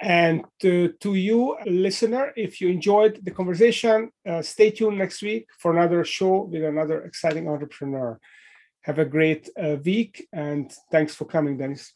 And 0.03 0.45
to, 0.63 0.95
to 1.01 1.15
you, 1.15 1.57
listener, 1.65 2.33
if 2.37 2.61
you 2.61 2.69
enjoyed 2.69 3.25
the 3.25 3.31
conversation, 3.31 4.11
uh, 4.29 4.43
stay 4.43 4.73
tuned 4.73 4.99
next 4.99 5.23
week 5.23 5.47
for 5.61 5.71
another 5.71 6.05
show 6.05 6.43
with 6.43 6.65
another 6.65 7.05
exciting 7.05 7.49
entrepreneur. 7.49 8.19
Have 8.81 8.99
a 8.99 9.05
great 9.05 9.49
uh, 9.57 9.77
week 9.85 10.27
and 10.33 10.73
thanks 10.91 11.15
for 11.15 11.25
coming, 11.25 11.57
Dennis. 11.57 11.93